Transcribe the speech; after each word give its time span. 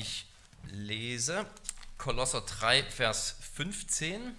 Ich 0.00 0.24
lese 0.70 1.44
Kolosser 1.98 2.40
3, 2.40 2.84
Vers 2.84 3.36
15. 3.54 4.34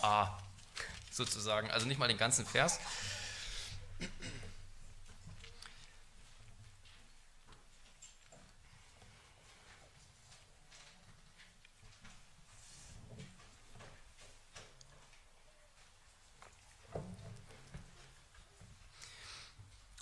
A, 0.00 0.38
sozusagen, 1.10 1.72
also 1.72 1.86
nicht 1.86 1.98
mal 1.98 2.06
den 2.06 2.16
ganzen 2.16 2.46
Vers. 2.46 2.78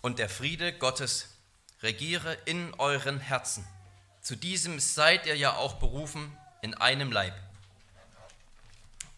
Und 0.02 0.18
der 0.18 0.28
Friede 0.28 0.76
Gottes 0.76 1.32
regiere 1.82 2.34
in 2.44 2.72
euren 2.74 3.18
Herzen. 3.18 3.66
Zu 4.20 4.36
diesem 4.36 4.78
seid 4.78 5.26
ihr 5.26 5.36
ja 5.36 5.56
auch 5.56 5.74
berufen 5.74 6.36
in 6.60 6.74
einem 6.74 7.10
Leib. 7.10 7.34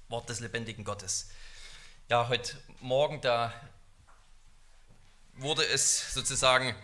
Wort 0.08 0.28
des 0.28 0.40
lebendigen 0.40 0.84
Gottes. 0.84 1.28
Ja, 2.08 2.28
heute 2.28 2.56
Morgen, 2.80 3.20
da 3.20 3.52
wurde 5.34 5.64
es 5.66 6.14
sozusagen 6.14 6.74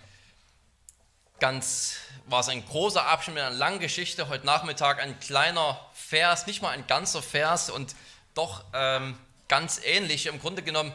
ganz, 1.38 1.96
war 2.26 2.40
es 2.40 2.48
ein 2.48 2.64
großer 2.66 3.06
Abschnitt 3.06 3.36
mit 3.36 3.44
einer 3.44 3.56
langen 3.56 3.80
Geschichte. 3.80 4.28
Heute 4.28 4.44
Nachmittag 4.44 5.00
ein 5.00 5.18
kleiner 5.20 5.80
Vers, 5.94 6.46
nicht 6.46 6.60
mal 6.60 6.70
ein 6.70 6.86
ganzer 6.86 7.22
Vers 7.22 7.70
und 7.70 7.94
doch 8.34 8.64
ähm, 8.74 9.18
ganz 9.48 9.80
ähnlich. 9.82 10.26
Im 10.26 10.40
Grunde 10.40 10.62
genommen 10.62 10.92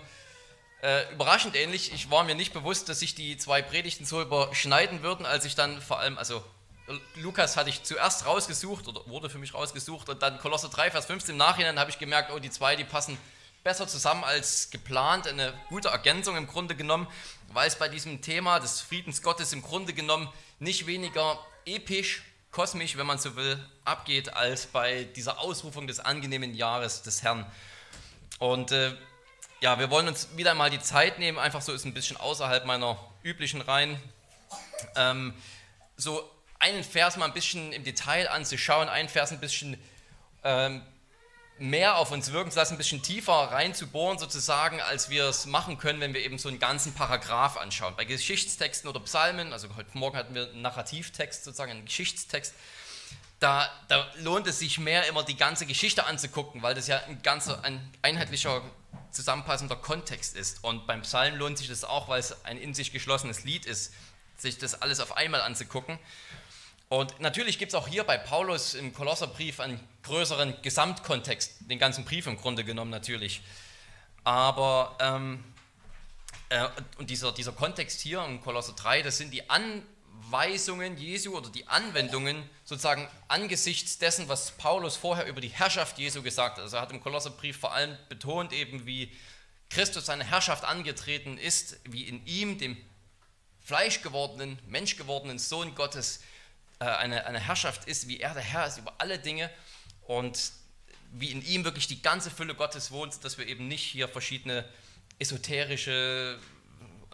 äh, 0.85 1.11
überraschend 1.11 1.55
ähnlich. 1.55 1.91
Ich 1.93 2.11
war 2.11 2.23
mir 2.23 2.35
nicht 2.35 2.53
bewusst, 2.53 2.89
dass 2.89 2.99
sich 2.99 3.15
die 3.15 3.37
zwei 3.37 3.63
Predigten 3.63 4.05
so 4.05 4.21
überschneiden 4.21 5.01
würden, 5.01 5.25
als 5.25 5.43
ich 5.43 5.55
dann 5.55 5.81
vor 5.81 5.99
allem, 5.99 6.17
also 6.19 6.43
Lukas 7.15 7.57
hatte 7.57 7.71
ich 7.71 7.81
zuerst 7.81 8.27
rausgesucht 8.27 8.87
oder 8.87 9.01
wurde 9.07 9.31
für 9.31 9.39
mich 9.39 9.55
rausgesucht 9.55 10.07
und 10.09 10.21
dann 10.21 10.37
Kolosser 10.37 10.69
3, 10.69 10.91
Vers 10.91 11.07
15 11.07 11.33
im 11.33 11.37
Nachhinein 11.37 11.79
habe 11.79 11.89
ich 11.89 11.97
gemerkt, 11.97 12.31
oh, 12.31 12.37
die 12.37 12.51
zwei, 12.51 12.75
die 12.75 12.83
passen 12.83 13.17
besser 13.63 13.87
zusammen 13.87 14.23
als 14.23 14.69
geplant, 14.69 15.25
eine 15.25 15.55
gute 15.69 15.87
Ergänzung 15.87 16.37
im 16.37 16.45
Grunde 16.45 16.75
genommen, 16.75 17.07
weil 17.51 17.67
es 17.67 17.77
bei 17.77 17.89
diesem 17.89 18.21
Thema 18.21 18.59
des 18.59 18.81
Friedens 18.81 19.23
Gottes 19.23 19.53
im 19.53 19.63
Grunde 19.63 19.93
genommen 19.93 20.31
nicht 20.59 20.85
weniger 20.85 21.39
episch, 21.65 22.21
kosmisch, 22.51 22.95
wenn 22.95 23.07
man 23.07 23.17
so 23.17 23.35
will, 23.35 23.57
abgeht, 23.85 24.33
als 24.33 24.67
bei 24.67 25.05
dieser 25.15 25.39
Ausrufung 25.39 25.87
des 25.87 25.99
angenehmen 25.99 26.53
Jahres 26.53 27.01
des 27.01 27.23
Herrn. 27.23 27.51
Und 28.37 28.71
äh, 28.71 28.95
ja, 29.65 29.79
wir 29.79 29.89
wollen 29.89 30.07
uns 30.07 30.27
wieder 30.37 30.53
mal 30.53 30.69
die 30.69 30.79
Zeit 30.79 31.17
nehmen, 31.17 31.39
einfach 31.39 31.63
so 31.63 31.73
ist 31.73 31.85
ein 31.85 31.93
bisschen 31.95 32.17
außerhalb 32.17 32.65
meiner 32.65 32.99
üblichen 33.23 33.61
Reihen, 33.61 33.99
ähm, 34.95 35.33
so 35.97 36.23
einen 36.59 36.83
Vers 36.83 37.17
mal 37.17 37.25
ein 37.25 37.33
bisschen 37.33 37.73
im 37.73 37.83
Detail 37.83 38.29
anzuschauen, 38.29 38.89
einen 38.89 39.09
Vers 39.09 39.31
ein 39.31 39.39
bisschen 39.39 39.83
ähm, 40.43 40.83
mehr 41.57 41.97
auf 41.97 42.11
uns 42.11 42.31
wirken 42.31 42.51
zu 42.51 42.59
lassen, 42.59 42.75
ein 42.75 42.77
bisschen 42.77 43.01
tiefer 43.01 43.33
reinzubohren 43.33 44.19
sozusagen, 44.19 44.81
als 44.81 45.09
wir 45.09 45.25
es 45.25 45.47
machen 45.47 45.79
können, 45.79 45.99
wenn 45.99 46.13
wir 46.13 46.23
eben 46.23 46.37
so 46.37 46.47
einen 46.47 46.59
ganzen 46.59 46.93
Paragraph 46.93 47.57
anschauen. 47.57 47.95
Bei 47.97 48.05
Geschichtstexten 48.05 48.87
oder 48.87 48.99
Psalmen, 48.99 49.51
also 49.51 49.67
heute 49.75 49.97
Morgen 49.97 50.15
hatten 50.15 50.35
wir 50.35 50.43
einen 50.43 50.61
Narrativtext 50.61 51.43
sozusagen, 51.43 51.71
einen 51.71 51.85
Geschichtstext, 51.85 52.53
da, 53.39 53.67
da 53.87 54.05
lohnt 54.17 54.45
es 54.45 54.59
sich 54.59 54.77
mehr 54.77 55.07
immer 55.07 55.23
die 55.23 55.35
ganze 55.35 55.65
Geschichte 55.65 56.05
anzugucken, 56.05 56.61
weil 56.61 56.75
das 56.75 56.85
ja 56.85 56.99
ein 57.07 57.23
ganzer, 57.23 57.63
ein 57.63 57.81
einheitlicher 58.03 58.61
zusammenpassender 59.11 59.75
Kontext 59.75 60.35
ist. 60.35 60.63
Und 60.63 60.87
beim 60.87 61.01
Psalm 61.01 61.35
lohnt 61.35 61.57
sich 61.57 61.67
das 61.67 61.83
auch, 61.83 62.07
weil 62.07 62.19
es 62.19 62.45
ein 62.45 62.57
in 62.57 62.73
sich 62.73 62.91
geschlossenes 62.91 63.43
Lied 63.43 63.65
ist, 63.65 63.93
sich 64.37 64.57
das 64.57 64.81
alles 64.81 64.99
auf 64.99 65.17
einmal 65.17 65.41
anzugucken. 65.41 65.99
Und 66.89 67.19
natürlich 67.19 67.57
gibt 67.57 67.71
es 67.71 67.75
auch 67.75 67.87
hier 67.87 68.03
bei 68.03 68.17
Paulus 68.17 68.73
im 68.75 68.93
Kolosserbrief 68.93 69.59
einen 69.59 69.79
größeren 70.03 70.61
Gesamtkontext, 70.61 71.53
den 71.61 71.79
ganzen 71.79 72.05
Brief 72.05 72.27
im 72.27 72.37
Grunde 72.37 72.63
genommen 72.63 72.91
natürlich. 72.91 73.41
Aber 74.23 74.95
ähm, 74.99 75.43
äh, 76.49 76.67
und 76.97 77.09
dieser, 77.09 77.31
dieser 77.31 77.51
Kontext 77.51 78.01
hier 78.01 78.23
im 78.23 78.41
Kolosser 78.41 78.73
3, 78.73 79.01
das 79.01 79.17
sind 79.17 79.33
die 79.33 79.49
An 79.49 79.81
Weisungen 80.35 80.97
Jesu 80.97 81.37
oder 81.37 81.49
die 81.49 81.65
Anwendungen 81.69 82.43
sozusagen 82.65 83.07
angesichts 83.29 83.99
dessen, 83.99 84.27
was 84.27 84.51
Paulus 84.51 84.97
vorher 84.97 85.27
über 85.27 85.39
die 85.39 85.47
Herrschaft 85.47 85.97
Jesu 85.97 86.21
gesagt 86.21 86.57
hat. 86.57 86.63
Also 86.63 86.75
er 86.75 86.81
hat 86.81 86.91
im 86.91 87.01
Kolosserbrief 87.01 87.57
vor 87.57 87.73
allem 87.73 87.97
betont 88.09 88.51
eben, 88.51 88.85
wie 88.85 89.15
Christus 89.69 90.07
seine 90.07 90.25
Herrschaft 90.25 90.65
angetreten 90.65 91.37
ist, 91.37 91.79
wie 91.85 92.03
in 92.03 92.25
ihm, 92.25 92.57
dem 92.57 92.75
fleischgewordenen, 93.63 94.59
menschgewordenen 94.67 95.39
Sohn 95.39 95.73
Gottes, 95.73 96.19
äh, 96.79 96.83
eine, 96.83 97.25
eine 97.25 97.39
Herrschaft 97.39 97.85
ist, 97.85 98.09
wie 98.09 98.19
er 98.19 98.33
der 98.33 98.43
Herr 98.43 98.67
ist 98.67 98.77
über 98.77 98.95
alle 98.97 99.17
Dinge 99.17 99.49
und 100.01 100.51
wie 101.13 101.31
in 101.31 101.45
ihm 101.45 101.63
wirklich 101.63 101.87
die 101.87 102.01
ganze 102.01 102.29
Fülle 102.29 102.55
Gottes 102.55 102.91
wohnt, 102.91 103.23
dass 103.23 103.37
wir 103.37 103.47
eben 103.47 103.69
nicht 103.69 103.85
hier 103.85 104.09
verschiedene 104.09 104.67
esoterische 105.17 106.37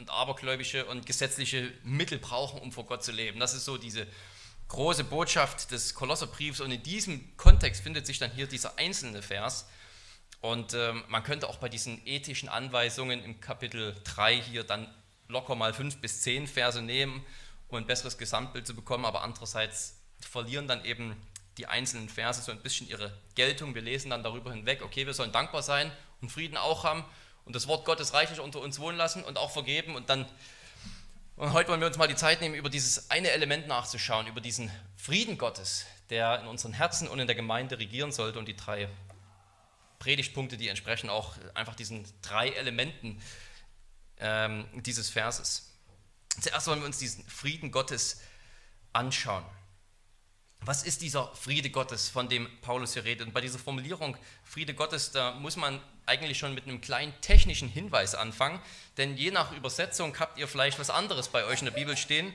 und 0.01 0.09
abergläubische 0.09 0.85
und 0.85 1.05
gesetzliche 1.05 1.71
Mittel 1.83 2.17
brauchen, 2.17 2.59
um 2.59 2.71
vor 2.71 2.87
Gott 2.87 3.03
zu 3.03 3.11
leben. 3.11 3.39
Das 3.39 3.53
ist 3.53 3.65
so 3.65 3.77
diese 3.77 4.07
große 4.67 5.03
Botschaft 5.03 5.69
des 5.69 5.93
Kolosserbriefs 5.93 6.59
und 6.59 6.71
in 6.71 6.81
diesem 6.81 7.37
Kontext 7.37 7.83
findet 7.83 8.07
sich 8.07 8.17
dann 8.17 8.31
hier 8.31 8.47
dieser 8.47 8.79
einzelne 8.79 9.21
Vers. 9.21 9.67
Und 10.39 10.73
ähm, 10.73 11.03
man 11.07 11.21
könnte 11.21 11.47
auch 11.47 11.57
bei 11.57 11.69
diesen 11.69 12.01
ethischen 12.07 12.49
Anweisungen 12.49 13.23
im 13.23 13.39
Kapitel 13.41 13.95
3 14.05 14.41
hier 14.41 14.63
dann 14.63 14.91
locker 15.27 15.53
mal 15.53 15.71
fünf 15.71 15.97
bis 15.97 16.21
zehn 16.21 16.47
Verse 16.47 16.81
nehmen, 16.81 17.23
um 17.67 17.77
ein 17.77 17.85
besseres 17.85 18.17
Gesamtbild 18.17 18.65
zu 18.65 18.73
bekommen, 18.73 19.05
aber 19.05 19.21
andererseits 19.21 19.99
verlieren 20.19 20.67
dann 20.67 20.83
eben 20.83 21.15
die 21.59 21.67
einzelnen 21.67 22.09
Verse 22.09 22.41
so 22.41 22.51
ein 22.51 22.61
bisschen 22.61 22.89
ihre 22.89 23.15
Geltung. 23.35 23.75
Wir 23.75 23.83
lesen 23.83 24.09
dann 24.09 24.23
darüber 24.23 24.51
hinweg, 24.51 24.81
okay, 24.81 25.05
wir 25.05 25.13
sollen 25.13 25.31
dankbar 25.31 25.61
sein 25.61 25.91
und 26.21 26.31
Frieden 26.31 26.57
auch 26.57 26.85
haben 26.85 27.05
und 27.51 27.55
das 27.55 27.67
Wort 27.67 27.83
Gottes 27.83 28.13
reichlich 28.13 28.39
unter 28.39 28.61
uns 28.61 28.79
wohnen 28.79 28.97
lassen 28.97 29.25
und 29.25 29.37
auch 29.37 29.51
vergeben. 29.51 29.97
Und 29.97 30.09
dann, 30.09 30.25
und 31.35 31.51
heute 31.51 31.67
wollen 31.67 31.81
wir 31.81 31.87
uns 31.87 31.97
mal 31.97 32.07
die 32.07 32.15
Zeit 32.15 32.39
nehmen, 32.39 32.55
über 32.55 32.69
dieses 32.69 33.11
eine 33.11 33.29
Element 33.31 33.67
nachzuschauen, 33.67 34.25
über 34.27 34.39
diesen 34.39 34.71
Frieden 34.95 35.37
Gottes, 35.37 35.85
der 36.09 36.39
in 36.39 36.47
unseren 36.47 36.71
Herzen 36.71 37.09
und 37.09 37.19
in 37.19 37.27
der 37.27 37.35
Gemeinde 37.35 37.77
regieren 37.77 38.13
sollte. 38.13 38.39
Und 38.39 38.47
die 38.47 38.55
drei 38.55 38.87
Predigtpunkte, 39.99 40.55
die 40.55 40.69
entsprechen 40.69 41.09
auch 41.09 41.35
einfach 41.53 41.75
diesen 41.75 42.07
drei 42.21 42.47
Elementen 42.51 43.21
ähm, 44.19 44.65
dieses 44.73 45.09
Verses. 45.09 45.73
Zuerst 46.39 46.67
wollen 46.67 46.79
wir 46.79 46.85
uns 46.85 46.99
diesen 46.99 47.27
Frieden 47.27 47.71
Gottes 47.71 48.21
anschauen. 48.93 49.43
Was 50.63 50.83
ist 50.83 51.01
dieser 51.01 51.33
Friede 51.33 51.71
Gottes, 51.71 52.09
von 52.09 52.29
dem 52.29 52.47
Paulus 52.61 52.93
hier 52.93 53.03
redet? 53.03 53.25
Und 53.25 53.33
bei 53.33 53.41
dieser 53.41 53.57
Formulierung 53.57 54.15
Friede 54.43 54.75
Gottes, 54.75 55.11
da 55.11 55.31
muss 55.31 55.55
man 55.55 55.81
eigentlich 56.05 56.37
schon 56.37 56.53
mit 56.53 56.65
einem 56.65 56.81
kleinen 56.81 57.19
technischen 57.21 57.67
Hinweis 57.67 58.13
anfangen, 58.13 58.61
denn 58.97 59.17
je 59.17 59.31
nach 59.31 59.51
Übersetzung 59.53 60.19
habt 60.19 60.37
ihr 60.37 60.47
vielleicht 60.47 60.77
was 60.77 60.91
anderes 60.91 61.29
bei 61.29 61.45
euch 61.45 61.59
in 61.59 61.65
der 61.65 61.71
Bibel 61.71 61.97
stehen. 61.97 62.31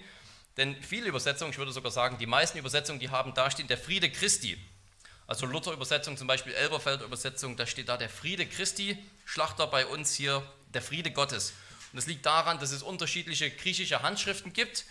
Denn 0.56 0.74
viele 0.82 1.06
Übersetzungen, 1.06 1.52
ich 1.52 1.58
würde 1.58 1.70
sogar 1.70 1.92
sagen, 1.92 2.18
die 2.18 2.26
meisten 2.26 2.58
Übersetzungen, 2.58 2.98
die 2.98 3.10
haben 3.10 3.32
da 3.32 3.48
stehen 3.48 3.68
der 3.68 3.78
Friede 3.78 4.10
Christi. 4.10 4.58
Also 5.28 5.46
Luther-Übersetzung, 5.46 6.16
zum 6.16 6.26
Beispiel 6.26 6.54
Elberfeld-Übersetzung, 6.54 7.56
da 7.56 7.64
steht 7.64 7.88
da 7.88 7.96
der 7.96 8.08
Friede 8.10 8.46
Christi, 8.46 8.98
Schlachter 9.24 9.68
bei 9.68 9.86
uns 9.86 10.14
hier 10.16 10.42
der 10.74 10.82
Friede 10.82 11.12
Gottes. 11.12 11.52
Und 11.92 11.98
das 11.98 12.06
liegt 12.06 12.26
daran, 12.26 12.58
dass 12.58 12.72
es 12.72 12.82
unterschiedliche 12.82 13.52
griechische 13.52 14.02
Handschriften 14.02 14.52
gibt 14.52 14.84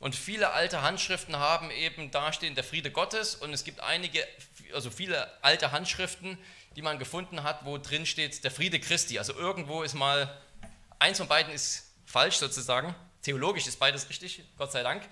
und 0.00 0.14
viele 0.14 0.52
alte 0.52 0.82
Handschriften 0.82 1.36
haben 1.36 1.70
eben 1.70 2.10
dastehen 2.10 2.54
der 2.54 2.64
Friede 2.64 2.90
Gottes 2.90 3.34
und 3.34 3.52
es 3.54 3.64
gibt 3.64 3.80
einige, 3.80 4.26
also 4.74 4.90
viele 4.90 5.30
alte 5.42 5.72
Handschriften, 5.72 6.36
die 6.76 6.82
man 6.82 6.98
gefunden 6.98 7.42
hat, 7.42 7.64
wo 7.64 7.78
drin 7.78 8.04
steht 8.04 8.44
der 8.44 8.50
Friede 8.50 8.78
Christi. 8.78 9.18
Also 9.18 9.32
irgendwo 9.32 9.82
ist 9.82 9.94
mal, 9.94 10.36
eins 10.98 11.16
von 11.16 11.28
beiden 11.28 11.52
ist 11.52 11.90
falsch 12.04 12.36
sozusagen. 12.36 12.94
Theologisch 13.22 13.66
ist 13.66 13.78
beides 13.78 14.08
richtig, 14.10 14.44
Gott 14.58 14.70
sei 14.70 14.82
Dank. 14.82 15.02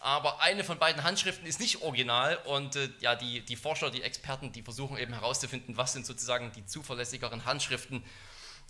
Aber 0.00 0.40
eine 0.40 0.64
von 0.64 0.78
beiden 0.78 1.02
Handschriften 1.02 1.46
ist 1.46 1.60
nicht 1.60 1.82
original 1.82 2.36
und 2.44 2.76
äh, 2.76 2.88
ja, 3.00 3.16
die, 3.16 3.40
die 3.40 3.56
Forscher, 3.56 3.90
die 3.90 4.02
Experten, 4.02 4.52
die 4.52 4.62
versuchen 4.62 4.96
eben 4.96 5.12
herauszufinden, 5.12 5.76
was 5.76 5.92
sind 5.92 6.06
sozusagen 6.06 6.52
die 6.52 6.64
zuverlässigeren 6.64 7.44
Handschriften. 7.44 8.02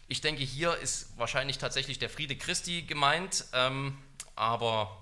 Ich 0.09 0.21
denke, 0.21 0.43
hier 0.43 0.77
ist 0.79 1.17
wahrscheinlich 1.19 1.59
tatsächlich 1.59 2.01
der 2.01 2.11
Friede 2.11 2.37
Christi 2.37 2.83
gemeint, 2.83 3.45
ähm, 3.53 3.97
aber 4.35 4.97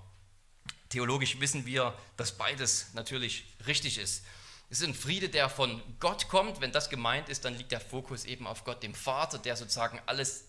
Theologisch 0.89 1.39
wissen 1.41 1.67
wir, 1.67 1.97
dass 2.17 2.37
beides 2.37 2.95
natürlich 2.95 3.45
richtig 3.67 3.99
ist. 3.99 4.25
Es 4.71 4.81
ist 4.81 4.87
ein 4.87 4.95
Friede, 4.95 5.29
der 5.29 5.49
von 5.49 5.83
Gott 5.99 6.29
kommt. 6.29 6.61
Wenn 6.61 6.73
das 6.73 6.91
gemeint 6.91 7.29
ist, 7.29 7.45
dann 7.45 7.55
liegt 7.57 7.73
der 7.73 7.81
Fokus 7.81 8.25
eben 8.25 8.47
auf 8.47 8.65
Gott, 8.65 8.83
dem 8.83 8.95
Vater, 8.95 9.39
der 9.39 9.57
sozusagen 9.57 10.01
alles, 10.07 10.45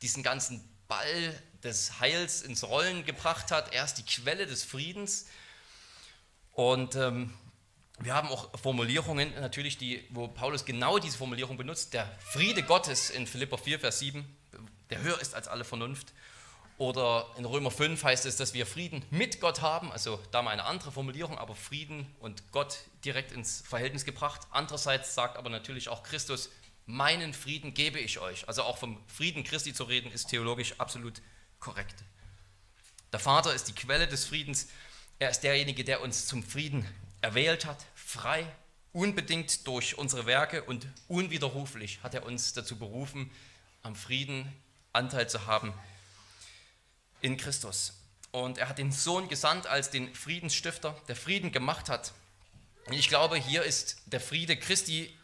diesen 0.00 0.22
ganzen 0.22 0.66
Ball 0.88 1.42
des 1.62 2.00
Heils 2.00 2.42
ins 2.42 2.64
Rollen 2.64 3.04
gebracht 3.04 3.50
hat. 3.50 3.72
Er 3.74 3.84
ist 3.84 3.94
die 3.94 4.04
Quelle 4.04 4.46
des 4.46 4.64
Friedens. 4.64 5.26
Und 6.52 6.96
ähm, 6.96 7.32
wir 7.98 8.14
haben 8.14 8.28
auch 8.28 8.58
Formulierungen, 8.58 9.32
natürlich, 9.40 9.78
die, 9.78 10.04
wo 10.10 10.28
Paulus 10.28 10.64
genau 10.64 10.98
diese 10.98 11.18
Formulierung 11.18 11.56
benutzt. 11.56 11.94
Der 11.94 12.10
Friede 12.20 12.62
Gottes 12.62 13.10
in 13.10 13.26
Philippa 13.26 13.56
4, 13.56 13.80
Vers 13.80 14.00
7, 14.00 14.24
der 14.90 15.02
höher 15.02 15.20
ist 15.20 15.34
als 15.34 15.46
alle 15.48 15.64
Vernunft. 15.64 16.12
Oder 16.82 17.28
in 17.36 17.44
Römer 17.44 17.70
5 17.70 18.02
heißt 18.02 18.26
es, 18.26 18.34
dass 18.34 18.54
wir 18.54 18.66
Frieden 18.66 19.04
mit 19.10 19.38
Gott 19.38 19.60
haben, 19.60 19.92
also 19.92 20.18
da 20.32 20.42
mal 20.42 20.50
eine 20.50 20.64
andere 20.64 20.90
Formulierung, 20.90 21.38
aber 21.38 21.54
Frieden 21.54 22.12
und 22.18 22.50
Gott 22.50 22.76
direkt 23.04 23.30
ins 23.30 23.60
Verhältnis 23.60 24.04
gebracht. 24.04 24.40
Andererseits 24.50 25.14
sagt 25.14 25.36
aber 25.36 25.48
natürlich 25.48 25.88
auch 25.88 26.02
Christus, 26.02 26.50
meinen 26.86 27.34
Frieden 27.34 27.72
gebe 27.72 28.00
ich 28.00 28.18
euch. 28.18 28.48
Also 28.48 28.64
auch 28.64 28.78
vom 28.78 28.98
Frieden 29.06 29.44
Christi 29.44 29.72
zu 29.72 29.84
reden, 29.84 30.10
ist 30.10 30.30
theologisch 30.30 30.74
absolut 30.80 31.22
korrekt. 31.60 32.02
Der 33.12 33.20
Vater 33.20 33.54
ist 33.54 33.68
die 33.68 33.74
Quelle 33.74 34.08
des 34.08 34.24
Friedens. 34.24 34.66
Er 35.20 35.30
ist 35.30 35.42
derjenige, 35.44 35.84
der 35.84 36.00
uns 36.00 36.26
zum 36.26 36.42
Frieden 36.42 36.84
erwählt 37.20 37.64
hat, 37.64 37.78
frei, 37.94 38.44
unbedingt 38.92 39.68
durch 39.68 39.98
unsere 39.98 40.26
Werke 40.26 40.64
und 40.64 40.88
unwiderruflich 41.06 42.00
hat 42.02 42.14
er 42.14 42.26
uns 42.26 42.54
dazu 42.54 42.76
berufen, 42.76 43.30
am 43.84 43.94
Frieden 43.94 44.52
Anteil 44.92 45.30
zu 45.30 45.46
haben 45.46 45.72
in 47.22 47.36
Christus. 47.36 47.94
Und 48.30 48.58
er 48.58 48.68
hat 48.68 48.78
den 48.78 48.92
Sohn 48.92 49.28
gesandt 49.28 49.66
als 49.66 49.90
den 49.90 50.14
Friedensstifter, 50.14 50.94
der 51.08 51.16
Frieden 51.16 51.52
gemacht 51.52 51.88
hat. 51.88 52.12
Und 52.86 52.94
ich 52.94 53.08
glaube, 53.08 53.36
hier 53.36 53.62
ist 53.62 54.02
der 54.06 54.20
Friede 54.20 54.56
Christi 54.56 55.16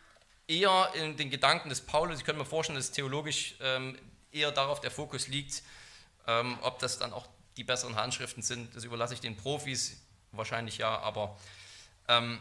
eher 0.46 0.90
in 0.94 1.16
den 1.16 1.30
Gedanken 1.30 1.68
des 1.68 1.80
Paulus. 1.80 2.18
Ich 2.18 2.24
könnte 2.24 2.38
mir 2.38 2.46
vorstellen, 2.46 2.78
dass 2.78 2.90
theologisch 2.92 3.54
ähm, 3.60 3.98
eher 4.32 4.52
darauf 4.52 4.80
der 4.80 4.90
Fokus 4.90 5.28
liegt. 5.28 5.62
Ähm, 6.26 6.58
ob 6.62 6.78
das 6.78 6.98
dann 6.98 7.12
auch 7.12 7.26
die 7.56 7.64
besseren 7.64 7.96
Handschriften 7.96 8.42
sind, 8.42 8.74
das 8.76 8.84
überlasse 8.84 9.14
ich 9.14 9.20
den 9.20 9.36
Profis. 9.36 9.96
Wahrscheinlich 10.32 10.78
ja, 10.78 10.98
aber 10.98 11.38
ähm, 12.06 12.38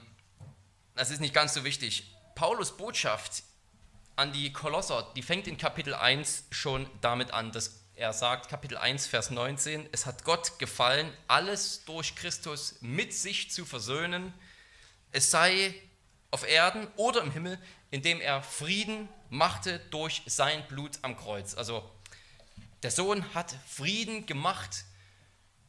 das 0.95 1.09
ist 1.09 1.21
nicht 1.21 1.33
ganz 1.33 1.53
so 1.53 1.63
wichtig. 1.63 2.13
Paulus 2.35 2.75
Botschaft 2.75 3.43
an 4.15 4.33
die 4.33 4.51
Kolosser, 4.51 5.11
die 5.15 5.21
fängt 5.21 5.47
in 5.47 5.57
Kapitel 5.57 5.93
1 5.93 6.45
schon 6.51 6.89
damit 7.01 7.31
an, 7.31 7.51
dass 7.51 7.86
er 7.97 8.13
sagt, 8.13 8.47
Kapitel 8.47 8.77
1, 8.77 9.07
Vers 9.07 9.31
19, 9.31 9.89
es 9.91 10.05
hat 10.05 10.23
Gott 10.23 10.59
gefallen, 10.59 11.11
alles 11.27 11.83
durch 11.85 12.15
Christus 12.15 12.75
mit 12.81 13.11
sich 13.11 13.49
zu 13.49 13.65
versöhnen, 13.65 14.33
es 15.11 15.31
sei 15.31 15.73
auf 16.29 16.47
Erden 16.47 16.87
oder 16.95 17.21
im 17.21 17.31
Himmel, 17.31 17.59
indem 17.89 18.21
er 18.21 18.43
Frieden 18.43 19.09
machte 19.29 19.79
durch 19.89 20.21
sein 20.27 20.65
Blut 20.67 20.99
am 21.01 21.17
Kreuz. 21.17 21.55
Also 21.55 21.89
der 22.83 22.91
Sohn 22.91 23.33
hat 23.33 23.55
Frieden 23.67 24.27
gemacht 24.27 24.85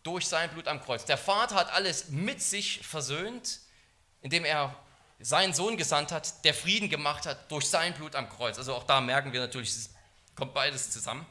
durch 0.02 0.26
sein 0.26 0.50
Blut 0.50 0.69
am 0.69 0.82
Kreuz. 0.82 1.06
Der 1.06 1.16
Vater 1.16 1.54
hat 1.54 1.72
alles 1.72 2.10
mit 2.10 2.42
sich 2.42 2.86
versöhnt, 2.86 3.60
indem 4.20 4.44
er 4.44 4.76
seinen 5.19 5.54
Sohn 5.54 5.78
gesandt 5.78 6.12
hat, 6.12 6.44
der 6.44 6.52
Frieden 6.52 6.90
gemacht 6.90 7.25
hat 7.25 7.50
durch 7.50 7.66
sein 7.66 7.94
Blut 7.94 8.14
am 8.14 8.28
Kreuz. 8.28 8.58
Also 8.58 8.75
auch 8.75 8.84
da 8.84 9.00
merken 9.00 9.32
wir 9.32 9.40
natürlich, 9.40 9.70
es 9.70 9.94
kommt 10.34 10.52
beides 10.52 10.90
zusammen. 10.90 11.25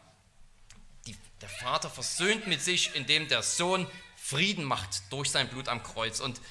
Der 1.42 1.50
Vater 1.50 1.90
versöhnt 1.90 2.48
mit 2.48 2.62
sich, 2.62 2.96
indem 2.96 3.28
der 3.28 3.44
Sohn 3.44 3.88
Frieden 4.16 4.64
macht 4.64 5.12
durch 5.12 5.30
sein 5.30 5.48
Blut 5.48 5.68
am 5.68 5.84
Kreuz. 5.84 6.20
Und 6.20 6.42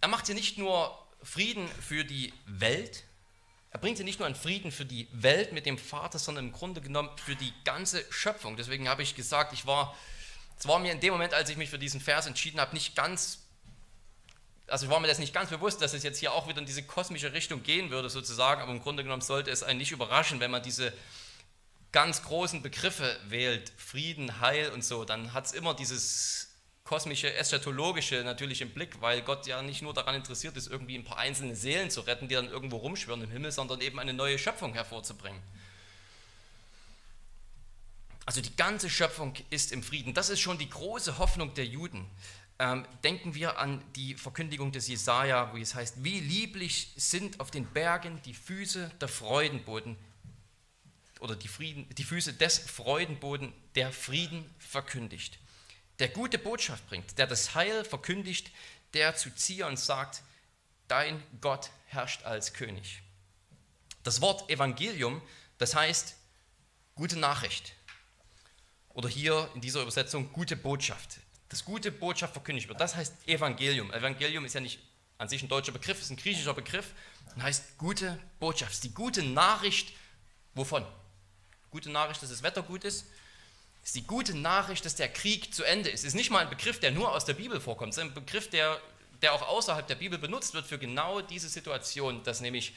er 0.00 0.08
macht 0.08 0.26
hier 0.26 0.34
nicht 0.34 0.58
nur 0.58 0.98
Frieden 1.22 1.68
für 1.68 2.04
die 2.04 2.32
Welt, 2.46 3.04
er 3.72 3.78
bringt 3.78 3.96
hier 3.96 4.04
nicht 4.04 4.18
nur 4.18 4.26
einen 4.26 4.34
Frieden 4.34 4.70
für 4.70 4.84
die 4.84 5.08
Welt 5.12 5.52
mit 5.52 5.64
dem 5.64 5.78
Vater, 5.78 6.18
sondern 6.18 6.46
im 6.46 6.52
Grunde 6.52 6.82
genommen 6.82 7.08
für 7.16 7.34
die 7.34 7.54
ganze 7.64 8.04
Schöpfung. 8.12 8.56
Deswegen 8.58 8.86
habe 8.86 9.02
ich 9.02 9.14
gesagt, 9.14 9.54
ich 9.54 9.64
war, 9.66 9.96
es 10.58 10.68
war 10.68 10.78
mir 10.78 10.92
in 10.92 11.00
dem 11.00 11.12
Moment, 11.12 11.32
als 11.32 11.48
ich 11.48 11.56
mich 11.56 11.70
für 11.70 11.78
diesen 11.78 12.00
Vers 12.00 12.26
entschieden 12.26 12.60
habe, 12.60 12.74
nicht 12.74 12.94
ganz 12.94 13.41
also 14.72 14.88
war 14.88 15.00
mir 15.00 15.06
das 15.06 15.18
nicht 15.18 15.34
ganz 15.34 15.50
bewusst, 15.50 15.82
dass 15.82 15.92
es 15.92 16.02
jetzt 16.02 16.18
hier 16.18 16.32
auch 16.32 16.48
wieder 16.48 16.58
in 16.58 16.64
diese 16.64 16.82
kosmische 16.82 17.34
Richtung 17.34 17.62
gehen 17.62 17.90
würde, 17.90 18.08
sozusagen, 18.08 18.62
aber 18.62 18.72
im 18.72 18.80
Grunde 18.80 19.02
genommen 19.02 19.20
sollte 19.20 19.50
es 19.50 19.62
einen 19.62 19.78
nicht 19.78 19.92
überraschen, 19.92 20.40
wenn 20.40 20.50
man 20.50 20.62
diese 20.62 20.94
ganz 21.92 22.22
großen 22.22 22.62
Begriffe 22.62 23.20
wählt, 23.28 23.70
Frieden, 23.76 24.40
Heil 24.40 24.70
und 24.70 24.82
so, 24.82 25.04
dann 25.04 25.34
hat 25.34 25.44
es 25.44 25.52
immer 25.52 25.74
dieses 25.74 26.54
kosmische, 26.84 27.34
eschatologische 27.34 28.24
natürlich 28.24 28.62
im 28.62 28.70
Blick, 28.70 29.02
weil 29.02 29.20
Gott 29.20 29.46
ja 29.46 29.60
nicht 29.60 29.82
nur 29.82 29.92
daran 29.92 30.14
interessiert 30.14 30.56
ist, 30.56 30.68
irgendwie 30.68 30.96
ein 30.96 31.04
paar 31.04 31.18
einzelne 31.18 31.54
Seelen 31.54 31.90
zu 31.90 32.00
retten, 32.00 32.28
die 32.28 32.34
dann 32.34 32.48
irgendwo 32.48 32.78
rumschwirren 32.78 33.22
im 33.22 33.30
Himmel, 33.30 33.52
sondern 33.52 33.82
eben 33.82 34.00
eine 34.00 34.14
neue 34.14 34.38
Schöpfung 34.38 34.72
hervorzubringen. 34.72 35.42
Also 38.24 38.40
die 38.40 38.56
ganze 38.56 38.88
Schöpfung 38.88 39.34
ist 39.50 39.70
im 39.70 39.82
Frieden. 39.82 40.14
Das 40.14 40.30
ist 40.30 40.40
schon 40.40 40.56
die 40.56 40.70
große 40.70 41.18
Hoffnung 41.18 41.52
der 41.54 41.66
Juden 41.66 42.08
ähm, 42.62 42.86
denken 43.02 43.34
wir 43.34 43.58
an 43.58 43.82
die 43.96 44.14
Verkündigung 44.14 44.70
des 44.70 44.86
Jesaja, 44.86 45.52
wo 45.52 45.56
es 45.56 45.74
heißt: 45.74 46.04
Wie 46.04 46.20
lieblich 46.20 46.92
sind 46.94 47.40
auf 47.40 47.50
den 47.50 47.66
Bergen 47.66 48.22
die 48.22 48.34
Füße 48.34 48.88
der 49.00 49.08
Freudenboden 49.08 49.96
oder 51.18 51.34
die, 51.34 51.48
Frieden, 51.48 51.92
die 51.96 52.04
Füße 52.04 52.34
des 52.34 52.58
Freudenboden, 52.58 53.52
der 53.74 53.90
Frieden 53.90 54.48
verkündigt, 54.60 55.40
der 55.98 56.08
gute 56.08 56.38
Botschaft 56.38 56.86
bringt, 56.88 57.18
der 57.18 57.26
das 57.26 57.56
Heil 57.56 57.84
verkündigt, 57.84 58.52
der 58.94 59.16
zu 59.16 59.34
Zion 59.34 59.76
sagt: 59.76 60.22
Dein 60.86 61.20
Gott 61.40 61.68
herrscht 61.88 62.22
als 62.22 62.52
König. 62.52 63.02
Das 64.04 64.20
Wort 64.20 64.48
Evangelium, 64.48 65.20
das 65.58 65.74
heißt 65.74 66.14
gute 66.94 67.18
Nachricht. 67.18 67.72
Oder 68.90 69.08
hier 69.08 69.50
in 69.56 69.60
dieser 69.60 69.82
Übersetzung 69.82 70.32
gute 70.32 70.54
Botschaft 70.54 71.18
das 71.52 71.64
gute 71.64 71.92
Botschaft 71.92 72.32
verkündigt 72.32 72.68
wird. 72.68 72.80
Das 72.80 72.96
heißt 72.96 73.28
Evangelium. 73.28 73.92
Evangelium 73.92 74.44
ist 74.44 74.54
ja 74.54 74.60
nicht 74.60 74.80
an 75.18 75.28
sich 75.28 75.42
ein 75.42 75.48
deutscher 75.48 75.72
Begriff, 75.72 76.00
ist 76.00 76.10
ein 76.10 76.16
griechischer 76.16 76.54
Begriff 76.54 76.92
und 77.34 77.42
heißt 77.42 77.78
gute 77.78 78.18
Botschaft. 78.40 78.82
Die 78.82 78.92
gute 78.92 79.22
Nachricht, 79.22 79.92
wovon? 80.54 80.84
Gute 81.70 81.90
Nachricht, 81.90 82.22
dass 82.22 82.30
das 82.30 82.42
Wetter 82.42 82.62
gut 82.62 82.84
ist, 82.84 83.06
ist 83.84 83.94
die 83.94 84.06
gute 84.06 84.34
Nachricht, 84.34 84.84
dass 84.84 84.94
der 84.94 85.08
Krieg 85.08 85.54
zu 85.54 85.62
Ende 85.64 85.90
ist. 85.90 86.04
Ist 86.04 86.14
nicht 86.14 86.30
mal 86.30 86.40
ein 86.40 86.50
Begriff, 86.50 86.80
der 86.80 86.90
nur 86.90 87.12
aus 87.12 87.24
der 87.24 87.34
Bibel 87.34 87.60
vorkommt, 87.60 87.92
es 87.92 87.98
ist 87.98 88.04
ein 88.04 88.14
Begriff, 88.14 88.48
der, 88.48 88.80
der 89.20 89.34
auch 89.34 89.42
außerhalb 89.42 89.86
der 89.86 89.96
Bibel 89.96 90.18
benutzt 90.18 90.54
wird 90.54 90.66
für 90.66 90.78
genau 90.78 91.20
diese 91.20 91.48
Situation, 91.48 92.22
dass 92.24 92.40
nämlich 92.40 92.74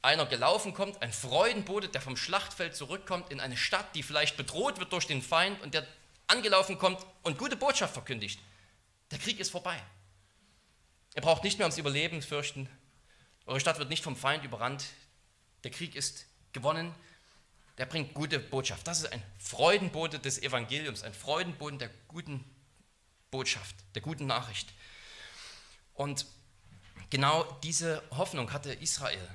einer 0.00 0.26
gelaufen 0.26 0.74
kommt, 0.74 1.02
ein 1.02 1.12
Freudenbote, 1.12 1.88
der 1.88 2.00
vom 2.00 2.16
Schlachtfeld 2.16 2.74
zurückkommt 2.74 3.30
in 3.30 3.40
eine 3.40 3.56
Stadt, 3.56 3.94
die 3.94 4.02
vielleicht 4.02 4.36
bedroht 4.36 4.78
wird 4.78 4.92
durch 4.92 5.06
den 5.06 5.22
Feind 5.22 5.60
und 5.60 5.74
der 5.74 5.86
angelaufen 6.28 6.78
kommt 6.78 7.04
und 7.22 7.38
gute 7.38 7.56
Botschaft 7.56 7.94
verkündigt. 7.94 8.40
Der 9.10 9.18
Krieg 9.18 9.40
ist 9.40 9.50
vorbei. 9.50 9.82
Ihr 11.16 11.22
braucht 11.22 11.42
nicht 11.42 11.58
mehr 11.58 11.66
ums 11.66 11.78
Überleben 11.78 12.22
fürchten. 12.22 12.68
Eure 13.46 13.60
Stadt 13.60 13.78
wird 13.78 13.88
nicht 13.88 14.04
vom 14.04 14.16
Feind 14.16 14.44
überrannt. 14.44 14.84
Der 15.64 15.70
Krieg 15.70 15.96
ist 15.96 16.26
gewonnen. 16.52 16.94
Der 17.78 17.86
bringt 17.86 18.14
gute 18.14 18.38
Botschaft. 18.38 18.86
Das 18.86 18.98
ist 18.98 19.12
ein 19.12 19.22
Freudenbote 19.38 20.18
des 20.18 20.40
Evangeliums, 20.42 21.02
ein 21.02 21.14
Freudenboten 21.14 21.78
der 21.78 21.90
guten 22.08 22.44
Botschaft, 23.30 23.74
der 23.94 24.02
guten 24.02 24.26
Nachricht. 24.26 24.72
Und 25.94 26.26
genau 27.10 27.44
diese 27.62 28.02
Hoffnung 28.10 28.52
hatte 28.52 28.72
Israel 28.72 29.28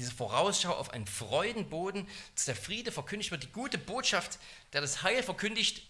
diese 0.00 0.12
Vorausschau 0.12 0.72
auf 0.72 0.90
einen 0.94 1.06
Freudenboden, 1.06 2.08
dass 2.34 2.46
der 2.46 2.56
Friede 2.56 2.90
verkündigt 2.90 3.30
wird, 3.32 3.42
die 3.42 3.52
gute 3.52 3.76
Botschaft, 3.76 4.38
der 4.72 4.80
das 4.80 5.02
Heil 5.02 5.22
verkündigt, 5.22 5.82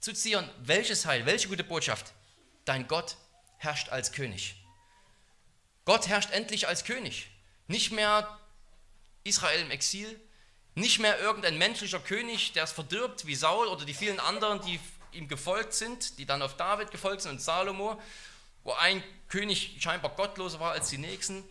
zu 0.00 0.14
Zion. 0.14 0.48
Welches 0.60 1.04
Heil? 1.04 1.26
Welche 1.26 1.48
gute 1.48 1.62
Botschaft? 1.62 2.14
Dein 2.64 2.88
Gott 2.88 3.16
herrscht 3.58 3.90
als 3.90 4.12
König. 4.12 4.56
Gott 5.84 6.08
herrscht 6.08 6.30
endlich 6.30 6.68
als 6.68 6.84
König. 6.84 7.28
Nicht 7.66 7.92
mehr 7.92 8.38
Israel 9.24 9.60
im 9.60 9.70
Exil, 9.70 10.18
nicht 10.74 10.98
mehr 10.98 11.20
irgendein 11.20 11.58
menschlicher 11.58 12.00
König, 12.00 12.52
der 12.52 12.64
es 12.64 12.72
verdirbt 12.72 13.26
wie 13.26 13.34
Saul 13.34 13.66
oder 13.66 13.84
die 13.84 13.94
vielen 13.94 14.20
anderen, 14.20 14.62
die 14.62 14.80
ihm 15.12 15.28
gefolgt 15.28 15.74
sind, 15.74 16.18
die 16.18 16.24
dann 16.24 16.40
auf 16.40 16.56
David 16.56 16.90
gefolgt 16.90 17.20
sind 17.20 17.32
und 17.32 17.42
Salomo, 17.42 18.00
wo 18.62 18.72
ein 18.72 19.04
König 19.28 19.76
scheinbar 19.80 20.12
gottloser 20.12 20.60
war 20.60 20.72
als 20.72 20.88
die 20.88 20.98
nächsten 20.98 21.44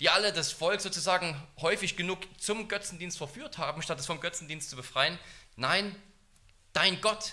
die 0.00 0.10
alle 0.10 0.32
das 0.32 0.52
Volk 0.52 0.80
sozusagen 0.80 1.40
häufig 1.60 1.96
genug 1.96 2.20
zum 2.40 2.68
Götzendienst 2.68 3.18
verführt 3.18 3.58
haben, 3.58 3.82
statt 3.82 3.98
es 3.98 4.06
vom 4.06 4.20
Götzendienst 4.20 4.70
zu 4.70 4.76
befreien. 4.76 5.18
Nein, 5.56 5.94
dein 6.72 7.00
Gott 7.00 7.32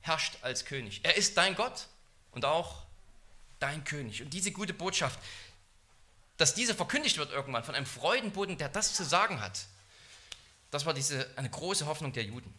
herrscht 0.00 0.36
als 0.42 0.64
König. 0.64 1.00
Er 1.02 1.16
ist 1.16 1.36
dein 1.36 1.54
Gott 1.54 1.88
und 2.30 2.44
auch 2.44 2.84
dein 3.58 3.84
König. 3.84 4.22
Und 4.22 4.30
diese 4.30 4.52
gute 4.52 4.72
Botschaft, 4.72 5.18
dass 6.36 6.54
diese 6.54 6.74
verkündigt 6.74 7.18
wird 7.18 7.32
irgendwann 7.32 7.64
von 7.64 7.74
einem 7.74 7.86
Freudenboden, 7.86 8.56
der 8.58 8.68
das 8.68 8.94
zu 8.94 9.04
sagen 9.04 9.40
hat, 9.40 9.66
das 10.70 10.86
war 10.86 10.94
diese, 10.94 11.28
eine 11.36 11.50
große 11.50 11.86
Hoffnung 11.86 12.12
der 12.12 12.24
Juden. 12.24 12.52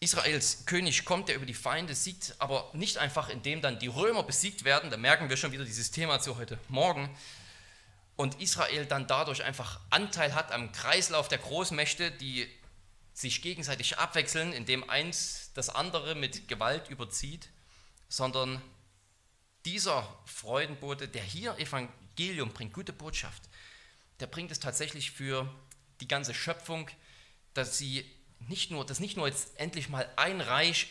Israels 0.00 0.64
König 0.64 1.04
kommt, 1.04 1.28
der 1.28 1.36
über 1.36 1.44
die 1.44 1.54
Feinde 1.54 1.94
siegt, 1.94 2.34
aber 2.38 2.70
nicht 2.72 2.96
einfach, 2.96 3.28
indem 3.28 3.60
dann 3.60 3.78
die 3.78 3.86
Römer 3.86 4.22
besiegt 4.22 4.64
werden, 4.64 4.90
da 4.90 4.96
merken 4.96 5.28
wir 5.28 5.36
schon 5.36 5.52
wieder 5.52 5.64
dieses 5.64 5.90
Thema 5.90 6.20
zu 6.20 6.38
heute 6.38 6.58
Morgen, 6.68 7.14
und 8.16 8.38
Israel 8.40 8.84
dann 8.84 9.06
dadurch 9.06 9.44
einfach 9.44 9.80
Anteil 9.88 10.34
hat 10.34 10.52
am 10.52 10.72
Kreislauf 10.72 11.28
der 11.28 11.38
Großmächte, 11.38 12.10
die 12.10 12.46
sich 13.14 13.40
gegenseitig 13.40 13.98
abwechseln, 13.98 14.52
indem 14.52 14.88
eins 14.88 15.50
das 15.54 15.70
andere 15.70 16.14
mit 16.14 16.46
Gewalt 16.46 16.90
überzieht, 16.90 17.48
sondern 18.08 18.60
dieser 19.64 20.06
Freudenbote, 20.26 21.08
der 21.08 21.22
hier 21.22 21.58
Evangelium 21.58 22.52
bringt, 22.52 22.74
gute 22.74 22.92
Botschaft, 22.92 23.42
der 24.20 24.26
bringt 24.26 24.50
es 24.50 24.60
tatsächlich 24.60 25.10
für 25.12 25.50
die 26.00 26.08
ganze 26.08 26.34
Schöpfung, 26.34 26.90
dass 27.54 27.78
sie 27.78 28.04
nicht 28.48 28.70
nur, 28.70 28.84
dass 28.84 29.00
nicht 29.00 29.16
nur 29.16 29.26
jetzt 29.26 29.58
endlich 29.58 29.88
mal 29.88 30.08
ein 30.16 30.40
Reich 30.40 30.88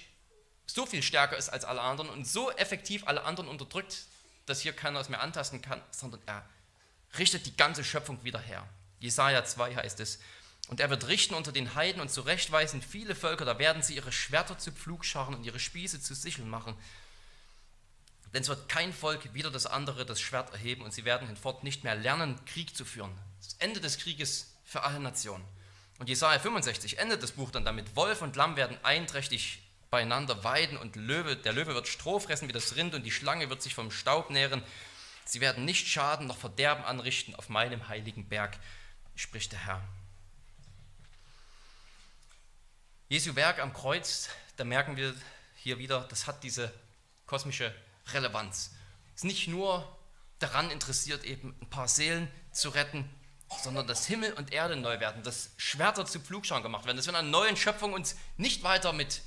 so 0.65 0.85
viel 0.85 1.01
stärker 1.01 1.37
ist 1.37 1.49
als 1.49 1.65
alle 1.65 1.81
anderen 1.81 2.09
und 2.09 2.27
so 2.27 2.51
effektiv 2.51 3.07
alle 3.07 3.23
anderen 3.23 3.49
unterdrückt, 3.49 4.05
dass 4.45 4.61
hier 4.61 4.73
keiner 4.73 4.99
es 4.99 5.09
mehr 5.09 5.21
antasten 5.21 5.61
kann, 5.61 5.81
sondern 5.91 6.21
er 6.25 6.47
richtet 7.17 7.45
die 7.45 7.57
ganze 7.57 7.83
Schöpfung 7.83 8.23
wieder 8.23 8.39
her. 8.39 8.67
Jesaja 8.99 9.43
2 9.43 9.75
heißt 9.75 9.99
es. 9.99 10.19
Und 10.67 10.79
er 10.79 10.89
wird 10.91 11.07
richten 11.07 11.33
unter 11.33 11.51
den 11.51 11.73
Heiden 11.73 12.01
und 12.01 12.11
zurechtweisen 12.11 12.81
viele 12.83 13.15
Völker, 13.15 13.45
da 13.45 13.57
werden 13.57 13.81
sie 13.81 13.95
ihre 13.95 14.11
Schwerter 14.11 14.59
zu 14.59 14.71
Pflugscharen 14.71 15.33
und 15.33 15.43
ihre 15.43 15.59
Spieße 15.59 15.99
zu 15.99 16.13
Sicheln 16.13 16.49
machen. 16.49 16.75
Denn 18.33 18.43
es 18.43 18.49
wird 18.49 18.69
kein 18.69 18.93
Volk 18.93 19.33
wieder 19.33 19.49
das 19.49 19.65
andere 19.65 20.05
das 20.05 20.21
Schwert 20.21 20.53
erheben 20.53 20.83
und 20.83 20.93
sie 20.93 21.05
werden 21.05 21.27
hinfort 21.27 21.63
nicht 21.63 21.83
mehr 21.83 21.95
lernen, 21.95 22.39
Krieg 22.45 22.75
zu 22.75 22.85
führen. 22.85 23.11
Das 23.41 23.55
Ende 23.57 23.81
des 23.81 23.97
Krieges 23.97 24.53
für 24.63 24.83
alle 24.83 24.99
Nationen. 24.99 25.43
Und 25.99 26.07
Jesaja 26.07 26.39
65 26.39 26.97
endet 26.97 27.21
das 27.21 27.33
Buch 27.33 27.51
dann 27.51 27.65
damit: 27.65 27.95
Wolf 27.95 28.21
und 28.21 28.35
Lamm 28.35 28.55
werden 28.55 28.77
einträchtig 28.83 29.61
beieinander 29.89 30.43
weiden 30.43 30.77
und 30.77 30.95
Löwe, 30.95 31.35
der 31.35 31.53
Löwe 31.53 31.73
wird 31.73 31.87
Stroh 31.87 32.19
fressen 32.19 32.47
wie 32.47 32.53
das 32.53 32.75
Rind 32.75 32.93
und 32.93 33.03
die 33.03 33.11
Schlange 33.11 33.49
wird 33.49 33.61
sich 33.61 33.75
vom 33.75 33.91
Staub 33.91 34.29
nähren. 34.29 34.63
Sie 35.25 35.41
werden 35.41 35.65
nicht 35.65 35.87
Schaden 35.87 36.27
noch 36.27 36.37
Verderben 36.37 36.83
anrichten 36.83 37.35
auf 37.35 37.49
meinem 37.49 37.87
heiligen 37.87 38.27
Berg, 38.27 38.57
spricht 39.15 39.51
der 39.51 39.65
Herr. 39.65 39.83
Jesu 43.09 43.35
Werk 43.35 43.59
am 43.59 43.73
Kreuz, 43.73 44.29
da 44.57 44.63
merken 44.63 44.95
wir 44.95 45.13
hier 45.55 45.79
wieder, 45.79 46.01
das 46.09 46.27
hat 46.27 46.43
diese 46.43 46.71
kosmische 47.25 47.73
Relevanz. 48.13 48.71
Es 49.15 49.21
ist 49.21 49.23
nicht 49.25 49.47
nur 49.47 49.97
daran 50.37 50.71
interessiert, 50.71 51.23
eben 51.23 51.55
ein 51.61 51.69
paar 51.69 51.87
Seelen 51.87 52.31
zu 52.51 52.69
retten, 52.69 53.09
sondern 53.61 53.87
dass 53.87 54.05
Himmel 54.05 54.33
und 54.33 54.53
Erde 54.53 54.75
neu 54.75 54.99
werden, 54.99 55.23
dass 55.23 55.51
Schwerter 55.57 56.05
zu 56.05 56.19
Pflugscharen 56.19 56.63
gemacht 56.63 56.85
werden, 56.85 56.97
dass 56.97 57.07
wir 57.07 57.11
in 57.11 57.17
einer 57.17 57.27
neuen 57.27 57.57
Schöpfung 57.57 57.93
uns 57.93 58.15
nicht 58.37 58.63
weiter 58.63 58.93
mit 58.93 59.21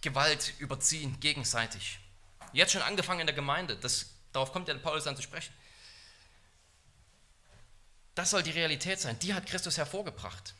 Gewalt 0.00 0.54
überziehen, 0.58 1.20
gegenseitig. 1.20 1.98
Jetzt 2.52 2.72
schon 2.72 2.82
angefangen 2.82 3.20
in 3.20 3.26
der 3.26 3.36
Gemeinde, 3.36 3.76
das, 3.76 4.10
darauf 4.32 4.52
kommt 4.52 4.68
ja 4.68 4.74
Paulus 4.74 5.04
dann 5.04 5.16
zu 5.16 5.22
sprechen. 5.22 5.52
Das 8.14 8.30
soll 8.30 8.42
die 8.42 8.50
Realität 8.50 9.00
sein, 9.00 9.18
die 9.20 9.32
hat 9.34 9.46
Christus 9.46 9.78
hervorgebracht. 9.78 10.54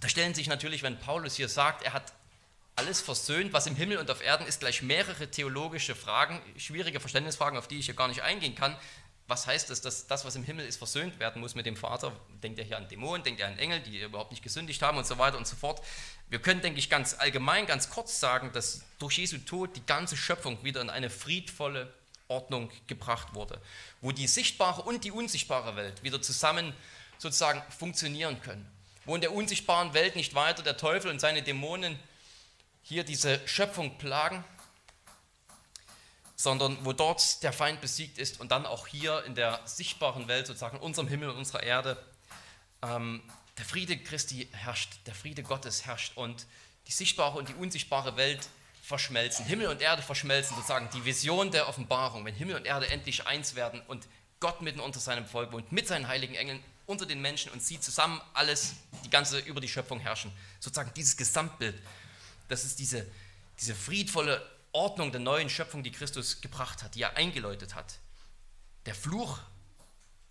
Da 0.00 0.08
stellen 0.08 0.34
sich 0.34 0.48
natürlich, 0.48 0.82
wenn 0.82 0.98
Paulus 0.98 1.36
hier 1.36 1.48
sagt, 1.48 1.82
er 1.82 1.92
hat 1.92 2.12
alles 2.76 3.00
versöhnt, 3.00 3.52
was 3.52 3.66
im 3.66 3.74
Himmel 3.74 3.98
und 3.98 4.10
auf 4.10 4.22
Erden 4.22 4.46
ist, 4.46 4.60
gleich 4.60 4.82
mehrere 4.82 5.30
theologische 5.30 5.96
Fragen, 5.96 6.40
schwierige 6.56 7.00
Verständnisfragen, 7.00 7.58
auf 7.58 7.66
die 7.66 7.78
ich 7.78 7.86
hier 7.86 7.94
gar 7.94 8.06
nicht 8.06 8.22
eingehen 8.22 8.54
kann. 8.54 8.76
Was 9.28 9.46
heißt 9.46 9.68
das, 9.68 9.82
dass 9.82 10.06
das, 10.06 10.24
was 10.24 10.36
im 10.36 10.42
Himmel 10.42 10.66
ist, 10.66 10.78
versöhnt 10.78 11.20
werden 11.20 11.40
muss 11.40 11.54
mit 11.54 11.66
dem 11.66 11.76
Vater? 11.76 12.12
Denkt 12.42 12.58
er 12.58 12.64
hier 12.64 12.78
an 12.78 12.88
Dämonen, 12.88 13.22
denkt 13.22 13.40
er 13.40 13.48
an 13.48 13.58
Engel, 13.58 13.80
die 13.80 14.00
überhaupt 14.00 14.30
nicht 14.30 14.42
gesündigt 14.42 14.80
haben 14.80 14.96
und 14.96 15.06
so 15.06 15.18
weiter 15.18 15.36
und 15.36 15.46
so 15.46 15.54
fort. 15.54 15.82
Wir 16.30 16.38
können, 16.38 16.62
denke 16.62 16.78
ich, 16.78 16.88
ganz 16.88 17.12
allgemein, 17.12 17.66
ganz 17.66 17.90
kurz 17.90 18.20
sagen, 18.20 18.50
dass 18.52 18.84
durch 18.98 19.18
Jesu 19.18 19.36
Tod 19.36 19.76
die 19.76 19.84
ganze 19.84 20.16
Schöpfung 20.16 20.64
wieder 20.64 20.80
in 20.80 20.88
eine 20.88 21.10
friedvolle 21.10 21.92
Ordnung 22.28 22.70
gebracht 22.86 23.34
wurde, 23.34 23.60
wo 24.00 24.12
die 24.12 24.26
sichtbare 24.26 24.80
und 24.82 25.04
die 25.04 25.10
unsichtbare 25.10 25.76
Welt 25.76 26.02
wieder 26.02 26.22
zusammen 26.22 26.72
sozusagen 27.18 27.62
funktionieren 27.70 28.40
können, 28.40 28.66
wo 29.04 29.14
in 29.14 29.20
der 29.20 29.34
unsichtbaren 29.34 29.92
Welt 29.92 30.16
nicht 30.16 30.34
weiter 30.34 30.62
der 30.62 30.78
Teufel 30.78 31.10
und 31.10 31.20
seine 31.20 31.42
Dämonen 31.42 31.98
hier 32.82 33.04
diese 33.04 33.46
Schöpfung 33.46 33.98
plagen, 33.98 34.42
sondern 36.40 36.78
wo 36.84 36.92
dort 36.92 37.42
der 37.42 37.52
Feind 37.52 37.80
besiegt 37.80 38.16
ist 38.16 38.40
und 38.40 38.52
dann 38.52 38.64
auch 38.64 38.86
hier 38.86 39.24
in 39.24 39.34
der 39.34 39.60
sichtbaren 39.64 40.28
Welt, 40.28 40.46
sozusagen 40.46 40.78
unserem 40.78 41.08
Himmel 41.08 41.30
und 41.30 41.36
unserer 41.36 41.64
Erde, 41.64 42.02
ähm, 42.80 43.20
der 43.58 43.64
Friede 43.64 43.98
Christi 43.98 44.48
herrscht, 44.52 44.98
der 45.06 45.16
Friede 45.16 45.42
Gottes 45.42 45.84
herrscht 45.84 46.16
und 46.16 46.46
die 46.86 46.92
sichtbare 46.92 47.36
und 47.36 47.48
die 47.48 47.54
unsichtbare 47.54 48.16
Welt 48.16 48.48
verschmelzen, 48.84 49.46
Himmel 49.46 49.66
und 49.66 49.82
Erde 49.82 50.00
verschmelzen, 50.00 50.54
sozusagen 50.54 50.88
die 50.94 51.04
Vision 51.04 51.50
der 51.50 51.68
Offenbarung, 51.68 52.24
wenn 52.24 52.36
Himmel 52.36 52.54
und 52.54 52.66
Erde 52.66 52.88
endlich 52.88 53.26
eins 53.26 53.56
werden 53.56 53.82
und 53.88 54.06
Gott 54.38 54.62
mitten 54.62 54.78
unter 54.78 55.00
seinem 55.00 55.26
Volk 55.26 55.50
wohnt, 55.50 55.72
mit 55.72 55.88
seinen 55.88 56.06
heiligen 56.06 56.36
Engeln 56.36 56.62
unter 56.86 57.04
den 57.04 57.20
Menschen 57.20 57.50
und 57.50 57.60
sie 57.60 57.80
zusammen 57.80 58.20
alles, 58.32 58.74
die 59.04 59.10
ganze 59.10 59.40
über 59.40 59.60
die 59.60 59.68
Schöpfung 59.68 59.98
herrschen. 59.98 60.30
Sozusagen 60.60 60.92
dieses 60.94 61.16
Gesamtbild, 61.16 61.74
das 62.46 62.64
ist 62.64 62.78
diese, 62.78 63.04
diese 63.58 63.74
friedvolle 63.74 64.40
Ordnung 64.72 65.12
der 65.12 65.20
neuen 65.20 65.48
Schöpfung, 65.48 65.82
die 65.82 65.92
Christus 65.92 66.40
gebracht 66.40 66.82
hat, 66.82 66.94
die 66.94 67.02
er 67.02 67.16
eingeläutet 67.16 67.74
hat. 67.74 67.98
Der 68.86 68.94
Fluch 68.94 69.38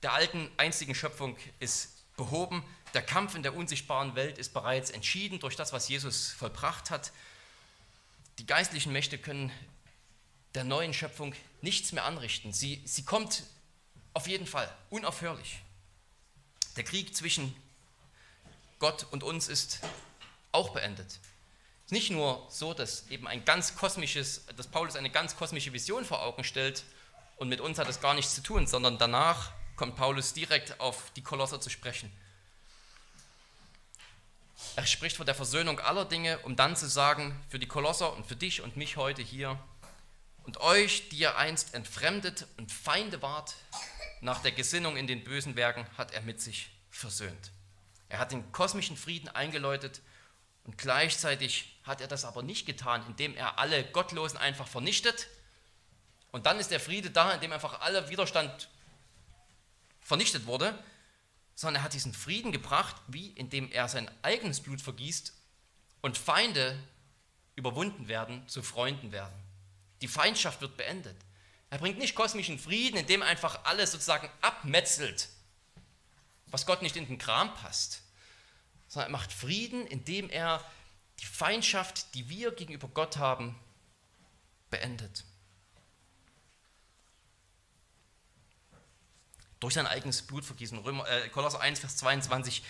der 0.03 0.13
alten 0.13 0.50
einzigen 0.58 0.96
Schöpfung 0.96 1.36
ist 1.60 2.06
behoben. 2.15 2.63
Der 2.94 3.01
Kampf 3.01 3.36
in 3.36 3.44
der 3.44 3.56
unsichtbaren 3.56 4.15
Welt 4.15 4.38
ist 4.38 4.53
bereits 4.53 4.89
entschieden 4.89 5.39
durch 5.39 5.56
das, 5.56 5.74
was 5.74 5.89
Jesus 5.89 6.32
vollbracht 6.32 6.89
hat. 6.89 7.12
Die 8.39 8.46
geistlichen 8.46 8.91
Mächte 8.91 9.17
können 9.17 9.51
der 10.56 10.63
neuen 10.63 10.94
Schöpfung 10.94 11.34
nichts 11.62 11.91
mehr 11.91 12.06
anrichten. 12.06 12.53
Sie, 12.53 12.82
sie 12.86 13.03
kommt 13.03 13.44
auf 14.13 14.27
jeden 14.27 14.48
Fall 14.48 14.72
unaufhörlich. 14.89 15.60
Der 16.75 16.84
Krieg 16.84 17.15
zwischen 17.15 17.56
Gott 18.79 19.08
und 19.12 19.24
uns 19.24 19.48
ist 19.48 19.79
auch 20.51 20.70
beendet. 20.70 21.20
Ist 21.88 21.94
nicht 21.94 22.12
nur 22.12 22.46
so, 22.50 22.74
dass 22.74 23.08
eben 23.08 23.29
ein 23.29 23.46
ganz 23.46 23.77
kosmisches, 23.77 24.46
dass 24.58 24.67
Paulus 24.67 24.98
eine 24.98 25.10
ganz 25.10 25.38
kosmische 25.38 25.72
Vision 25.72 26.03
vor 26.03 26.22
Augen 26.22 26.44
stellt 26.44 26.84
und 27.38 27.48
mit 27.48 27.62
uns 27.62 27.79
hat 27.79 27.88
es 27.88 28.01
gar 28.01 28.13
nichts 28.13 28.36
zu 28.36 28.44
tun, 28.44 28.67
sondern 28.67 28.98
danach 28.98 29.53
kommt 29.77 29.96
Paulus 29.96 30.34
direkt 30.34 30.82
auf 30.82 31.12
die 31.15 31.24
Kolosser 31.24 31.62
zu 31.62 31.70
sprechen. 31.70 32.12
Er 34.75 34.86
spricht 34.86 35.15
von 35.15 35.25
der 35.25 35.34
Versöhnung 35.34 35.79
aller 35.79 36.03
Dinge, 36.03 36.39
um 36.39 36.58
dann 36.58 36.75
zu 36.75 36.89
sagen, 36.89 37.41
für 37.48 37.58
die 37.58 37.70
Kolosser 37.70 38.13
und 38.17 38.27
für 38.27 38.36
dich 38.36 38.62
und 38.62 38.75
mich 38.75 38.98
heute 38.98 39.22
hier 39.22 39.58
und 40.44 40.58
euch, 40.58 41.08
die 41.08 41.20
ihr 41.20 41.38
einst 41.38 41.74
entfremdet 41.74 42.48
und 42.58 42.70
Feinde 42.70 43.22
wart, 43.22 43.56
nach 44.20 44.41
der 44.41 44.51
Gesinnung 44.51 44.98
in 44.98 45.08
den 45.08 45.24
bösen 45.24 45.56
Werken 45.56 45.88
hat 45.98 46.13
er 46.13 46.20
mit 46.20 46.41
sich 46.41 46.70
versöhnt. 46.89 47.51
Er 48.10 48.20
hat 48.20 48.34
den 48.34 48.51
kosmischen 48.51 48.98
Frieden 48.98 49.29
eingeläutet 49.29 50.01
und 50.68 50.78
gleichzeitig 50.78 51.80
hat 51.84 52.02
er 52.02 52.08
das 52.08 52.26
aber 52.26 52.44
nicht 52.44 52.66
getan, 52.66 53.04
indem 53.08 53.36
er 53.36 53.58
alle 53.58 53.86
Gottlosen 53.86 54.38
einfach 54.38 54.68
vernichtet. 54.68 55.28
Und 56.32 56.46
dann 56.46 56.60
ist 56.60 56.72
der 56.72 56.82
Friede 56.82 57.10
da, 57.10 57.32
indem 57.32 57.54
einfach 57.54 57.80
aller 57.80 58.10
Widerstand 58.10 58.70
vernichtet 60.02 60.46
wurde, 60.46 60.78
sondern 61.56 61.82
er 61.82 61.86
hat 61.86 61.94
diesen 61.94 62.14
Frieden 62.14 62.52
gebracht, 62.52 62.98
wie 63.08 63.30
indem 63.30 63.72
er 63.72 63.88
sein 63.88 64.12
eigenes 64.22 64.60
Blut 64.60 64.82
vergießt 64.82 65.34
und 66.02 66.18
Feinde 66.18 66.78
überwunden 67.56 68.10
werden, 68.10 68.48
zu 68.48 68.62
Freunden 68.62 69.14
werden. 69.14 69.34
Die 70.02 70.08
Feindschaft 70.10 70.60
wird 70.60 70.76
beendet. 70.76 71.16
Er 71.70 71.78
bringt 71.80 71.98
nicht 71.98 72.14
kosmischen 72.14 72.60
Frieden, 72.60 72.98
indem 72.98 73.22
er 73.22 73.30
einfach 73.30 73.64
alles 73.64 73.94
sozusagen 73.94 74.30
abmetzelt, 74.42 75.30
was 76.48 76.66
Gott 76.66 76.82
nicht 76.82 76.98
in 76.98 77.08
den 77.08 77.18
Kram 77.18 77.54
passt, 77.56 78.04
sondern 78.98 79.13
er 79.13 79.18
macht 79.18 79.32
Frieden, 79.32 79.86
indem 79.86 80.27
er 80.27 80.60
die 81.20 81.25
Feindschaft, 81.27 82.16
die 82.16 82.30
wir 82.30 82.51
gegenüber 82.51 82.88
Gott 82.88 83.18
haben, 83.18 83.56
beendet. 84.72 85.24
durch 89.60 89.74
sein 89.74 89.88
eigenes 89.88 90.22
Blutvergießen. 90.22 90.77
Römer, 90.77 91.10
äh, 91.10 91.30
Kolosser 91.30 91.60
1, 91.60 91.80
Vers 91.80 91.98
22. 91.98 92.62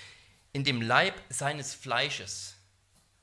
In 0.54 0.64
dem 0.64 0.82
Leib 0.82 1.22
seines 1.28 1.74
Fleisches 1.74 2.56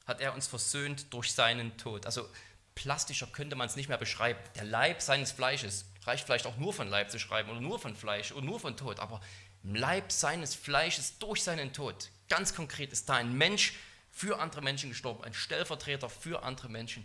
hat 0.07 0.21
er 0.21 0.35
uns 0.35 0.47
versöhnt 0.47 1.13
durch 1.15 1.33
seinen 1.33 1.75
Tod. 1.79 2.05
Also 2.05 2.29
plastischer 2.75 3.27
könnte 3.27 3.57
man 3.57 3.67
es 3.67 3.75
nicht 3.75 3.89
mehr 3.89 3.97
beschreiben. 3.97 4.39
Der 4.57 4.65
Leib 4.65 5.01
seines 5.01 5.33
Fleisches 5.33 5.87
reicht 6.05 6.27
vielleicht 6.27 6.47
auch 6.47 6.59
nur 6.59 6.75
von 6.75 6.89
Leib 6.89 7.11
zu 7.11 7.19
schreiben 7.19 7.49
oder 7.51 7.61
nur 7.63 7.79
von 7.79 7.97
Fleisch 7.97 8.33
oder 8.33 8.45
nur 8.45 8.61
von 8.61 8.77
Tod, 8.77 9.01
aber 9.01 9.23
im 9.65 9.75
Leib 9.75 10.13
seines 10.13 10.55
Fleisches 10.55 11.19
durch 11.19 11.43
seinen 11.43 11.73
Tod. 11.73 12.11
Ganz 12.29 12.55
konkret 12.55 12.93
ist 12.93 13.09
da 13.09 13.15
ein 13.15 13.37
Mensch 13.37 13.75
für 14.11 14.39
andere 14.39 14.63
Menschen 14.63 14.91
gestorben, 14.91 15.25
ein 15.25 15.35
Stellvertreter 15.35 16.09
für 16.09 16.43
andere 16.43 16.69
Menschen, 16.69 17.05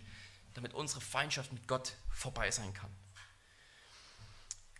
damit 0.53 0.73
unsere 0.73 1.01
Feindschaft 1.01 1.51
mit 1.53 1.67
Gott 1.67 1.93
vorbei 2.11 2.51
sein 2.51 2.73
kann. 2.73 2.91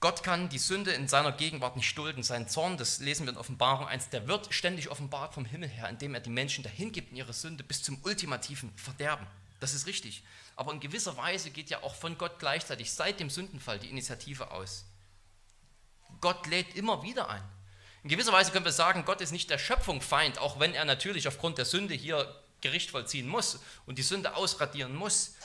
Gott 0.02 0.24
kann 0.24 0.48
die 0.48 0.60
Sünde 0.60 0.92
in 0.92 1.10
seiner 1.10 1.34
Gegenwart 1.34 1.76
nicht 1.76 1.98
dulden. 1.98 2.24
Sein 2.24 2.48
Zorn, 2.48 2.78
das 2.78 3.00
lesen 3.00 3.26
wir 3.26 3.34
in 3.34 3.38
Offenbarung 3.38 3.86
1, 3.88 4.10
der 4.10 4.28
wird 4.30 4.54
ständig 4.54 4.90
offenbart 4.90 5.34
vom 5.34 5.44
Himmel 5.44 5.68
her, 5.68 5.90
indem 5.90 6.14
er 6.14 6.22
die 6.22 6.30
Menschen 6.30 6.64
dahin 6.64 6.94
gibt 6.94 7.12
in 7.12 7.18
ihre 7.18 7.34
Sünde 7.34 7.66
bis 7.66 7.84
zum 7.84 8.00
ultimativen 8.04 8.72
Verderben. 8.78 9.28
Das 9.60 9.74
ist 9.74 9.88
richtig. 9.88 10.24
Aber 10.56 10.72
in 10.72 10.80
gewisser 10.80 11.18
Weise 11.18 11.52
geht 11.52 11.70
ja 11.70 11.84
auch 11.84 11.96
von 11.96 12.18
Gott 12.18 12.40
gleichzeitig 12.40 12.94
seit 12.94 13.20
dem 13.20 13.30
Sündenfall 13.30 13.78
die 13.78 13.90
Initiative 13.90 14.52
aus. 14.52 14.86
Gott 16.22 16.48
lädt 16.48 16.76
immer 16.76 17.04
wieder 17.04 17.30
ein. 17.30 17.44
In 18.04 18.10
gewisser 18.10 18.32
Weise 18.32 18.52
können 18.52 18.66
wir 18.66 18.72
sagen, 18.72 19.04
Gott 19.06 19.22
ist 19.22 19.32
nicht 19.32 19.50
der 19.50 19.58
Schöpfung 19.58 20.02
Feind, 20.02 20.38
auch 20.38 20.60
wenn 20.60 20.74
er 20.74 20.86
natürlich 20.86 21.28
aufgrund 21.28 21.58
der 21.58 21.66
Sünde 21.66 21.94
hier 21.94 22.34
Gericht 22.62 22.92
vollziehen 22.92 23.28
muss 23.28 23.60
und 23.86 23.98
die 23.98 24.04
Sünde 24.04 24.36
ausradieren 24.36 24.96
muss. 24.96 25.36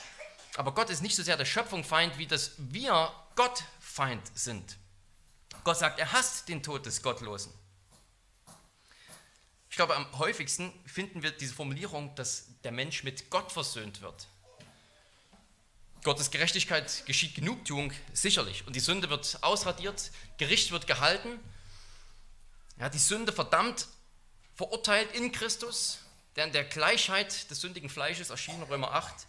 Aber 0.55 0.73
Gott 0.73 0.89
ist 0.89 1.01
nicht 1.01 1.15
so 1.15 1.23
sehr 1.23 1.37
der 1.37 1.45
Schöpfung 1.45 1.83
Feind, 1.83 2.17
wie 2.17 2.27
dass 2.27 2.51
wir 2.57 3.11
Gott 3.35 3.63
Feind 3.79 4.23
sind. 4.35 4.77
Gott 5.63 5.77
sagt, 5.77 5.99
er 5.99 6.11
hasst 6.11 6.47
den 6.47 6.63
Tod 6.63 6.85
des 6.85 7.01
Gottlosen. 7.01 7.51
Ich 9.69 9.75
glaube, 9.75 9.95
am 9.95 10.19
häufigsten 10.19 10.71
finden 10.85 11.23
wir 11.23 11.31
diese 11.31 11.53
Formulierung, 11.53 12.15
dass 12.15 12.45
der 12.63 12.71
Mensch 12.71 13.03
mit 13.03 13.29
Gott 13.29 13.51
versöhnt 13.51 14.01
wird. 14.01 14.27
Gottes 16.03 16.31
Gerechtigkeit 16.31 17.05
geschieht 17.05 17.35
Genugtuung, 17.35 17.91
sicherlich. 18.13 18.65
Und 18.67 18.75
die 18.75 18.79
Sünde 18.79 19.09
wird 19.09 19.39
ausradiert, 19.41 20.11
Gericht 20.37 20.71
wird 20.71 20.87
gehalten. 20.87 21.39
Ja, 22.77 22.89
die 22.89 22.99
Sünde 22.99 23.31
verdammt, 23.31 23.87
verurteilt 24.55 25.13
in 25.13 25.31
Christus, 25.31 25.99
der 26.35 26.45
in 26.45 26.51
der 26.51 26.65
Gleichheit 26.65 27.49
des 27.49 27.61
sündigen 27.61 27.89
Fleisches 27.89 28.29
erschien, 28.29 28.61
Römer 28.63 28.91
8, 28.93 29.27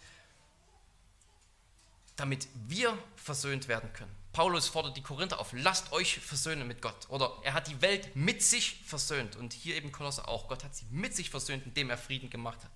damit 2.17 2.47
wir 2.67 2.97
versöhnt 3.15 3.67
werden 3.67 3.91
können. 3.93 4.13
Paulus 4.33 4.67
fordert 4.67 4.97
die 4.97 5.01
Korinther 5.01 5.39
auf, 5.39 5.51
lasst 5.53 5.91
euch 5.91 6.19
versöhnen 6.19 6.67
mit 6.67 6.81
Gott. 6.81 7.09
Oder 7.09 7.31
er 7.43 7.53
hat 7.53 7.67
die 7.67 7.81
Welt 7.81 8.15
mit 8.15 8.43
sich 8.43 8.83
versöhnt. 8.85 9.35
Und 9.35 9.53
hier 9.53 9.75
eben 9.75 9.91
Kolosse 9.91 10.27
auch. 10.27 10.47
Gott 10.47 10.63
hat 10.63 10.75
sie 10.75 10.85
mit 10.91 11.15
sich 11.15 11.31
versöhnt, 11.31 11.65
indem 11.65 11.89
er 11.89 11.97
Frieden 11.97 12.29
gemacht 12.29 12.63
hat. 12.63 12.71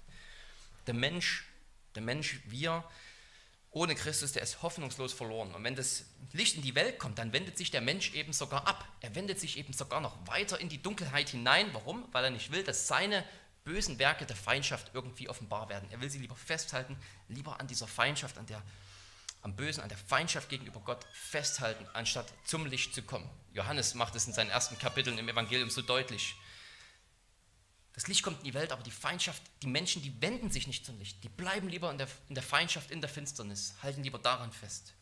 Der 0.87 0.95
Mensch, 0.95 1.45
der 1.93 2.01
Mensch, 2.01 2.39
wir, 2.45 2.83
ohne 3.71 3.95
Christus, 3.95 4.33
der 4.33 4.43
ist 4.43 4.61
hoffnungslos 4.61 5.13
verloren. 5.13 5.55
Und 5.55 5.63
wenn 5.63 5.75
das 5.75 6.05
Licht 6.33 6.57
in 6.57 6.61
die 6.61 6.75
Welt 6.75 6.99
kommt, 6.99 7.17
dann 7.17 7.31
wendet 7.31 7.57
sich 7.57 7.71
der 7.71 7.81
Mensch 7.81 8.13
eben 8.13 8.33
sogar 8.33 8.67
ab. 8.67 8.85
Er 8.99 9.15
wendet 9.15 9.39
sich 9.39 9.57
eben 9.57 9.71
sogar 9.71 10.01
noch 10.01 10.15
weiter 10.27 10.59
in 10.59 10.67
die 10.67 10.81
Dunkelheit 10.81 11.29
hinein. 11.29 11.69
Warum? 11.71 12.05
Weil 12.11 12.25
er 12.25 12.29
nicht 12.31 12.51
will, 12.51 12.63
dass 12.63 12.87
seine 12.87 13.23
bösen 13.63 13.97
Werke 13.97 14.25
der 14.25 14.35
Feindschaft 14.35 14.91
irgendwie 14.93 15.29
offenbar 15.29 15.69
werden. 15.69 15.87
Er 15.91 16.01
will 16.01 16.09
sie 16.09 16.19
lieber 16.19 16.35
festhalten, 16.35 16.97
lieber 17.29 17.59
an 17.59 17.67
dieser 17.67 17.87
Feindschaft, 17.87 18.37
an 18.37 18.45
der 18.45 18.61
am 19.43 19.55
Bösen, 19.55 19.81
an 19.81 19.89
der 19.89 19.97
Feindschaft 19.97 20.49
gegenüber 20.49 20.81
Gott 20.81 21.05
festhalten, 21.13 21.85
anstatt 21.93 22.27
zum 22.45 22.65
Licht 22.65 22.93
zu 22.93 23.01
kommen. 23.01 23.27
Johannes 23.53 23.95
macht 23.95 24.15
es 24.15 24.27
in 24.27 24.33
seinen 24.33 24.51
ersten 24.51 24.77
Kapiteln 24.77 25.17
im 25.17 25.27
Evangelium 25.27 25.69
so 25.69 25.81
deutlich. 25.81 26.35
Das 28.01 28.07
Licht 28.07 28.23
kommt 28.23 28.39
in 28.39 28.45
die 28.45 28.55
Welt, 28.55 28.71
aber 28.71 28.81
die 28.81 28.89
Feindschaft, 28.89 29.43
die 29.61 29.67
Menschen, 29.67 30.01
die 30.01 30.19
wenden 30.23 30.49
sich 30.49 30.65
nicht 30.65 30.87
zum 30.87 30.97
Licht. 30.97 31.23
Die 31.23 31.29
bleiben 31.29 31.69
lieber 31.69 31.91
in 31.91 31.99
der, 31.99 32.07
in 32.29 32.33
der 32.33 32.43
Feindschaft, 32.43 32.89
in 32.89 32.99
der 32.99 33.11
Finsternis, 33.11 33.75
halten 33.83 34.01
lieber 34.01 34.17
daran 34.17 34.51
fest. 34.51 34.93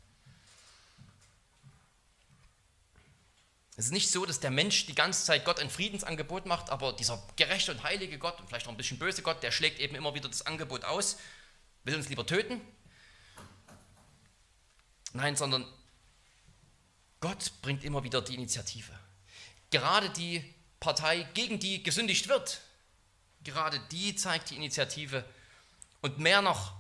Es 3.78 3.86
ist 3.86 3.94
nicht 3.94 4.12
so, 4.12 4.26
dass 4.26 4.42
der 4.42 4.52
Mensch 4.52 4.86
die 4.86 4.96
ganze 4.96 5.24
Zeit 5.24 5.46
Gott 5.46 5.62
ein 5.62 5.70
Friedensangebot 5.70 6.46
macht, 6.46 6.70
aber 6.72 6.92
dieser 6.92 7.26
gerechte 7.38 7.72
und 7.72 7.84
heilige 7.84 8.20
Gott 8.20 8.38
und 8.42 8.50
vielleicht 8.50 8.68
auch 8.68 8.72
ein 8.72 8.76
bisschen 8.76 9.00
böse 9.00 9.22
Gott, 9.22 9.42
der 9.44 9.52
schlägt 9.52 9.80
eben 9.80 9.96
immer 9.96 10.14
wieder 10.14 10.28
das 10.28 10.46
Angebot 10.46 10.84
aus, 10.84 11.16
will 11.86 11.96
uns 11.96 12.10
lieber 12.10 12.26
töten 12.26 12.60
Nein, 15.14 15.38
sondern 15.38 15.66
Gott 17.22 17.54
bringt 17.62 17.86
immer 17.86 18.04
wieder 18.04 18.22
die 18.22 18.34
Initiative. 18.34 18.92
Gerade 19.70 20.10
die 20.10 20.44
Partei, 20.82 21.24
gegen 21.34 21.62
die 21.62 21.82
gesündigt 21.82 22.28
wird, 22.28 22.60
gerade 23.44 23.80
die 23.92 24.16
zeigt 24.16 24.50
die 24.50 24.56
Initiative. 24.56 25.26
Und 26.02 26.20
mehr 26.20 26.42
noch, 26.42 26.74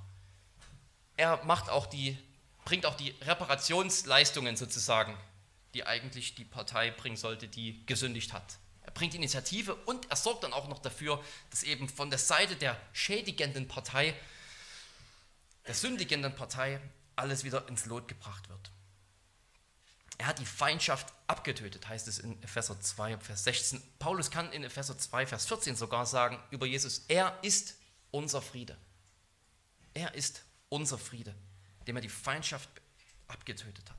er 1.17 1.43
macht 1.43 1.69
auch 1.69 1.85
die, 1.85 2.17
bringt 2.65 2.85
auch 2.85 2.95
die 2.95 3.11
Reparationsleistungen 3.21 4.55
sozusagen, 4.55 5.17
die 5.73 5.85
eigentlich 5.85 6.35
die 6.35 6.45
Partei 6.45 6.91
bringen 6.91 7.17
sollte, 7.17 7.47
die 7.47 7.85
gesündigt 7.85 8.33
hat. 8.33 8.57
Er 8.81 8.91
bringt 8.91 9.13
Initiative 9.13 9.75
und 9.75 10.09
er 10.09 10.15
sorgt 10.15 10.43
dann 10.43 10.53
auch 10.53 10.67
noch 10.67 10.79
dafür, 10.79 11.23
dass 11.51 11.63
eben 11.63 11.87
von 11.89 12.09
der 12.09 12.19
Seite 12.19 12.55
der 12.55 12.79
schädigenden 12.93 13.67
Partei, 13.67 14.15
der 15.67 15.75
sündigenden 15.75 16.33
Partei, 16.33 16.79
alles 17.15 17.43
wieder 17.43 17.67
ins 17.67 17.85
Lot 17.85 18.07
gebracht 18.07 18.49
wird. 18.49 18.71
Er 20.19 20.27
hat 20.27 20.37
die 20.37 20.45
Feindschaft 20.45 21.13
abgetötet, 21.27 21.87
heißt 21.87 22.09
es 22.09 22.19
in 22.19 22.43
Epheser 22.43 22.79
2, 22.79 23.19
Vers 23.19 23.45
16. 23.45 23.81
Paulus 23.99 24.29
kann 24.29 24.51
in 24.51 24.65
Epheser 24.65 24.97
2, 24.97 25.25
Vers 25.25 25.45
14 25.45 25.77
sogar 25.77 26.05
sagen 26.05 26.37
über 26.51 26.65
Jesus, 26.65 27.05
er 27.07 27.39
ist 27.41 27.75
unser 28.11 28.41
Friede. 28.41 28.77
Er 29.93 30.13
ist 30.15 30.43
unser 30.67 30.97
Friede, 30.97 31.33
dem 31.87 31.95
er 31.95 32.01
die 32.01 32.09
Feindschaft 32.09 32.69
abgetötet 33.29 33.89
hat. 33.89 33.95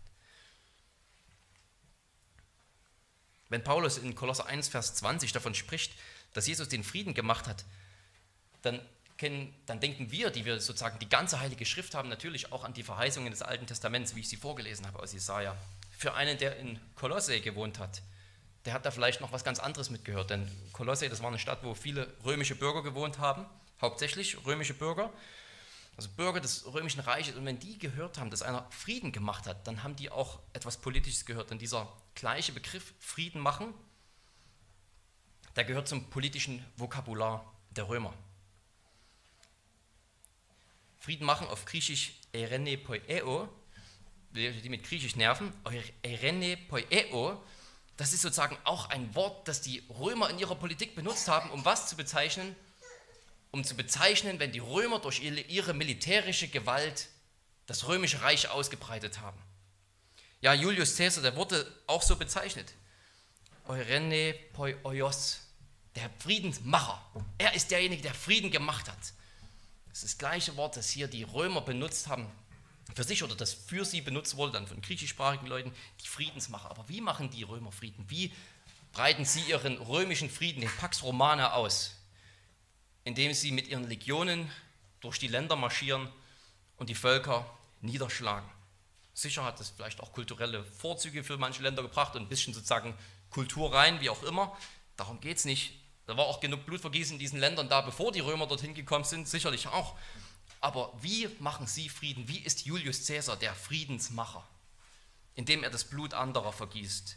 Wenn 3.48 3.64
Paulus 3.64 3.96
in 3.96 4.14
Kolosser 4.14 4.44
1, 4.44 4.68
Vers 4.68 4.96
20 4.96 5.32
davon 5.32 5.54
spricht, 5.54 5.94
dass 6.34 6.46
Jesus 6.46 6.68
den 6.68 6.84
Frieden 6.84 7.14
gemacht 7.14 7.46
hat, 7.46 7.64
dann 8.60 8.86
kennen, 9.16 9.54
dann 9.64 9.80
denken 9.80 10.10
wir, 10.10 10.30
die 10.30 10.44
wir 10.44 10.60
sozusagen 10.60 10.98
die 10.98 11.08
ganze 11.08 11.40
Heilige 11.40 11.64
Schrift 11.64 11.94
haben, 11.94 12.10
natürlich 12.10 12.52
auch 12.52 12.62
an 12.64 12.74
die 12.74 12.82
Verheißungen 12.82 13.30
des 13.30 13.40
Alten 13.40 13.66
Testaments, 13.66 14.14
wie 14.14 14.20
ich 14.20 14.28
sie 14.28 14.36
vorgelesen 14.36 14.86
habe 14.86 14.98
aus 14.98 15.14
Jesaja. 15.14 15.56
Für 16.00 16.14
einen, 16.14 16.38
der 16.38 16.56
in 16.56 16.80
Kolosse 16.94 17.42
gewohnt 17.42 17.78
hat, 17.78 18.00
der 18.64 18.72
hat 18.72 18.86
da 18.86 18.90
vielleicht 18.90 19.20
noch 19.20 19.32
was 19.32 19.44
ganz 19.44 19.58
anderes 19.58 19.90
mitgehört, 19.90 20.30
denn 20.30 20.50
Kolosse, 20.72 21.10
das 21.10 21.20
war 21.20 21.28
eine 21.28 21.38
Stadt, 21.38 21.62
wo 21.62 21.74
viele 21.74 22.10
römische 22.24 22.54
Bürger 22.54 22.82
gewohnt 22.82 23.18
haben, 23.18 23.44
hauptsächlich 23.82 24.46
römische 24.46 24.72
Bürger, 24.72 25.12
also 25.98 26.08
Bürger 26.16 26.40
des 26.40 26.64
römischen 26.72 27.00
Reiches. 27.00 27.36
Und 27.36 27.44
wenn 27.44 27.58
die 27.58 27.78
gehört 27.78 28.16
haben, 28.16 28.30
dass 28.30 28.40
einer 28.40 28.66
Frieden 28.70 29.12
gemacht 29.12 29.46
hat, 29.46 29.66
dann 29.66 29.82
haben 29.82 29.94
die 29.94 30.08
auch 30.08 30.38
etwas 30.54 30.78
Politisches 30.78 31.26
gehört. 31.26 31.50
Denn 31.50 31.58
dieser 31.58 31.86
gleiche 32.14 32.52
Begriff 32.52 32.94
Frieden 32.98 33.42
machen, 33.42 33.74
der 35.54 35.64
gehört 35.64 35.86
zum 35.86 36.08
politischen 36.08 36.64
Vokabular 36.78 37.44
der 37.72 37.90
Römer. 37.90 38.14
Frieden 40.98 41.26
machen 41.26 41.46
auf 41.46 41.66
Griechisch 41.66 42.14
erene 42.32 42.78
poieo, 42.78 43.50
die 44.32 44.68
mit 44.68 44.84
Griechisch 44.84 45.16
nerven, 45.16 45.52
erene 46.02 46.56
poieo, 46.56 47.42
das 47.96 48.12
ist 48.12 48.22
sozusagen 48.22 48.56
auch 48.64 48.88
ein 48.88 49.14
Wort, 49.14 49.46
das 49.46 49.60
die 49.60 49.82
Römer 49.90 50.30
in 50.30 50.38
ihrer 50.38 50.54
Politik 50.54 50.94
benutzt 50.94 51.28
haben, 51.28 51.50
um 51.50 51.64
was 51.64 51.88
zu 51.88 51.96
bezeichnen? 51.96 52.56
Um 53.50 53.64
zu 53.64 53.74
bezeichnen, 53.74 54.38
wenn 54.38 54.52
die 54.52 54.60
Römer 54.60 55.00
durch 55.00 55.20
ihre 55.20 55.74
militärische 55.74 56.48
Gewalt 56.48 57.08
das 57.66 57.88
römische 57.88 58.22
Reich 58.22 58.48
ausgebreitet 58.48 59.20
haben. 59.20 59.38
Ja, 60.40 60.54
Julius 60.54 60.96
Caesar, 60.96 61.22
der 61.22 61.36
wurde 61.36 61.70
auch 61.86 62.02
so 62.02 62.16
bezeichnet. 62.16 62.72
Eurene 63.66 64.34
poios, 64.54 65.40
der 65.94 66.08
Friedensmacher. 66.20 67.04
Er 67.36 67.54
ist 67.54 67.70
derjenige, 67.70 68.02
der 68.02 68.14
Frieden 68.14 68.50
gemacht 68.50 68.88
hat. 68.88 68.98
Das 69.88 69.98
ist 69.98 70.04
das 70.04 70.18
gleiche 70.18 70.56
Wort, 70.56 70.76
das 70.76 70.88
hier 70.88 71.08
die 71.08 71.24
Römer 71.24 71.60
benutzt 71.60 72.08
haben 72.08 72.32
für 72.94 73.04
sich 73.04 73.22
oder 73.22 73.34
das 73.34 73.52
für 73.52 73.84
sie 73.84 74.00
benutzt 74.00 74.36
wurde, 74.36 74.52
dann 74.52 74.66
von 74.66 74.80
griechischsprachigen 74.80 75.46
Leuten, 75.46 75.72
die 76.02 76.08
Friedensmacher. 76.08 76.70
Aber 76.70 76.88
wie 76.88 77.00
machen 77.00 77.30
die 77.30 77.42
Römer 77.42 77.72
Frieden? 77.72 78.04
Wie 78.08 78.32
breiten 78.92 79.24
sie 79.24 79.42
ihren 79.42 79.78
römischen 79.78 80.30
Frieden, 80.30 80.60
den 80.60 80.70
Pax 80.70 81.02
Romana, 81.02 81.52
aus? 81.52 81.96
Indem 83.04 83.32
sie 83.34 83.52
mit 83.52 83.68
ihren 83.68 83.88
Legionen 83.88 84.50
durch 85.00 85.18
die 85.18 85.28
Länder 85.28 85.56
marschieren 85.56 86.08
und 86.76 86.88
die 86.88 86.94
Völker 86.94 87.46
niederschlagen. 87.80 88.48
Sicher 89.14 89.44
hat 89.44 89.60
das 89.60 89.70
vielleicht 89.70 90.00
auch 90.00 90.12
kulturelle 90.12 90.64
Vorzüge 90.64 91.24
für 91.24 91.36
manche 91.36 91.62
Länder 91.62 91.82
gebracht 91.82 92.14
und 92.16 92.22
ein 92.22 92.28
bisschen 92.28 92.54
sozusagen 92.54 92.94
Kultur 93.30 93.72
rein, 93.72 94.00
wie 94.00 94.10
auch 94.10 94.22
immer. 94.22 94.56
Darum 94.96 95.20
geht 95.20 95.38
es 95.38 95.44
nicht. 95.44 95.72
Da 96.06 96.16
war 96.16 96.26
auch 96.26 96.40
genug 96.40 96.66
Blutvergießen 96.66 97.14
in 97.14 97.18
diesen 97.18 97.38
Ländern 97.38 97.68
da, 97.68 97.80
bevor 97.80 98.12
die 98.12 98.20
Römer 98.20 98.46
dorthin 98.46 98.74
gekommen 98.74 99.04
sind, 99.04 99.28
sicherlich 99.28 99.68
auch. 99.68 99.96
Aber 100.60 100.92
wie 101.00 101.28
machen 101.38 101.66
sie 101.66 101.88
Frieden? 101.88 102.28
Wie 102.28 102.38
ist 102.38 102.66
Julius 102.66 103.06
Caesar 103.06 103.36
der 103.36 103.54
Friedensmacher? 103.54 104.46
Indem 105.34 105.64
er 105.64 105.70
das 105.70 105.84
Blut 105.84 106.12
anderer 106.12 106.52
vergießt. 106.52 107.16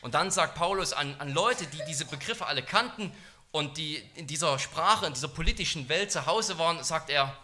Und 0.00 0.14
dann 0.14 0.30
sagt 0.30 0.54
Paulus 0.54 0.92
an, 0.92 1.14
an 1.18 1.32
Leute, 1.32 1.66
die 1.66 1.82
diese 1.86 2.04
Begriffe 2.04 2.46
alle 2.46 2.62
kannten 2.62 3.12
und 3.50 3.78
die 3.78 3.96
in 4.14 4.26
dieser 4.26 4.58
Sprache, 4.58 5.06
in 5.06 5.14
dieser 5.14 5.28
politischen 5.28 5.88
Welt 5.88 6.12
zu 6.12 6.26
Hause 6.26 6.58
waren, 6.58 6.82
sagt 6.84 7.10
er, 7.10 7.36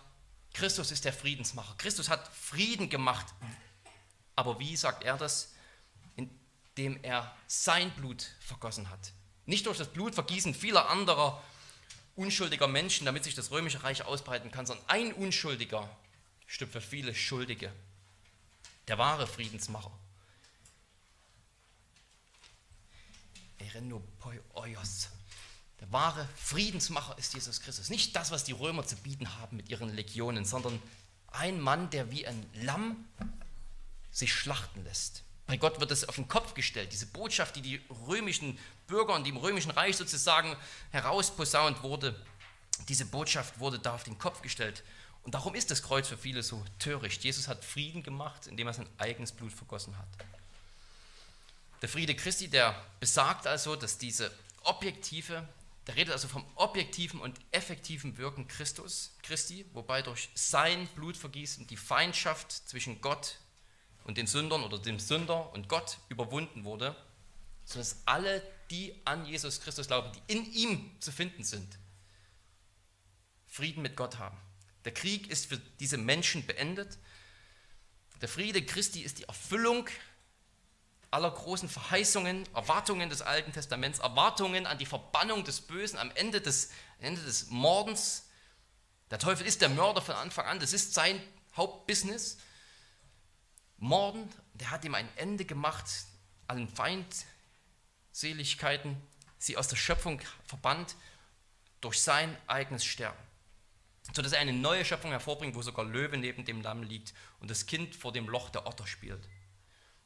Christus 0.52 0.92
ist 0.92 1.04
der 1.04 1.12
Friedensmacher. 1.12 1.74
Christus 1.78 2.08
hat 2.08 2.28
Frieden 2.28 2.90
gemacht. 2.90 3.26
Aber 4.36 4.58
wie 4.58 4.76
sagt 4.76 5.02
er 5.02 5.16
das? 5.16 5.52
Indem 6.16 7.02
er 7.02 7.34
sein 7.46 7.90
Blut 7.92 8.30
vergossen 8.40 8.90
hat. 8.90 9.12
Nicht 9.46 9.66
durch 9.66 9.78
das 9.78 9.92
Blutvergießen 9.92 10.54
vieler 10.54 10.88
anderer 10.90 11.42
unschuldiger 12.16 12.68
Menschen, 12.68 13.04
damit 13.04 13.24
sich 13.24 13.34
das 13.34 13.50
römische 13.50 13.82
Reich 13.82 14.04
ausbreiten 14.04 14.50
kann, 14.50 14.66
sondern 14.66 14.86
ein 14.88 15.12
Unschuldiger 15.12 15.88
stirbt 16.46 16.72
für 16.72 16.80
viele 16.80 17.14
Schuldige. 17.14 17.72
Der 18.88 18.98
wahre 18.98 19.26
Friedensmacher. 19.26 19.90
Der 25.80 25.90
wahre 25.90 26.28
Friedensmacher 26.36 27.18
ist 27.18 27.34
Jesus 27.34 27.60
Christus. 27.60 27.90
Nicht 27.90 28.14
das, 28.14 28.30
was 28.30 28.44
die 28.44 28.52
Römer 28.52 28.86
zu 28.86 28.96
bieten 28.96 29.38
haben 29.38 29.56
mit 29.56 29.68
ihren 29.68 29.88
Legionen, 29.88 30.44
sondern 30.44 30.80
ein 31.28 31.60
Mann, 31.60 31.90
der 31.90 32.10
wie 32.10 32.26
ein 32.26 32.46
Lamm 32.54 33.04
sich 34.10 34.32
schlachten 34.32 34.84
lässt. 34.84 35.23
Bei 35.46 35.56
Gott 35.56 35.78
wird 35.80 35.90
es 35.90 36.08
auf 36.08 36.14
den 36.14 36.28
Kopf 36.28 36.54
gestellt. 36.54 36.92
Diese 36.92 37.06
Botschaft, 37.06 37.56
die 37.56 37.62
die 37.62 37.80
römischen 38.06 38.58
Bürger 38.86 39.14
und 39.14 39.24
die 39.24 39.30
im 39.30 39.36
römischen 39.36 39.70
Reich 39.70 39.96
sozusagen 39.96 40.56
herausposaunt 40.90 41.82
wurde, 41.82 42.18
diese 42.88 43.04
Botschaft 43.04 43.58
wurde 43.60 43.78
da 43.78 43.94
auf 43.94 44.04
den 44.04 44.18
Kopf 44.18 44.42
gestellt. 44.42 44.82
Und 45.22 45.34
darum 45.34 45.54
ist 45.54 45.70
das 45.70 45.82
Kreuz 45.82 46.08
für 46.08 46.18
viele 46.18 46.42
so 46.42 46.64
töricht. 46.78 47.24
Jesus 47.24 47.48
hat 47.48 47.64
Frieden 47.64 48.02
gemacht, 48.02 48.46
indem 48.46 48.66
er 48.66 48.74
sein 48.74 48.88
eigenes 48.98 49.32
Blut 49.32 49.52
vergossen 49.52 49.96
hat. 49.98 50.08
Der 51.82 51.88
Friede 51.88 52.14
Christi, 52.14 52.48
der 52.48 52.74
besagt 53.00 53.46
also, 53.46 53.76
dass 53.76 53.98
diese 53.98 54.30
objektive, 54.62 55.46
Der 55.86 55.96
redet 55.96 56.12
also 56.12 56.28
vom 56.28 56.46
objektiven 56.54 57.20
und 57.20 57.38
effektiven 57.50 58.16
Wirken 58.16 58.48
Christus, 58.48 59.10
Christi, 59.22 59.66
wobei 59.74 60.00
durch 60.00 60.30
sein 60.34 60.88
Blutvergießen 60.94 61.66
die 61.66 61.76
Feindschaft 61.76 62.50
zwischen 62.52 63.02
Gott 63.02 63.36
und 64.04 64.18
den 64.18 64.26
Sündern 64.26 64.62
oder 64.62 64.78
dem 64.78 65.00
Sünder 65.00 65.52
und 65.52 65.68
Gott 65.68 65.98
überwunden 66.08 66.64
wurde, 66.64 66.94
sodass 67.64 68.02
alle, 68.04 68.42
die 68.70 68.94
an 69.04 69.26
Jesus 69.26 69.60
Christus 69.60 69.88
glauben, 69.88 70.10
die 70.12 70.32
in 70.34 70.52
ihm 70.52 71.00
zu 71.00 71.12
finden 71.12 71.44
sind, 71.44 71.78
Frieden 73.46 73.82
mit 73.82 73.96
Gott 73.96 74.18
haben. 74.18 74.38
Der 74.84 74.92
Krieg 74.92 75.30
ist 75.30 75.46
für 75.46 75.58
diese 75.80 75.96
Menschen 75.96 76.46
beendet. 76.46 76.98
Der 78.20 78.28
Friede 78.28 78.64
Christi 78.64 79.00
ist 79.00 79.18
die 79.18 79.24
Erfüllung 79.24 79.88
aller 81.10 81.30
großen 81.30 81.68
Verheißungen, 81.68 82.44
Erwartungen 82.54 83.08
des 83.08 83.22
Alten 83.22 83.52
Testaments, 83.52 84.00
Erwartungen 84.00 84.66
an 84.66 84.78
die 84.78 84.86
Verbannung 84.86 85.44
des 85.44 85.60
Bösen 85.60 85.96
am 85.98 86.10
Ende 86.16 86.40
des, 86.40 86.70
Ende 86.98 87.22
des 87.22 87.50
Mordens. 87.50 88.24
Der 89.10 89.20
Teufel 89.20 89.46
ist 89.46 89.60
der 89.60 89.68
Mörder 89.68 90.02
von 90.02 90.16
Anfang 90.16 90.46
an, 90.46 90.58
das 90.58 90.72
ist 90.72 90.92
sein 90.92 91.22
Hauptbusiness. 91.56 92.38
Morden, 93.78 94.28
der 94.54 94.70
hat 94.70 94.84
ihm 94.84 94.94
ein 94.94 95.08
Ende 95.16 95.44
gemacht, 95.44 95.84
allen 96.46 96.68
Feindseligkeiten, 96.68 98.96
sie 99.38 99.56
aus 99.56 99.66
der 99.68 99.76
Schöpfung 99.76 100.20
verbannt 100.46 100.96
durch 101.80 102.00
sein 102.00 102.36
eigenes 102.46 102.84
Sterben. 102.84 103.18
Sodass 104.12 104.32
er 104.32 104.40
eine 104.40 104.52
neue 104.52 104.84
Schöpfung 104.84 105.10
hervorbringt, 105.10 105.54
wo 105.54 105.62
sogar 105.62 105.84
Löwe 105.84 106.18
neben 106.18 106.44
dem 106.44 106.62
Lamm 106.62 106.82
liegt 106.82 107.14
und 107.40 107.50
das 107.50 107.66
Kind 107.66 107.96
vor 107.96 108.12
dem 108.12 108.28
Loch 108.28 108.50
der 108.50 108.66
Otter 108.66 108.86
spielt. 108.86 109.28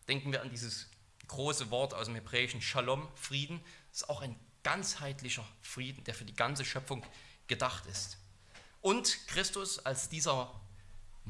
Denken 0.06 0.32
wir 0.32 0.42
an 0.42 0.50
dieses 0.50 0.88
große 1.26 1.70
Wort 1.70 1.94
aus 1.94 2.06
dem 2.06 2.14
Hebräischen 2.14 2.62
Shalom, 2.62 3.08
Frieden. 3.14 3.60
Das 3.90 4.02
ist 4.02 4.08
auch 4.08 4.22
ein 4.22 4.38
ganzheitlicher 4.62 5.46
Frieden, 5.60 6.04
der 6.04 6.14
für 6.14 6.24
die 6.24 6.34
ganze 6.34 6.64
Schöpfung 6.64 7.04
gedacht 7.46 7.86
ist. 7.86 8.18
Und 8.80 9.26
Christus 9.26 9.78
als 9.78 10.08
dieser 10.08 10.54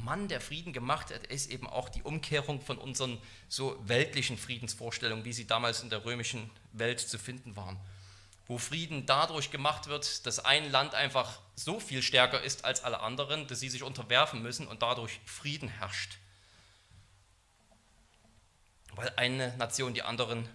Mann, 0.05 0.29
der 0.29 0.41
Frieden 0.41 0.73
gemacht 0.73 1.13
hat, 1.13 1.27
ist 1.27 1.51
eben 1.51 1.67
auch 1.67 1.89
die 1.89 2.03
Umkehrung 2.03 2.61
von 2.61 2.79
unseren 2.79 3.19
so 3.49 3.77
weltlichen 3.87 4.39
Friedensvorstellungen, 4.39 5.25
wie 5.25 5.33
sie 5.33 5.47
damals 5.47 5.83
in 5.83 5.91
der 5.91 6.05
römischen 6.05 6.51
Welt 6.73 7.01
zu 7.01 7.19
finden 7.19 7.57
waren. 7.57 7.79
Wo 8.47 8.59
Frieden 8.59 9.07
dadurch 9.07 9.51
gemacht 9.51 9.89
wird, 9.89 10.27
dass 10.27 10.39
ein 10.39 10.71
Land 10.71 10.95
einfach 10.95 11.41
so 11.55 11.81
viel 11.81 12.03
stärker 12.03 12.41
ist 12.41 12.65
als 12.65 12.83
alle 12.83 13.01
anderen, 13.01 13.47
dass 13.47 13.61
sie 13.61 13.69
sich 13.69 13.83
unterwerfen 13.83 14.43
müssen 14.43 14.67
und 14.67 14.83
dadurch 14.83 15.21
Frieden 15.27 15.69
herrscht 15.69 16.19
weil 18.99 19.13
eine 19.15 19.57
Nation 19.59 19.95
die 19.95 20.03
anderen 20.03 20.49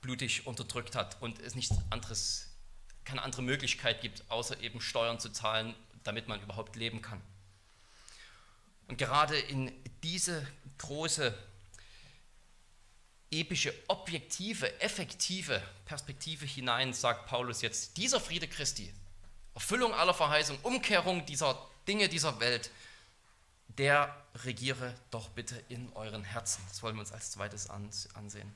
blutig 0.00 0.46
unterdrückt 0.46 0.96
hat 0.96 1.20
und 1.20 1.38
es 1.40 1.54
nichts 1.54 1.76
anderes, 1.90 2.48
keine 3.04 3.20
andere 3.20 3.42
Möglichkeit 3.42 4.00
gibt, 4.00 4.24
außer 4.30 4.58
eben 4.60 4.80
Steuern 4.80 5.20
zu 5.20 5.28
zahlen, 5.28 5.74
damit 6.02 6.26
man 6.26 6.40
überhaupt 6.40 6.76
leben 6.76 7.02
kann. 7.02 7.20
Und 8.90 8.96
gerade 8.96 9.38
in 9.38 9.70
diese 10.02 10.44
große, 10.78 11.32
epische, 13.30 13.72
objektive, 13.86 14.80
effektive 14.80 15.62
Perspektive 15.84 16.44
hinein 16.44 16.92
sagt 16.92 17.26
Paulus 17.26 17.62
jetzt, 17.62 17.96
dieser 17.98 18.18
Friede 18.20 18.48
Christi, 18.48 18.92
Erfüllung 19.54 19.94
aller 19.94 20.12
Verheißungen, 20.12 20.60
Umkehrung 20.62 21.24
dieser 21.24 21.70
Dinge 21.86 22.08
dieser 22.08 22.40
Welt, 22.40 22.72
der 23.68 24.12
regiere 24.44 24.92
doch 25.12 25.28
bitte 25.28 25.62
in 25.68 25.92
euren 25.92 26.24
Herzen. 26.24 26.64
Das 26.68 26.82
wollen 26.82 26.96
wir 26.96 27.02
uns 27.02 27.12
als 27.12 27.30
zweites 27.30 27.70
ansehen. 27.70 28.52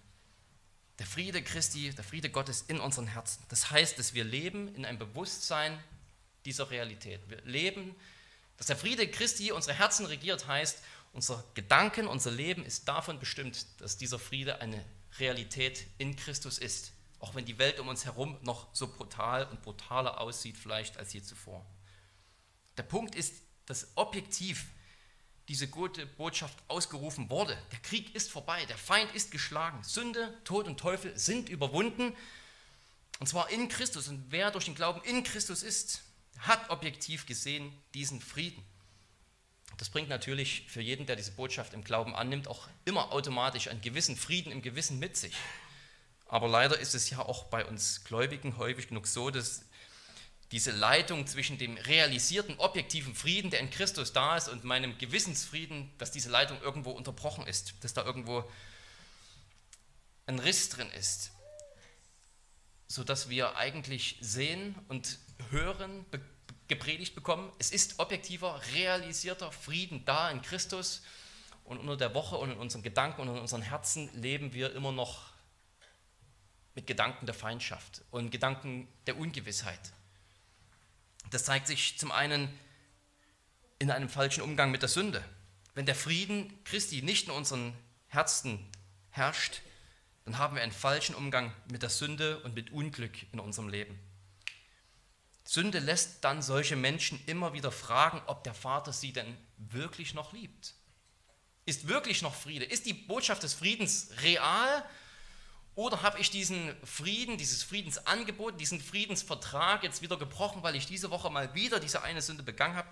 Der 0.98 1.06
Friede 1.06 1.44
Christi, 1.44 1.94
der 1.94 2.02
Friede 2.02 2.28
Gottes 2.28 2.62
in 2.62 2.80
unseren 2.80 3.06
Herzen. 3.06 3.44
Das 3.50 3.70
heißt, 3.70 4.00
dass 4.00 4.14
wir 4.14 4.24
leben 4.24 4.74
in 4.74 4.84
einem 4.84 4.98
Bewusstsein 4.98 5.78
dieser 6.44 6.70
Realität. 6.70 7.20
Wir 7.28 7.40
leben, 7.42 7.94
dass 8.56 8.66
der 8.66 8.76
Friede 8.76 9.08
Christi 9.08 9.52
unsere 9.52 9.76
Herzen 9.76 10.06
regiert, 10.06 10.46
heißt, 10.46 10.78
unser 11.12 11.44
Gedanken, 11.54 12.06
unser 12.06 12.30
Leben 12.30 12.64
ist 12.64 12.88
davon 12.88 13.20
bestimmt, 13.20 13.66
dass 13.78 13.96
dieser 13.96 14.18
Friede 14.18 14.60
eine 14.60 14.84
Realität 15.18 15.86
in 15.98 16.16
Christus 16.16 16.58
ist. 16.58 16.92
Auch 17.20 17.34
wenn 17.34 17.44
die 17.44 17.58
Welt 17.58 17.78
um 17.78 17.88
uns 17.88 18.04
herum 18.04 18.36
noch 18.42 18.66
so 18.72 18.88
brutal 18.88 19.46
und 19.46 19.62
brutaler 19.62 20.20
aussieht, 20.20 20.56
vielleicht 20.58 20.98
als 20.98 21.12
je 21.12 21.22
zuvor. 21.22 21.64
Der 22.76 22.82
Punkt 22.82 23.14
ist, 23.14 23.34
dass 23.66 23.88
objektiv 23.94 24.66
diese 25.48 25.68
gute 25.68 26.06
Botschaft 26.06 26.58
ausgerufen 26.68 27.30
wurde. 27.30 27.56
Der 27.70 27.78
Krieg 27.80 28.14
ist 28.14 28.30
vorbei, 28.30 28.64
der 28.66 28.78
Feind 28.78 29.14
ist 29.14 29.30
geschlagen, 29.30 29.82
Sünde, 29.84 30.36
Tod 30.44 30.66
und 30.66 30.78
Teufel 30.78 31.16
sind 31.18 31.48
überwunden. 31.48 32.16
Und 33.20 33.26
zwar 33.28 33.50
in 33.50 33.68
Christus. 33.68 34.08
Und 34.08 34.26
wer 34.30 34.50
durch 34.50 34.64
den 34.64 34.74
Glauben 34.74 35.00
in 35.04 35.22
Christus 35.22 35.62
ist, 35.62 36.02
hat 36.38 36.70
objektiv 36.70 37.26
gesehen 37.26 37.72
diesen 37.94 38.20
Frieden. 38.20 38.62
Das 39.76 39.88
bringt 39.90 40.08
natürlich 40.08 40.64
für 40.68 40.80
jeden, 40.80 41.06
der 41.06 41.16
diese 41.16 41.32
Botschaft 41.32 41.74
im 41.74 41.82
Glauben 41.82 42.14
annimmt, 42.14 42.48
auch 42.48 42.68
immer 42.84 43.12
automatisch 43.12 43.68
einen 43.68 43.80
gewissen 43.80 44.16
Frieden 44.16 44.52
im 44.52 44.62
Gewissen 44.62 44.98
mit 44.98 45.16
sich. 45.16 45.34
Aber 46.26 46.48
leider 46.48 46.78
ist 46.78 46.94
es 46.94 47.10
ja 47.10 47.20
auch 47.20 47.44
bei 47.44 47.64
uns 47.64 48.04
Gläubigen 48.04 48.56
häufig 48.56 48.88
genug 48.88 49.06
so, 49.06 49.30
dass 49.30 49.64
diese 50.52 50.70
Leitung 50.70 51.26
zwischen 51.26 51.58
dem 51.58 51.76
realisierten 51.76 52.58
objektiven 52.58 53.14
Frieden, 53.14 53.50
der 53.50 53.60
in 53.60 53.70
Christus 53.70 54.12
da 54.12 54.36
ist, 54.36 54.48
und 54.48 54.62
meinem 54.62 54.96
Gewissensfrieden, 54.98 55.90
dass 55.98 56.12
diese 56.12 56.30
Leitung 56.30 56.60
irgendwo 56.62 56.90
unterbrochen 56.90 57.46
ist, 57.46 57.74
dass 57.82 57.94
da 57.94 58.04
irgendwo 58.04 58.48
ein 60.26 60.38
Riss 60.38 60.68
drin 60.68 60.90
ist, 60.92 61.32
sodass 62.86 63.28
wir 63.28 63.56
eigentlich 63.56 64.16
sehen 64.20 64.76
und 64.88 65.18
hören, 65.50 66.04
gepredigt 66.68 67.14
bekommen, 67.14 67.52
es 67.58 67.70
ist 67.70 67.98
objektiver, 67.98 68.60
realisierter 68.74 69.52
Frieden 69.52 70.04
da 70.04 70.30
in 70.30 70.42
Christus 70.42 71.02
und 71.64 71.78
unter 71.78 71.96
der 71.96 72.14
Woche 72.14 72.36
und 72.36 72.50
in 72.50 72.58
unseren 72.58 72.82
Gedanken 72.82 73.22
und 73.22 73.28
in 73.28 73.38
unseren 73.38 73.62
Herzen 73.62 74.10
leben 74.20 74.52
wir 74.52 74.74
immer 74.74 74.92
noch 74.92 75.32
mit 76.74 76.86
Gedanken 76.86 77.26
der 77.26 77.34
Feindschaft 77.34 78.02
und 78.10 78.30
Gedanken 78.30 78.88
der 79.06 79.18
Ungewissheit. 79.18 79.92
Das 81.30 81.44
zeigt 81.44 81.66
sich 81.66 81.98
zum 81.98 82.12
einen 82.12 82.48
in 83.78 83.90
einem 83.90 84.08
falschen 84.08 84.42
Umgang 84.42 84.70
mit 84.70 84.82
der 84.82 84.88
Sünde. 84.88 85.24
Wenn 85.74 85.86
der 85.86 85.94
Frieden 85.94 86.62
Christi 86.64 87.02
nicht 87.02 87.26
in 87.26 87.32
unseren 87.32 87.74
Herzen 88.08 88.58
herrscht, 89.10 89.60
dann 90.24 90.38
haben 90.38 90.56
wir 90.56 90.62
einen 90.62 90.72
falschen 90.72 91.14
Umgang 91.14 91.52
mit 91.70 91.82
der 91.82 91.90
Sünde 91.90 92.40
und 92.40 92.54
mit 92.54 92.72
Unglück 92.72 93.32
in 93.32 93.40
unserem 93.40 93.68
Leben. 93.68 93.98
Sünde 95.44 95.78
lässt 95.78 96.24
dann 96.24 96.42
solche 96.42 96.74
Menschen 96.74 97.22
immer 97.26 97.52
wieder 97.52 97.70
fragen, 97.70 98.22
ob 98.26 98.44
der 98.44 98.54
Vater 98.54 98.92
sie 98.92 99.12
denn 99.12 99.36
wirklich 99.58 100.14
noch 100.14 100.32
liebt. 100.32 100.74
Ist 101.66 101.88
wirklich 101.88 102.22
noch 102.22 102.34
Friede? 102.34 102.64
Ist 102.64 102.86
die 102.86 102.94
Botschaft 102.94 103.42
des 103.42 103.54
Friedens 103.54 104.08
real 104.22 104.84
oder 105.74 106.02
habe 106.02 106.18
ich 106.20 106.30
diesen 106.30 106.74
Frieden, 106.84 107.36
dieses 107.36 107.62
Friedensangebot, 107.62 108.60
diesen 108.60 108.80
Friedensvertrag 108.80 109.82
jetzt 109.82 110.02
wieder 110.02 110.16
gebrochen, 110.16 110.62
weil 110.62 110.76
ich 110.76 110.86
diese 110.86 111.10
Woche 111.10 111.30
mal 111.30 111.54
wieder 111.54 111.80
diese 111.80 112.02
eine 112.02 112.22
Sünde 112.22 112.42
begangen 112.42 112.76
habe? 112.76 112.88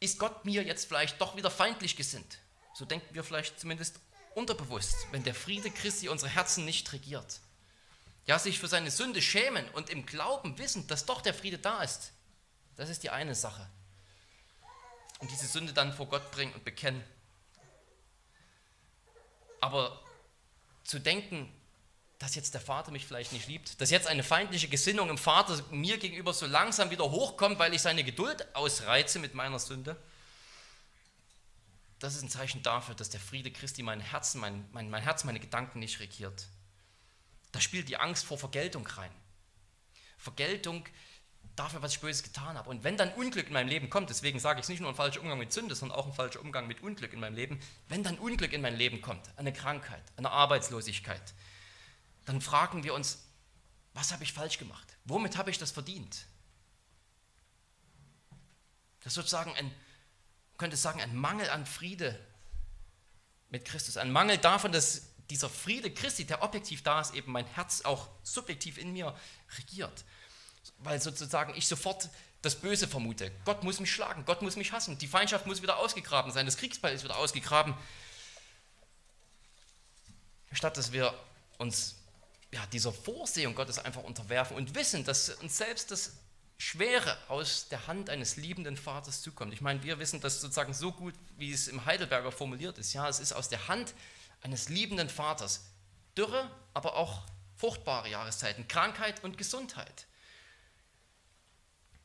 Ist 0.00 0.18
Gott 0.18 0.44
mir 0.44 0.62
jetzt 0.62 0.86
vielleicht 0.86 1.20
doch 1.20 1.36
wieder 1.36 1.50
feindlich 1.50 1.96
gesinnt? 1.96 2.38
So 2.74 2.84
denken 2.84 3.12
wir 3.14 3.24
vielleicht 3.24 3.58
zumindest 3.58 3.98
unterbewusst, 4.34 4.94
wenn 5.10 5.24
der 5.24 5.34
Friede 5.34 5.70
Christi 5.70 6.08
unsere 6.08 6.30
Herzen 6.30 6.64
nicht 6.64 6.92
regiert. 6.92 7.40
Ja, 8.28 8.38
sich 8.38 8.58
für 8.58 8.68
seine 8.68 8.90
Sünde 8.90 9.22
schämen 9.22 9.66
und 9.70 9.88
im 9.88 10.04
Glauben 10.04 10.58
wissen, 10.58 10.86
dass 10.86 11.06
doch 11.06 11.22
der 11.22 11.32
Friede 11.32 11.56
da 11.56 11.82
ist. 11.82 12.12
Das 12.76 12.90
ist 12.90 13.02
die 13.02 13.08
eine 13.08 13.34
Sache. 13.34 13.66
Und 15.18 15.30
diese 15.30 15.46
Sünde 15.46 15.72
dann 15.72 15.94
vor 15.94 16.06
Gott 16.06 16.30
bringen 16.30 16.52
und 16.52 16.62
bekennen. 16.62 17.02
Aber 19.62 19.98
zu 20.84 20.98
denken, 20.98 21.50
dass 22.18 22.34
jetzt 22.34 22.52
der 22.52 22.60
Vater 22.60 22.90
mich 22.90 23.06
vielleicht 23.06 23.32
nicht 23.32 23.48
liebt, 23.48 23.80
dass 23.80 23.88
jetzt 23.90 24.06
eine 24.06 24.22
feindliche 24.22 24.68
Gesinnung 24.68 25.08
im 25.08 25.18
Vater 25.18 25.64
mir 25.70 25.96
gegenüber 25.96 26.34
so 26.34 26.44
langsam 26.44 26.90
wieder 26.90 27.10
hochkommt, 27.10 27.58
weil 27.58 27.72
ich 27.72 27.80
seine 27.80 28.04
Geduld 28.04 28.54
ausreize 28.54 29.18
mit 29.18 29.32
meiner 29.32 29.58
Sünde, 29.58 29.96
das 31.98 32.14
ist 32.14 32.22
ein 32.22 32.28
Zeichen 32.28 32.62
dafür, 32.62 32.94
dass 32.94 33.08
der 33.08 33.20
Friede 33.20 33.50
Christi 33.50 33.82
mein 33.82 34.00
Herz, 34.00 34.34
mein, 34.34 34.68
mein, 34.72 34.90
mein 34.90 35.02
Herz, 35.02 35.24
meine 35.24 35.40
Gedanken 35.40 35.78
nicht 35.78 35.98
regiert. 35.98 36.46
Da 37.52 37.60
spielt 37.60 37.88
die 37.88 37.96
Angst 37.96 38.24
vor 38.24 38.38
Vergeltung 38.38 38.86
rein. 38.86 39.10
Vergeltung 40.18 40.84
dafür, 41.58 41.82
was 41.82 41.92
ich 41.92 42.00
Böses 42.00 42.22
getan 42.22 42.56
habe. 42.56 42.70
Und 42.70 42.84
wenn 42.84 42.96
dann 42.96 43.12
Unglück 43.14 43.48
in 43.48 43.52
meinem 43.52 43.68
Leben 43.68 43.90
kommt, 43.90 44.10
deswegen 44.10 44.38
sage 44.38 44.60
ich 44.60 44.64
es 44.64 44.68
nicht 44.68 44.80
nur 44.80 44.90
ein 44.90 44.94
falscher 44.94 45.20
Umgang 45.20 45.38
mit 45.38 45.52
Sünde, 45.52 45.74
sondern 45.74 45.98
auch 45.98 46.06
ein 46.06 46.12
falscher 46.12 46.40
Umgang 46.40 46.66
mit 46.66 46.82
Unglück 46.82 47.12
in 47.12 47.20
meinem 47.20 47.34
Leben, 47.34 47.60
wenn 47.88 48.02
dann 48.02 48.18
Unglück 48.18 48.52
in 48.52 48.60
mein 48.60 48.76
Leben 48.76 49.00
kommt, 49.00 49.26
eine 49.36 49.52
Krankheit, 49.52 50.02
eine 50.16 50.30
Arbeitslosigkeit, 50.30 51.34
dann 52.26 52.40
fragen 52.40 52.84
wir 52.84 52.94
uns, 52.94 53.24
was 53.94 54.12
habe 54.12 54.22
ich 54.22 54.32
falsch 54.32 54.58
gemacht? 54.58 54.96
Womit 55.04 55.36
habe 55.36 55.50
ich 55.50 55.58
das 55.58 55.70
verdient? 55.70 56.26
Das 59.00 59.12
ist 59.12 59.14
sozusagen 59.14 59.54
ein, 59.56 59.74
könnte 60.58 60.76
sagen, 60.76 61.00
ein 61.00 61.16
Mangel 61.16 61.48
an 61.50 61.66
Friede 61.66 62.18
mit 63.48 63.64
Christus, 63.64 63.96
ein 63.96 64.12
Mangel 64.12 64.38
davon, 64.38 64.70
dass 64.70 65.08
dieser 65.30 65.48
Friede 65.48 65.90
Christi, 65.92 66.24
der 66.24 66.42
objektiv 66.42 66.82
da 66.82 67.00
ist, 67.00 67.14
eben 67.14 67.32
mein 67.32 67.46
Herz 67.46 67.82
auch 67.82 68.08
subjektiv 68.22 68.78
in 68.78 68.92
mir 68.92 69.14
regiert. 69.58 70.04
Weil 70.78 71.00
sozusagen 71.00 71.54
ich 71.54 71.66
sofort 71.66 72.08
das 72.42 72.54
Böse 72.54 72.86
vermute. 72.86 73.32
Gott 73.44 73.64
muss 73.64 73.80
mich 73.80 73.92
schlagen, 73.92 74.24
Gott 74.24 74.42
muss 74.42 74.56
mich 74.56 74.72
hassen, 74.72 74.96
die 74.98 75.08
Feindschaft 75.08 75.46
muss 75.46 75.60
wieder 75.60 75.78
ausgegraben 75.78 76.32
sein, 76.32 76.46
das 76.46 76.56
Kriegsball 76.56 76.92
ist 76.92 77.04
wieder 77.04 77.16
ausgegraben. 77.16 77.74
Statt 80.52 80.76
dass 80.76 80.92
wir 80.92 81.12
uns 81.58 81.96
ja, 82.52 82.64
dieser 82.72 82.92
Vorsehung 82.92 83.54
Gottes 83.54 83.78
einfach 83.78 84.04
unterwerfen 84.04 84.56
und 84.56 84.74
wissen, 84.74 85.04
dass 85.04 85.30
uns 85.30 85.58
selbst 85.58 85.90
das 85.90 86.14
Schwere 86.56 87.16
aus 87.28 87.68
der 87.68 87.86
Hand 87.86 88.10
eines 88.10 88.36
liebenden 88.36 88.76
Vaters 88.76 89.22
zukommt. 89.22 89.52
Ich 89.52 89.60
meine, 89.60 89.82
wir 89.82 89.98
wissen 89.98 90.20
das 90.20 90.40
sozusagen 90.40 90.74
so 90.74 90.92
gut, 90.92 91.14
wie 91.36 91.52
es 91.52 91.68
im 91.68 91.84
Heidelberger 91.84 92.32
formuliert 92.32 92.78
ist. 92.78 92.94
Ja, 92.94 93.08
es 93.08 93.20
ist 93.20 93.32
aus 93.32 93.48
der 93.48 93.68
Hand 93.68 93.94
eines 94.42 94.68
liebenden 94.68 95.08
Vaters. 95.08 95.64
Dürre, 96.16 96.50
aber 96.74 96.96
auch 96.96 97.26
fruchtbare 97.56 98.08
Jahreszeiten, 98.08 98.68
Krankheit 98.68 99.22
und 99.24 99.38
Gesundheit. 99.38 100.06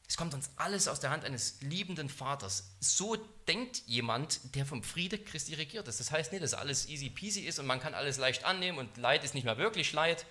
Es 0.08 0.18
kommt 0.18 0.34
uns 0.34 0.50
alles 0.58 0.88
aus 0.88 1.00
der 1.00 1.10
Hand 1.10 1.26
eines 1.26 1.62
liebenden 1.62 2.10
Vaters. 2.10 2.76
So 2.80 3.16
denkt 3.48 3.84
jemand, 3.88 4.56
der 4.56 4.66
vom 4.66 4.84
Friede 4.84 5.18
Christi 5.18 5.56
regiert 5.56 5.88
ist. 5.88 6.00
Das 6.00 6.12
heißt 6.12 6.32
nicht, 6.32 6.44
dass 6.44 6.54
alles 6.54 6.88
easy 6.88 7.10
peasy 7.10 7.42
ist 7.42 7.58
und 7.58 7.66
man 7.66 7.80
kann 7.80 7.94
alles 7.94 8.18
leicht 8.18 8.44
annehmen 8.44 8.78
und 8.78 8.98
Leid 8.98 9.24
ist 9.24 9.34
nicht 9.34 9.46
mehr 9.46 9.58
wirklich 9.58 9.92
Leid. 9.94 10.26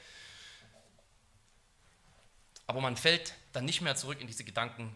Aber 2.66 2.80
man 2.80 2.96
fällt 2.96 3.34
dann 3.52 3.64
nicht 3.64 3.80
mehr 3.80 3.96
zurück 3.96 4.20
in 4.20 4.26
diese 4.26 4.44
Gedanken, 4.44 4.94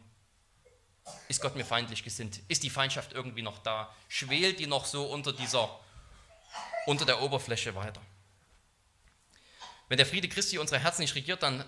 ist 1.29 1.40
Gott 1.40 1.57
mir 1.57 1.64
feindlich 1.64 2.03
gesinnt? 2.03 2.40
Ist 2.49 2.62
die 2.62 2.71
Feindschaft 2.71 3.12
irgendwie 3.12 3.42
noch 3.42 3.59
da? 3.59 3.95
Schwelt 4.09 4.59
die 4.59 4.66
noch 4.66 4.85
so 4.87 5.05
unter 5.07 5.33
dieser, 5.33 5.79
unter 6.87 7.05
der 7.05 7.23
Oberfläche 7.23 7.75
weiter? 7.75 8.01
Wenn 9.88 9.99
der 9.99 10.07
Friede 10.07 10.29
Christi 10.29 10.59
unsere 10.59 10.81
Herzen 10.81 11.03
nicht 11.03 11.14
regiert, 11.14 11.42
dann 11.42 11.64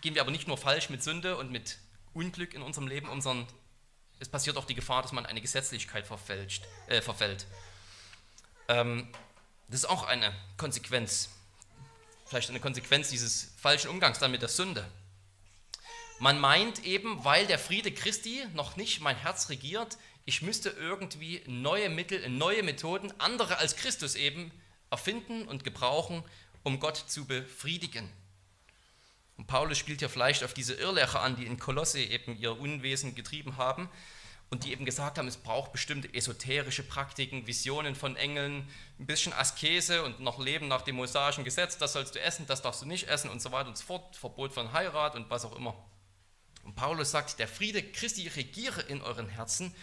gehen 0.00 0.14
wir 0.14 0.22
aber 0.22 0.30
nicht 0.30 0.48
nur 0.48 0.58
falsch 0.58 0.90
mit 0.90 1.02
Sünde 1.02 1.36
und 1.36 1.50
mit 1.50 1.78
Unglück 2.12 2.54
in 2.54 2.62
unserem 2.62 2.86
Leben 2.86 3.08
um, 3.08 3.20
sondern 3.20 3.46
es 4.18 4.28
passiert 4.28 4.56
auch 4.56 4.64
die 4.64 4.74
Gefahr, 4.74 5.02
dass 5.02 5.12
man 5.12 5.26
eine 5.26 5.40
Gesetzlichkeit 5.40 6.06
verfälscht, 6.06 6.64
äh, 6.86 7.00
verfällt. 7.00 7.46
Ähm, 8.68 9.08
das 9.68 9.80
ist 9.80 9.86
auch 9.86 10.04
eine 10.04 10.32
Konsequenz, 10.56 11.30
vielleicht 12.26 12.50
eine 12.50 12.60
Konsequenz 12.60 13.08
dieses 13.08 13.52
falschen 13.56 13.90
Umgangs 13.90 14.18
dann 14.18 14.30
mit 14.30 14.42
der 14.42 14.48
Sünde. 14.48 14.86
Man 16.18 16.38
meint 16.38 16.84
eben, 16.84 17.24
weil 17.24 17.46
der 17.46 17.58
Friede 17.58 17.92
Christi 17.92 18.44
noch 18.54 18.76
nicht 18.76 19.00
mein 19.00 19.16
Herz 19.16 19.48
regiert, 19.48 19.98
ich 20.24 20.42
müsste 20.42 20.70
irgendwie 20.70 21.42
neue 21.46 21.90
Mittel, 21.90 22.28
neue 22.28 22.62
Methoden, 22.62 23.12
andere 23.18 23.58
als 23.58 23.76
Christus 23.76 24.14
eben, 24.14 24.50
erfinden 24.90 25.46
und 25.48 25.64
gebrauchen, 25.64 26.22
um 26.62 26.80
Gott 26.80 26.96
zu 26.96 27.26
befriedigen. 27.26 28.08
Und 29.36 29.46
Paulus 29.46 29.78
spielt 29.78 30.00
ja 30.00 30.08
vielleicht 30.08 30.44
auf 30.44 30.54
diese 30.54 30.74
Irrlehrer 30.74 31.20
an, 31.20 31.36
die 31.36 31.46
in 31.46 31.58
Kolosse 31.58 32.00
eben 32.00 32.38
ihr 32.38 32.58
Unwesen 32.58 33.14
getrieben 33.14 33.56
haben 33.56 33.90
und 34.50 34.64
die 34.64 34.72
eben 34.72 34.84
gesagt 34.84 35.18
haben, 35.18 35.26
es 35.26 35.36
braucht 35.36 35.72
bestimmte 35.72 36.12
esoterische 36.14 36.84
Praktiken, 36.84 37.46
Visionen 37.46 37.96
von 37.96 38.16
Engeln, 38.16 38.68
ein 39.00 39.06
bisschen 39.06 39.32
Askese 39.32 40.04
und 40.04 40.20
noch 40.20 40.38
Leben 40.38 40.68
nach 40.68 40.82
dem 40.82 40.96
mosaischen 40.96 41.44
Gesetz, 41.44 41.76
das 41.76 41.94
sollst 41.94 42.14
du 42.14 42.20
essen, 42.20 42.46
das 42.46 42.62
darfst 42.62 42.82
du 42.82 42.86
nicht 42.86 43.08
essen 43.08 43.30
und 43.30 43.42
so 43.42 43.50
weiter 43.50 43.68
und 43.68 43.76
so 43.76 43.84
fort, 43.84 44.14
Verbot 44.14 44.52
von 44.52 44.72
Heirat 44.72 45.16
und 45.16 45.28
was 45.28 45.44
auch 45.44 45.56
immer. 45.56 45.74
Und 46.62 46.76
Paulus 46.76 47.10
sagt, 47.10 47.38
der 47.38 47.48
Friede 47.48 47.82
Christi 47.82 48.28
regiere 48.28 48.80
in 48.82 49.02
euren 49.02 49.28
Herzen. 49.28 49.74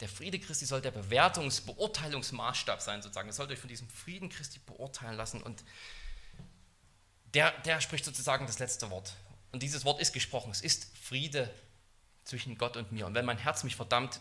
Der 0.00 0.08
Friede 0.08 0.38
Christi 0.38 0.64
soll 0.64 0.80
der 0.80 0.92
Bewertungs-, 0.92 1.60
Beurteilungsmaßstab 1.60 2.80
sein, 2.80 3.02
sozusagen. 3.02 3.28
Ihr 3.28 3.34
sollt 3.34 3.50
euch 3.50 3.58
von 3.58 3.68
diesem 3.68 3.88
Frieden 3.88 4.28
Christi 4.28 4.58
beurteilen 4.64 5.16
lassen 5.16 5.42
und 5.42 5.62
der, 7.34 7.52
der 7.62 7.80
spricht 7.80 8.04
sozusagen 8.04 8.46
das 8.46 8.58
letzte 8.58 8.90
Wort. 8.90 9.14
Und 9.52 9.62
dieses 9.62 9.84
Wort 9.84 10.00
ist 10.00 10.12
gesprochen. 10.12 10.50
Es 10.50 10.62
ist 10.62 10.96
Friede 10.96 11.52
zwischen 12.24 12.56
Gott 12.58 12.76
und 12.76 12.92
mir. 12.92 13.06
Und 13.06 13.14
wenn 13.14 13.24
mein 13.24 13.38
Herz 13.38 13.62
mich 13.62 13.76
verdammt, 13.76 14.20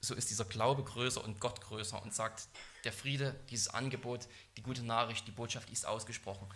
so 0.00 0.14
ist 0.14 0.30
dieser 0.30 0.44
Glaube 0.44 0.82
größer 0.82 1.22
und 1.22 1.40
Gott 1.40 1.60
größer 1.60 2.00
und 2.02 2.14
sagt, 2.14 2.48
der 2.84 2.92
Friede, 2.92 3.34
dieses 3.50 3.68
Angebot, 3.68 4.28
die 4.56 4.62
gute 4.62 4.82
Nachricht, 4.82 5.26
die 5.26 5.32
Botschaft 5.32 5.70
ist 5.70 5.86
ausgesprochen. 5.86 6.46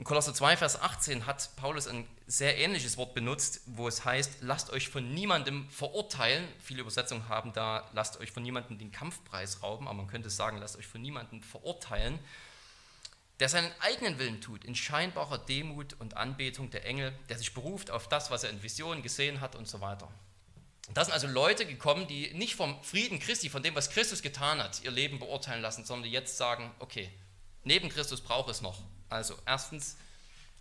In 0.00 0.04
Kolosser 0.04 0.32
2, 0.32 0.56
Vers 0.56 0.80
18 0.80 1.26
hat 1.26 1.50
Paulus 1.56 1.86
ein 1.86 2.08
sehr 2.26 2.56
ähnliches 2.56 2.96
Wort 2.96 3.12
benutzt, 3.12 3.60
wo 3.66 3.86
es 3.86 4.02
heißt, 4.02 4.38
lasst 4.40 4.70
euch 4.70 4.88
von 4.88 5.12
niemandem 5.12 5.68
verurteilen. 5.68 6.48
Viele 6.58 6.80
Übersetzungen 6.80 7.28
haben 7.28 7.52
da, 7.52 7.86
lasst 7.92 8.18
euch 8.18 8.32
von 8.32 8.42
niemandem 8.42 8.78
den 8.78 8.92
Kampfpreis 8.92 9.62
rauben, 9.62 9.86
aber 9.86 9.98
man 9.98 10.06
könnte 10.06 10.30
sagen, 10.30 10.56
lasst 10.56 10.78
euch 10.78 10.86
von 10.86 11.02
niemandem 11.02 11.42
verurteilen 11.42 12.18
der 13.40 13.50
seinen 13.50 13.70
eigenen 13.80 14.18
Willen 14.18 14.40
tut, 14.40 14.64
in 14.64 14.74
scheinbarer 14.74 15.36
Demut 15.36 15.94
und 15.98 16.16
Anbetung 16.16 16.70
der 16.70 16.86
Engel, 16.86 17.12
der 17.28 17.36
sich 17.36 17.52
beruft 17.52 17.90
auf 17.90 18.08
das, 18.08 18.30
was 18.30 18.42
er 18.42 18.50
in 18.50 18.62
Visionen 18.62 19.02
gesehen 19.02 19.42
hat 19.42 19.54
und 19.54 19.68
so 19.68 19.82
weiter. 19.82 20.08
Da 20.94 21.04
sind 21.04 21.12
also 21.12 21.26
Leute 21.26 21.66
gekommen, 21.66 22.06
die 22.06 22.32
nicht 22.32 22.54
vom 22.54 22.82
Frieden 22.82 23.18
Christi, 23.18 23.50
von 23.50 23.62
dem, 23.62 23.74
was 23.74 23.90
Christus 23.90 24.22
getan 24.22 24.62
hat, 24.62 24.82
ihr 24.82 24.90
Leben 24.90 25.18
beurteilen 25.18 25.60
lassen, 25.60 25.84
sondern 25.84 26.04
die 26.04 26.10
jetzt 26.10 26.38
sagen, 26.38 26.70
okay, 26.78 27.10
neben 27.64 27.90
Christus 27.90 28.22
braucht 28.22 28.50
es 28.50 28.62
noch. 28.62 28.82
Also 29.10 29.36
erstens 29.44 29.96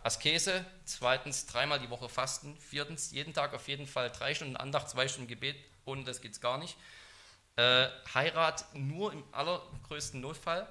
Askese, 0.02 0.66
zweitens 0.86 1.46
dreimal 1.46 1.80
die 1.80 1.90
Woche 1.90 2.10
Fasten, 2.10 2.58
viertens 2.58 3.12
jeden 3.12 3.34
Tag 3.34 3.54
auf 3.54 3.68
jeden 3.68 3.88
Fall 3.88 4.10
drei 4.12 4.34
Stunden 4.34 4.58
Andacht, 4.58 4.90
zwei 4.90 5.08
Stunden 5.08 5.28
Gebet, 5.28 5.56
ohne 5.86 6.04
das 6.04 6.22
geht 6.22 6.34
es 6.34 6.42
gar 6.42 6.58
nicht. 6.58 6.76
Äh, 7.56 7.88
Heirat 8.14 8.66
nur 8.74 9.14
im 9.14 9.24
allergrößten 9.32 10.20
Notfall 10.20 10.68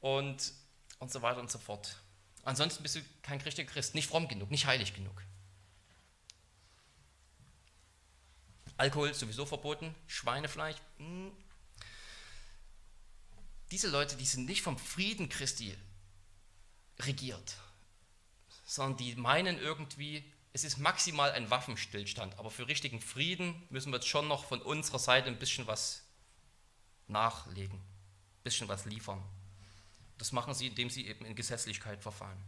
und 0.00 0.52
und 0.98 1.12
so 1.12 1.20
weiter 1.22 1.40
und 1.40 1.50
so 1.50 1.58
fort. 1.58 1.96
Ansonsten 2.44 2.82
bist 2.82 2.96
du 2.96 3.00
kein 3.22 3.40
richtiger 3.40 3.70
Christ, 3.70 3.94
nicht 3.94 4.08
fromm 4.08 4.28
genug, 4.28 4.50
nicht 4.50 4.66
heilig 4.66 4.94
genug. 4.94 5.22
Alkohol 8.76 9.12
sowieso 9.14 9.44
verboten, 9.46 9.94
Schweinefleisch. 10.06 10.76
Mh. 10.98 11.06
Hm. 11.06 11.32
Diese 13.70 13.88
Leute, 13.88 14.16
die 14.16 14.24
sind 14.24 14.46
nicht 14.46 14.62
vom 14.62 14.78
Frieden 14.78 15.28
Christi 15.28 15.76
regiert, 17.00 17.56
sondern 18.64 18.96
die 18.98 19.14
meinen 19.16 19.58
irgendwie, 19.58 20.24
es 20.52 20.64
ist 20.64 20.78
maximal 20.78 21.32
ein 21.32 21.50
Waffenstillstand, 21.50 22.38
aber 22.38 22.50
für 22.50 22.68
richtigen 22.68 23.00
Frieden 23.00 23.60
müssen 23.70 23.92
wir 23.92 23.96
jetzt 23.96 24.08
schon 24.08 24.28
noch 24.28 24.44
von 24.44 24.62
unserer 24.62 24.98
Seite 24.98 25.28
ein 25.28 25.38
bisschen 25.38 25.66
was 25.66 26.02
nachlegen, 27.08 27.78
ein 27.78 28.42
bisschen 28.42 28.68
was 28.68 28.84
liefern. 28.84 29.22
Das 30.18 30.32
machen 30.32 30.54
sie, 30.54 30.68
indem 30.68 30.90
sie 30.90 31.06
eben 31.06 31.24
in 31.24 31.34
Gesetzlichkeit 31.34 32.00
verfallen. 32.00 32.38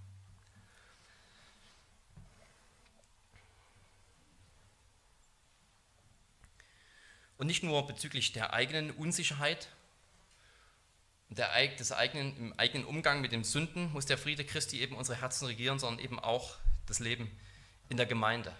Und 7.38 7.48
nicht 7.48 7.62
nur 7.62 7.86
bezüglich 7.86 8.32
der 8.32 8.54
eigenen 8.54 8.90
Unsicherheit, 8.92 9.68
der, 11.28 11.48
des 11.76 11.92
eigenen, 11.92 12.36
im 12.36 12.52
eigenen 12.58 12.86
Umgang 12.86 13.20
mit 13.20 13.32
den 13.32 13.44
Sünden 13.44 13.92
muss 13.92 14.06
der 14.06 14.18
Friede 14.18 14.44
Christi 14.44 14.80
eben 14.80 14.96
unsere 14.96 15.20
Herzen 15.20 15.46
regieren, 15.46 15.78
sondern 15.78 16.04
eben 16.04 16.18
auch 16.18 16.56
das 16.86 17.00
Leben 17.00 17.30
in 17.88 17.96
der 17.96 18.06
Gemeinde. 18.06 18.54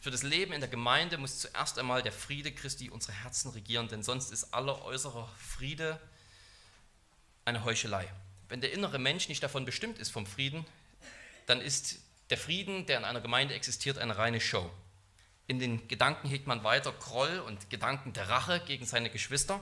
Für 0.00 0.10
das 0.10 0.22
Leben 0.22 0.52
in 0.52 0.60
der 0.60 0.68
Gemeinde 0.68 1.16
muss 1.16 1.38
zuerst 1.38 1.78
einmal 1.78 2.02
der 2.02 2.12
Friede 2.12 2.52
Christi 2.52 2.90
unsere 2.90 3.12
Herzen 3.12 3.50
regieren, 3.52 3.88
denn 3.88 4.02
sonst 4.02 4.32
ist 4.32 4.52
aller 4.52 4.82
äußerer 4.82 5.28
Friede 5.38 6.00
eine 7.44 7.64
Heuchelei. 7.64 8.08
Wenn 8.48 8.60
der 8.60 8.72
innere 8.72 8.98
Mensch 8.98 9.28
nicht 9.28 9.42
davon 9.42 9.64
bestimmt 9.64 9.98
ist 9.98 10.10
vom 10.10 10.26
Frieden, 10.26 10.66
dann 11.46 11.60
ist 11.60 12.00
der 12.30 12.38
Frieden, 12.38 12.86
der 12.86 12.98
in 12.98 13.04
einer 13.04 13.20
Gemeinde 13.20 13.54
existiert, 13.54 13.98
eine 13.98 14.18
reine 14.18 14.40
Show. 14.40 14.70
In 15.46 15.58
den 15.58 15.86
Gedanken 15.88 16.28
hegt 16.28 16.46
man 16.46 16.64
weiter 16.64 16.92
Groll 16.92 17.40
und 17.40 17.70
Gedanken 17.70 18.12
der 18.12 18.28
Rache 18.28 18.60
gegen 18.66 18.86
seine 18.86 19.10
Geschwister. 19.10 19.60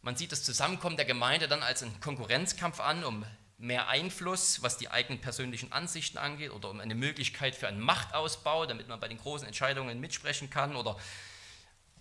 Man 0.00 0.16
sieht 0.16 0.32
das 0.32 0.44
Zusammenkommen 0.44 0.96
der 0.96 1.06
Gemeinde 1.06 1.48
dann 1.48 1.62
als 1.62 1.82
einen 1.82 2.00
Konkurrenzkampf 2.00 2.80
an, 2.80 3.04
um 3.04 3.24
mehr 3.58 3.88
Einfluss, 3.88 4.62
was 4.62 4.78
die 4.78 4.90
eigenen 4.90 5.20
persönlichen 5.20 5.72
Ansichten 5.72 6.18
angeht, 6.18 6.52
oder 6.52 6.70
um 6.70 6.80
eine 6.80 6.94
Möglichkeit 6.94 7.56
für 7.56 7.66
einen 7.66 7.80
Machtausbau, 7.80 8.66
damit 8.66 8.88
man 8.88 9.00
bei 9.00 9.08
den 9.08 9.18
großen 9.18 9.46
Entscheidungen 9.46 10.00
mitsprechen 10.00 10.48
kann, 10.48 10.76
oder 10.76 10.96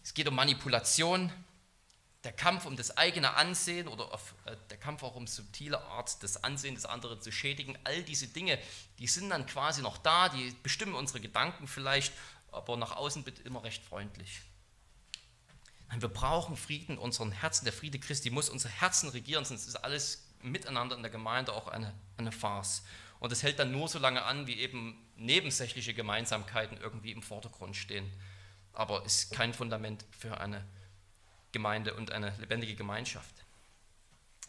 es 0.04 0.14
geht 0.14 0.28
um 0.28 0.36
Manipulation, 0.36 1.32
der 2.24 2.32
Kampf 2.32 2.66
um 2.66 2.76
das 2.76 2.98
eigene 2.98 3.36
Ansehen 3.36 3.88
oder 3.88 4.14
auf, 4.14 4.36
äh, 4.46 4.56
der 4.70 4.78
Kampf 4.78 5.04
auch 5.04 5.16
um 5.16 5.28
subtile 5.28 5.82
Art, 5.82 6.22
das 6.24 6.44
Ansehen 6.44 6.76
des 6.76 6.86
anderen 6.86 7.22
zu 7.22 7.32
schädigen, 7.32 7.78
all 7.84 8.04
diese 8.04 8.28
Dinge, 8.28 8.60
die 9.00 9.08
sind 9.08 9.30
dann 9.30 9.46
quasi 9.46 9.82
noch 9.82 9.98
da, 9.98 10.30
die 10.30 10.56
bestimmen 10.62 10.94
unsere 10.94 11.20
Gedanken 11.20 11.68
vielleicht, 11.68 12.14
aber 12.52 12.78
nach 12.78 12.96
außen 12.96 13.24
bitte 13.24 13.42
immer 13.44 13.64
recht 13.64 13.84
freundlich. 13.84 14.42
Wir 15.96 16.10
brauchen 16.10 16.58
Frieden 16.58 16.94
in 16.94 16.98
unseren 16.98 17.32
Herzen. 17.32 17.66
Der 17.66 17.74
Friede 17.74 18.00
Christi 18.00 18.30
muss 18.30 18.50
unsere 18.50 18.74
Herzen 18.74 19.10
regieren, 19.10 19.46
sonst 19.46 19.68
ist 19.68 19.76
alles 19.76 20.28
miteinander 20.42 20.96
in 20.96 21.02
der 21.02 21.12
Gemeinde 21.12 21.54
auch 21.54 21.68
eine, 21.68 21.94
eine 22.18 22.32
Farce. 22.32 22.84
Und 23.20 23.32
es 23.32 23.42
hält 23.42 23.58
dann 23.58 23.72
nur 23.72 23.88
so 23.88 23.98
lange 23.98 24.24
an, 24.24 24.48
wie 24.48 24.60
eben 24.60 24.98
nebensächliche 25.16 25.94
Gemeinsamkeiten 25.94 26.78
irgendwie 26.78 27.12
im 27.12 27.24
Vordergrund 27.24 27.76
stehen. 27.76 28.12
Aber 28.74 29.06
ist 29.06 29.32
kein 29.32 29.54
Fundament 29.54 30.06
für 30.12 30.40
eine 30.40 30.64
Gemeinde 31.52 31.96
und 31.96 32.12
eine 32.12 32.36
lebendige 32.38 32.76
Gemeinschaft. 32.76 33.34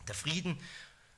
Der 0.06 0.14
Frieden 0.14 0.60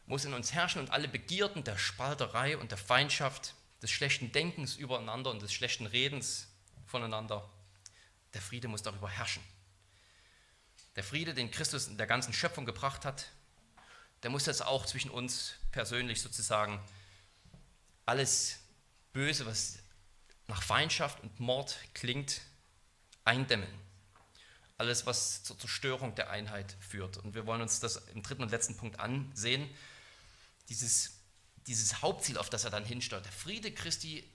muss 0.06 0.24
in 0.24 0.34
uns 0.34 0.52
herrschen 0.52 0.80
und 0.80 0.90
alle 0.90 1.08
Begierden 1.08 1.64
der 1.64 1.78
Spalterei 1.78 2.56
und 2.58 2.70
der 2.70 2.78
Feindschaft, 2.78 3.54
des 3.82 3.90
schlechten 3.90 4.30
Denkens 4.30 4.76
übereinander 4.76 5.30
und 5.30 5.40
des 5.40 5.52
schlechten 5.52 5.86
Redens 5.86 6.48
voneinander, 6.86 7.48
der 8.34 8.42
Friede 8.42 8.68
muss 8.68 8.82
darüber 8.82 9.08
herrschen. 9.08 9.42
Der 10.96 11.04
Friede, 11.04 11.34
den 11.34 11.50
Christus 11.50 11.86
in 11.86 11.96
der 11.96 12.06
ganzen 12.06 12.32
Schöpfung 12.32 12.66
gebracht 12.66 13.04
hat, 13.04 13.26
der 14.22 14.30
muss 14.30 14.46
jetzt 14.46 14.64
auch 14.64 14.86
zwischen 14.86 15.10
uns 15.10 15.54
persönlich 15.72 16.20
sozusagen 16.20 16.80
alles 18.06 18.58
Böse, 19.12 19.46
was 19.46 19.78
nach 20.48 20.62
Feindschaft 20.62 21.20
und 21.22 21.38
Mord 21.40 21.78
klingt, 21.94 22.40
eindämmen. 23.24 23.68
Alles, 24.76 25.06
was 25.06 25.42
zur 25.42 25.58
Zerstörung 25.58 26.14
der 26.14 26.30
Einheit 26.30 26.76
führt. 26.80 27.18
Und 27.18 27.34
wir 27.34 27.46
wollen 27.46 27.60
uns 27.60 27.80
das 27.80 27.96
im 28.14 28.22
dritten 28.22 28.42
und 28.42 28.50
letzten 28.50 28.76
Punkt 28.76 28.98
ansehen. 28.98 29.68
Dieses, 30.68 31.20
dieses 31.66 32.02
Hauptziel, 32.02 32.38
auf 32.38 32.50
das 32.50 32.64
er 32.64 32.70
dann 32.70 32.84
hinsteuert. 32.84 33.26
Der 33.26 33.32
Friede 33.32 33.72
Christi, 33.72 34.28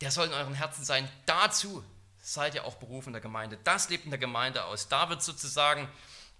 der 0.00 0.10
soll 0.10 0.26
in 0.26 0.34
euren 0.34 0.54
Herzen 0.54 0.84
sein. 0.84 1.10
Dazu 1.24 1.82
seid 2.26 2.56
ihr 2.56 2.64
auch 2.64 2.74
berufen 2.74 3.10
in 3.10 3.12
der 3.12 3.22
Gemeinde. 3.22 3.56
Das 3.62 3.88
lebt 3.88 4.04
in 4.04 4.10
der 4.10 4.18
Gemeinde 4.18 4.64
aus. 4.64 4.88
Da 4.88 5.08
wird 5.08 5.22
sozusagen, 5.22 5.88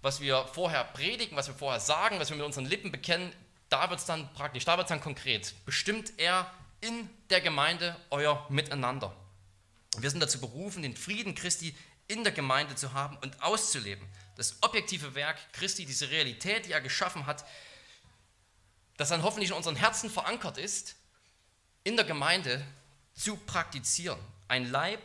was 0.01 0.19
wir 0.19 0.45
vorher 0.47 0.83
predigen, 0.83 1.37
was 1.37 1.47
wir 1.47 1.55
vorher 1.55 1.79
sagen, 1.79 2.19
was 2.19 2.29
wir 2.29 2.35
mit 2.35 2.45
unseren 2.45 2.65
Lippen 2.65 2.91
bekennen, 2.91 3.31
da 3.69 3.89
wird 3.89 4.01
es 4.01 4.05
dann 4.05 4.31
praktisch, 4.33 4.65
da 4.65 4.75
wird 4.75 4.87
es 4.87 4.89
dann 4.89 4.99
konkret. 4.99 5.55
Bestimmt 5.65 6.11
er 6.17 6.51
in 6.81 7.09
der 7.29 7.39
Gemeinde 7.39 7.95
euer 8.09 8.45
Miteinander. 8.49 9.15
Wir 9.97 10.09
sind 10.09 10.19
dazu 10.19 10.41
berufen, 10.41 10.83
den 10.83 10.95
Frieden 10.95 11.35
Christi 11.35 11.73
in 12.09 12.25
der 12.25 12.33
Gemeinde 12.33 12.75
zu 12.75 12.91
haben 12.91 13.17
und 13.19 13.41
auszuleben. 13.41 14.05
Das 14.35 14.61
objektive 14.63 15.15
Werk 15.15 15.37
Christi, 15.53 15.85
diese 15.85 16.11
Realität, 16.11 16.65
die 16.65 16.73
er 16.73 16.81
geschaffen 16.81 17.25
hat, 17.25 17.45
das 18.97 19.07
dann 19.07 19.23
hoffentlich 19.23 19.51
in 19.51 19.55
unseren 19.55 19.77
Herzen 19.77 20.09
verankert 20.09 20.57
ist, 20.57 20.95
in 21.85 21.95
der 21.95 22.05
Gemeinde 22.05 22.61
zu 23.13 23.37
praktizieren. 23.37 24.19
Ein 24.49 24.69
Leib, 24.69 25.01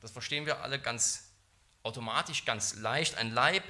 das 0.00 0.10
verstehen 0.10 0.46
wir 0.46 0.62
alle 0.62 0.80
ganz 0.80 1.30
automatisch, 1.82 2.44
ganz 2.44 2.76
leicht, 2.76 3.16
ein 3.16 3.32
Leib, 3.32 3.64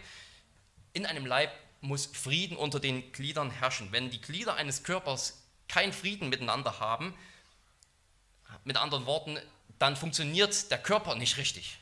in 0.93 1.07
einem 1.07 1.27
Leib 1.27 1.53
muss 1.81 2.07
Frieden 2.07 2.57
unter 2.57 2.81
den 2.81 3.13
Gliedern 3.13 3.51
herrschen. 3.51 3.93
Wenn 3.93 4.11
die 4.11 4.21
Glieder 4.21 4.55
eines 4.55 4.83
Körpers 4.83 5.43
keinen 5.69 5.93
Frieden 5.93 6.29
miteinander 6.29 6.81
haben, 6.81 7.15
mit 8.65 8.77
anderen 8.77 9.07
Worten, 9.07 9.39
dann 9.79 9.97
funktioniert 9.97 10.71
der 10.71 10.79
Körper 10.79 11.15
nicht 11.15 11.37
richtig. 11.37 11.79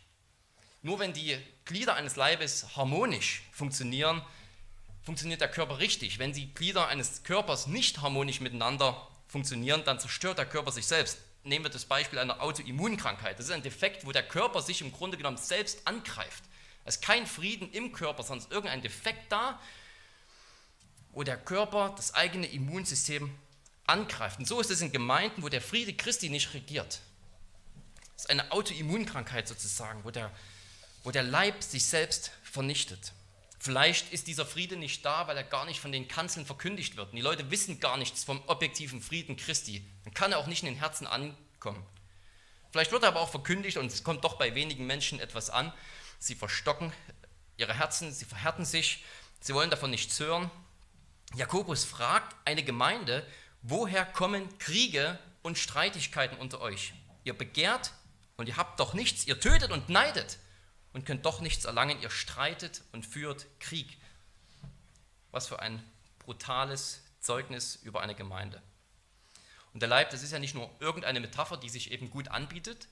Nur 0.83 0.99
wenn 0.99 1.13
die 1.13 1.39
Glieder 1.65 1.95
eines 1.95 2.17
Leibes 2.17 2.77
harmonisch 2.77 3.43
funktionieren, 3.53 4.23
funktioniert 5.03 5.41
der 5.41 5.51
Körper 5.51 5.79
richtig. 5.79 6.19
Wenn 6.19 6.33
die 6.33 6.53
Glieder 6.53 6.89
eines 6.89 7.23
Körpers 7.23 7.67
nicht 7.67 8.03
harmonisch 8.03 8.41
miteinander 8.41 9.09
funktionieren, 9.29 9.85
dann 9.85 9.99
zerstört 9.99 10.39
der 10.39 10.47
Körper 10.47 10.73
sich 10.73 10.87
selbst. 10.87 11.19
Nehmen 11.47 11.65
wir 11.65 11.71
das 11.71 11.85
Beispiel 11.85 12.19
einer 12.19 12.43
Autoimmunkrankheit. 12.43 13.39
Das 13.39 13.47
ist 13.47 13.53
ein 13.53 13.63
Defekt, 13.63 14.05
wo 14.05 14.13
der 14.13 14.27
Körper 14.27 14.61
sich 14.61 14.81
im 14.81 14.93
Grunde 14.93 15.17
genommen 15.17 15.37
selbst 15.37 15.87
angreift. 15.87 16.43
Es 16.85 16.97
ist 16.97 17.03
kein 17.03 17.27
Frieden 17.27 17.71
im 17.73 17.93
Körper, 17.93 18.23
sondern 18.23 18.51
irgendein 18.51 18.83
Defekt 18.83 19.31
da, 19.31 19.61
wo 21.13 21.23
der 21.23 21.37
Körper 21.37 21.95
das 21.97 22.15
eigene 22.15 22.47
Immunsystem 22.47 23.31
angreift. 23.87 24.41
Und 24.41 24.47
so 24.47 24.61
ist 24.61 24.71
es 24.71 24.81
in 24.81 24.91
Gemeinden, 24.91 25.43
wo 25.43 25.49
der 25.49 25.63
Friede 25.63 25.95
Christi 25.95 26.29
nicht 26.29 26.53
regiert. 26.53 27.01
Es 28.17 28.25
ist 28.25 28.31
eine 28.31 28.51
Autoimmunkrankheit 28.51 29.47
sozusagen, 29.47 30.05
wo 30.05 30.11
der, 30.11 30.33
wo 31.05 31.11
der 31.13 31.23
Leib 31.23 31.63
sich 31.63 31.87
selbst 31.87 32.33
vernichtet. 32.43 33.13
Vielleicht 33.67 34.13
ist 34.13 34.29
dieser 34.29 34.47
Friede 34.47 34.77
nicht 34.77 35.05
da, 35.05 35.27
weil 35.27 35.37
er 35.37 35.43
gar 35.43 35.65
nicht 35.65 35.81
von 35.81 35.91
den 35.91 36.07
Kanzeln 36.07 36.47
verkündigt 36.47 36.97
wird. 36.97 37.11
Und 37.11 37.17
die 37.17 37.21
Leute 37.21 37.51
wissen 37.51 37.81
gar 37.81 37.97
nichts 37.97 38.23
vom 38.23 38.41
objektiven 38.47 39.03
Frieden 39.03 39.37
Christi. 39.37 39.85
Dann 40.05 40.15
kann 40.15 40.31
er 40.31 40.39
auch 40.39 40.47
nicht 40.47 40.63
in 40.63 40.69
den 40.69 40.79
Herzen 40.79 41.09
ankommen. 41.09 41.85
Vielleicht 42.71 42.93
wird 42.93 43.03
er 43.03 43.09
aber 43.09 43.21
auch 43.21 43.29
verkündigt 43.29 43.77
und 43.77 43.87
es 43.87 44.05
kommt 44.05 44.23
doch 44.23 44.35
bei 44.35 44.55
wenigen 44.55 44.87
Menschen 44.87 45.19
etwas 45.19 45.51
an. 45.51 45.73
Sie 46.21 46.37
verstocken 46.37 46.93
ihre 47.57 47.77
Herzen, 47.77 48.13
sie 48.13 48.25
verhärten 48.25 48.65
sich, 48.65 49.05
sie 49.41 49.53
wollen 49.53 49.71
davon 49.71 49.91
nichts 49.91 50.21
hören. 50.21 50.49
Jakobus 51.35 51.85
fragt 51.85 52.37
eine 52.45 52.63
Gemeinde, 52.63 53.27
woher 53.63 54.07
kommen 54.07 54.57
Kriege 54.61 55.19
und 55.43 55.59
Streitigkeiten 55.59 56.39
unter 56.39 56.61
euch? 56.61 56.95
Ihr 57.25 57.37
begehrt 57.37 57.91
und 58.37 58.49
ihr 58.49 58.59
habt 58.59 58.79
doch 58.79 58.95
nichts, 58.95 59.27
ihr 59.27 59.41
tötet 59.41 59.73
und 59.73 59.89
neidet 59.89 60.39
und 60.97 61.05
könnt 61.05 61.27
doch 61.27 61.43
nichts 61.43 61.67
erlangen, 61.67 62.01
ihr 62.01 62.09
streitet 62.09 62.83
und 62.93 63.05
führt 63.05 63.45
Krieg. 63.61 63.99
Was 65.31 65.47
für 65.47 65.61
ein 65.61 65.83
brutales 66.21 67.03
Zeugnis 67.21 67.77
über 67.83 68.01
eine 68.01 68.15
Gemeinde. 68.15 68.63
Und 69.75 69.81
der 69.81 69.91
Leib, 69.91 70.09
das 70.09 70.23
ist 70.23 70.33
ja 70.33 70.39
nicht 70.39 70.55
nur 70.55 70.71
irgendeine 70.81 71.21
Metapher, 71.21 71.59
die 71.59 71.69
sich 71.69 71.91
eben 71.91 72.09
gut 72.09 72.29
anbietet, 72.29 72.89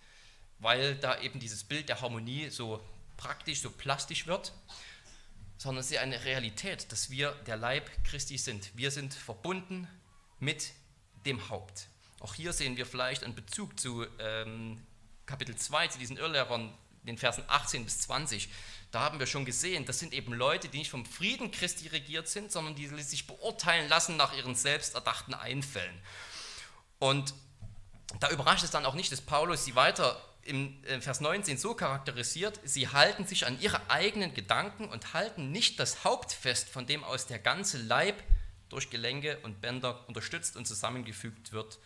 weil 0.59 0.97
da 0.97 1.19
eben 1.23 1.40
dieses 1.40 1.64
Bild 1.64 1.88
der 1.88 2.03
Harmonie 2.03 2.51
so 2.51 2.85
praktisch, 3.17 3.62
so 3.62 3.71
plastisch 3.71 4.27
wird, 4.27 4.53
sondern 5.57 5.81
es 5.81 5.87
ist 5.87 5.93
ja 5.93 6.03
eine 6.03 6.27
Realität, 6.27 6.93
dass 6.93 7.09
wir 7.09 7.33
der 7.47 7.57
Leib 7.57 7.90
Christi 8.05 8.37
sind. 8.37 8.71
Wir 8.77 8.90
sind 8.90 9.14
verbunden 9.14 9.88
mit 10.40 10.73
dem 11.25 11.49
Haupt. 11.49 11.88
Auch 12.21 12.35
hier 12.35 12.53
sehen 12.53 12.77
wir 12.77 12.85
vielleicht 12.85 13.25
einen 13.25 13.35
Bezug 13.35 13.81
zu 13.81 14.07
ähm, 14.19 14.87
Kapitel 15.25 15.57
2, 15.57 15.88
zu 15.88 15.99
diesen 15.99 16.19
Irrlehrern, 16.19 16.71
den 17.05 17.19
Versen 17.19 17.45
18 17.49 17.85
bis 17.85 18.01
20. 18.01 18.49
Da 18.90 19.01
haben 19.01 19.19
wir 19.19 19.27
schon 19.27 19.45
gesehen, 19.45 19.87
das 19.87 19.99
sind 19.99 20.12
eben 20.12 20.33
Leute, 20.33 20.69
die 20.69 20.79
nicht 20.79 20.90
vom 20.90 21.05
Frieden 21.05 21.51
Christi 21.51 21.88
regiert 21.88 22.29
sind, 22.29 22.53
sondern 22.53 22.75
die 22.75 22.87
sich 23.03 23.27
beurteilen 23.27 23.88
lassen 23.88 24.17
nach 24.17 24.37
ihren 24.37 24.55
selbst 24.55 24.95
erdachten 24.95 25.35
Einfällen. 25.35 26.01
Und 26.99 27.35
da 28.21 28.31
überrascht 28.31 28.64
es 28.64 28.71
dann 28.71 28.87
auch 28.87 28.95
nicht, 28.95 29.11
dass 29.11 29.21
Paulus 29.21 29.64
sie 29.64 29.75
weiter 29.75 30.23
im 30.43 30.83
äh, 30.85 31.01
Vers 31.01 31.21
19 31.21 31.59
so 31.59 31.75
charakterisiert, 31.75 32.61
sie 32.64 32.88
halten 32.88 33.27
sich 33.27 33.47
an 33.47 33.61
ihre 33.61 33.90
eigenen 33.90 34.35
Gedanken 34.35 34.88
und 34.88 35.14
halten 35.14 35.51
nicht 35.51 35.81
das 35.81 36.05
Haupt 36.05 36.33
fest, 36.33 36.69
von 36.69 36.87
dem 36.87 37.03
aus 37.03 37.27
der 37.27 37.38
ganze 37.38 37.79
Leib 37.79 38.23
durch 38.69 38.90
Gelenke 38.90 39.38
und 39.43 39.61
Bänder 39.61 40.07
unterstützt 40.09 40.57
und 40.57 40.67
zusammengefügt 40.67 41.53
wird 41.53 41.79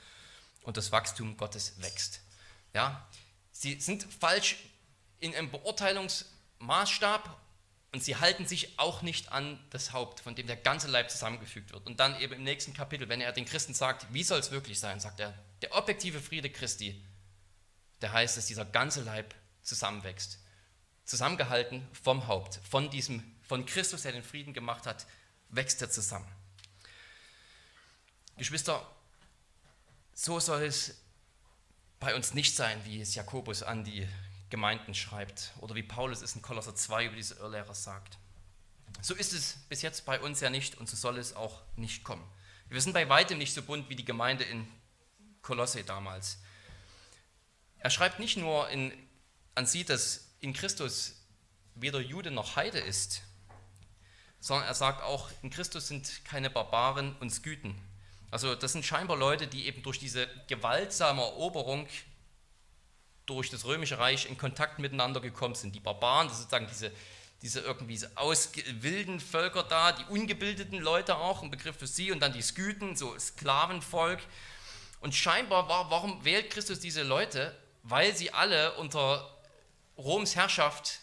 und 0.62 0.76
das 0.76 0.92
Wachstum 0.92 1.36
Gottes 1.36 1.80
wächst. 1.80 2.20
Ja, 2.74 3.06
sie 3.52 3.80
sind 3.80 4.06
falsch 4.20 4.56
in 5.20 5.34
einem 5.34 5.50
Beurteilungsmaßstab 5.50 7.38
und 7.92 8.04
sie 8.04 8.16
halten 8.16 8.46
sich 8.46 8.78
auch 8.78 9.02
nicht 9.02 9.32
an 9.32 9.58
das 9.70 9.92
Haupt, 9.92 10.20
von 10.20 10.34
dem 10.34 10.46
der 10.46 10.56
ganze 10.56 10.88
Leib 10.88 11.10
zusammengefügt 11.10 11.72
wird. 11.72 11.86
Und 11.86 12.00
dann 12.00 12.20
eben 12.20 12.34
im 12.34 12.44
nächsten 12.44 12.74
Kapitel, 12.74 13.08
wenn 13.08 13.20
er 13.20 13.32
den 13.32 13.46
Christen 13.46 13.72
sagt, 13.72 14.12
wie 14.12 14.22
soll 14.22 14.38
es 14.38 14.50
wirklich 14.50 14.78
sein, 14.78 15.00
sagt 15.00 15.20
er, 15.20 15.32
der 15.62 15.74
objektive 15.74 16.20
Friede 16.20 16.50
Christi, 16.50 17.02
der 18.02 18.12
heißt, 18.12 18.36
dass 18.36 18.46
dieser 18.46 18.64
ganze 18.64 19.02
Leib 19.02 19.34
zusammenwächst. 19.62 20.38
Zusammengehalten 21.04 21.86
vom 21.92 22.26
Haupt, 22.26 22.60
von 22.68 22.90
diesem, 22.90 23.22
von 23.42 23.64
Christus, 23.64 24.02
der 24.02 24.12
den 24.12 24.22
Frieden 24.22 24.52
gemacht 24.52 24.86
hat, 24.86 25.06
wächst 25.48 25.80
er 25.80 25.90
zusammen. 25.90 26.30
Geschwister, 28.36 28.86
so 30.12 30.38
soll 30.38 30.62
es 30.62 30.94
bei 31.98 32.14
uns 32.14 32.34
nicht 32.34 32.54
sein, 32.54 32.80
wie 32.84 33.00
es 33.00 33.14
Jakobus 33.14 33.62
an 33.62 33.82
die 33.82 34.06
Gemeinden 34.50 34.94
schreibt 34.94 35.52
oder 35.60 35.74
wie 35.74 35.82
Paulus 35.82 36.22
es 36.22 36.34
in 36.34 36.42
Kolosser 36.42 36.74
2 36.74 37.06
über 37.06 37.16
diese 37.16 37.34
Irrlehrer 37.34 37.74
sagt. 37.74 38.18
So 39.00 39.14
ist 39.14 39.32
es 39.32 39.58
bis 39.68 39.82
jetzt 39.82 40.06
bei 40.06 40.20
uns 40.20 40.40
ja 40.40 40.50
nicht 40.50 40.76
und 40.76 40.88
so 40.88 40.96
soll 40.96 41.18
es 41.18 41.36
auch 41.36 41.62
nicht 41.76 42.04
kommen. 42.04 42.24
Wir 42.68 42.80
sind 42.80 42.92
bei 42.92 43.08
weitem 43.08 43.38
nicht 43.38 43.54
so 43.54 43.62
bunt 43.62 43.88
wie 43.88 43.96
die 43.96 44.04
Gemeinde 44.04 44.44
in 44.44 44.66
Kolosse 45.42 45.84
damals. 45.84 46.38
Er 47.78 47.90
schreibt 47.90 48.18
nicht 48.18 48.36
nur 48.36 48.68
in, 48.70 48.92
an 49.54 49.66
sie, 49.66 49.84
dass 49.84 50.32
in 50.40 50.52
Christus 50.52 51.14
weder 51.74 52.00
Jude 52.00 52.30
noch 52.30 52.56
Heide 52.56 52.78
ist, 52.78 53.22
sondern 54.40 54.66
er 54.66 54.74
sagt 54.74 55.02
auch, 55.02 55.30
in 55.42 55.50
Christus 55.50 55.88
sind 55.88 56.24
keine 56.24 56.50
Barbaren 56.50 57.16
und 57.16 57.30
Sküten. 57.30 57.74
Also 58.30 58.54
das 58.54 58.72
sind 58.72 58.84
scheinbar 58.84 59.16
Leute, 59.16 59.46
die 59.46 59.66
eben 59.66 59.82
durch 59.82 59.98
diese 59.98 60.28
gewaltsame 60.48 61.22
Eroberung 61.22 61.88
durch 63.28 63.50
das 63.50 63.64
Römische 63.64 63.98
Reich 63.98 64.26
in 64.26 64.38
Kontakt 64.38 64.78
miteinander 64.78 65.20
gekommen 65.20 65.54
sind. 65.54 65.74
Die 65.74 65.80
Barbaren, 65.80 66.28
das 66.28 66.38
sozusagen 66.38 66.66
diese, 66.66 66.90
diese 67.42 67.60
irgendwie 67.60 68.00
aus 68.14 68.50
wilden 68.80 69.20
Völker 69.20 69.62
da, 69.62 69.92
die 69.92 70.04
ungebildeten 70.06 70.78
Leute 70.78 71.16
auch, 71.16 71.42
ein 71.42 71.50
Begriff 71.50 71.76
für 71.76 71.86
sie, 71.86 72.10
und 72.10 72.20
dann 72.20 72.32
die 72.32 72.42
Sküten, 72.42 72.96
so 72.96 73.16
Sklavenvolk. 73.18 74.20
Und 75.00 75.14
scheinbar, 75.14 75.68
war, 75.68 75.90
warum 75.90 76.24
wählt 76.24 76.50
Christus 76.50 76.80
diese 76.80 77.02
Leute? 77.02 77.56
Weil 77.82 78.16
sie 78.16 78.32
alle 78.32 78.74
unter 78.74 79.38
Roms 79.96 80.34
Herrschaft 80.34 81.00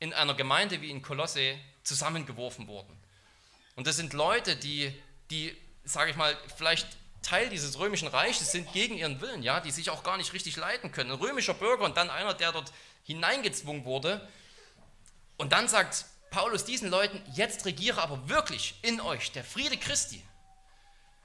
in 0.00 0.12
einer 0.12 0.34
Gemeinde 0.34 0.80
wie 0.80 0.90
in 0.90 1.02
Kolosse 1.02 1.58
zusammengeworfen 1.82 2.66
wurden. 2.66 2.98
Und 3.76 3.86
das 3.86 3.96
sind 3.96 4.12
Leute, 4.12 4.56
die, 4.56 4.92
die 5.30 5.56
sage 5.84 6.10
ich 6.10 6.16
mal, 6.16 6.36
vielleicht 6.56 6.86
Teil 7.24 7.48
dieses 7.48 7.78
römischen 7.78 8.06
Reiches 8.06 8.52
sind 8.52 8.72
gegen 8.72 8.96
ihren 8.96 9.20
Willen, 9.20 9.42
ja, 9.42 9.60
die 9.60 9.72
sich 9.72 9.90
auch 9.90 10.04
gar 10.04 10.16
nicht 10.16 10.32
richtig 10.32 10.56
leiten 10.56 10.92
können. 10.92 11.10
Ein 11.10 11.18
römischer 11.18 11.54
Bürger 11.54 11.84
und 11.84 11.96
dann 11.96 12.10
einer, 12.10 12.34
der 12.34 12.52
dort 12.52 12.72
hineingezwungen 13.02 13.84
wurde. 13.84 14.26
Und 15.36 15.52
dann 15.52 15.66
sagt 15.66 16.04
Paulus 16.30 16.64
diesen 16.64 16.90
Leuten, 16.90 17.20
jetzt 17.34 17.64
regiere 17.64 18.02
aber 18.02 18.28
wirklich 18.28 18.74
in 18.82 19.00
euch 19.00 19.32
der 19.32 19.44
Friede 19.44 19.76
Christi, 19.76 20.22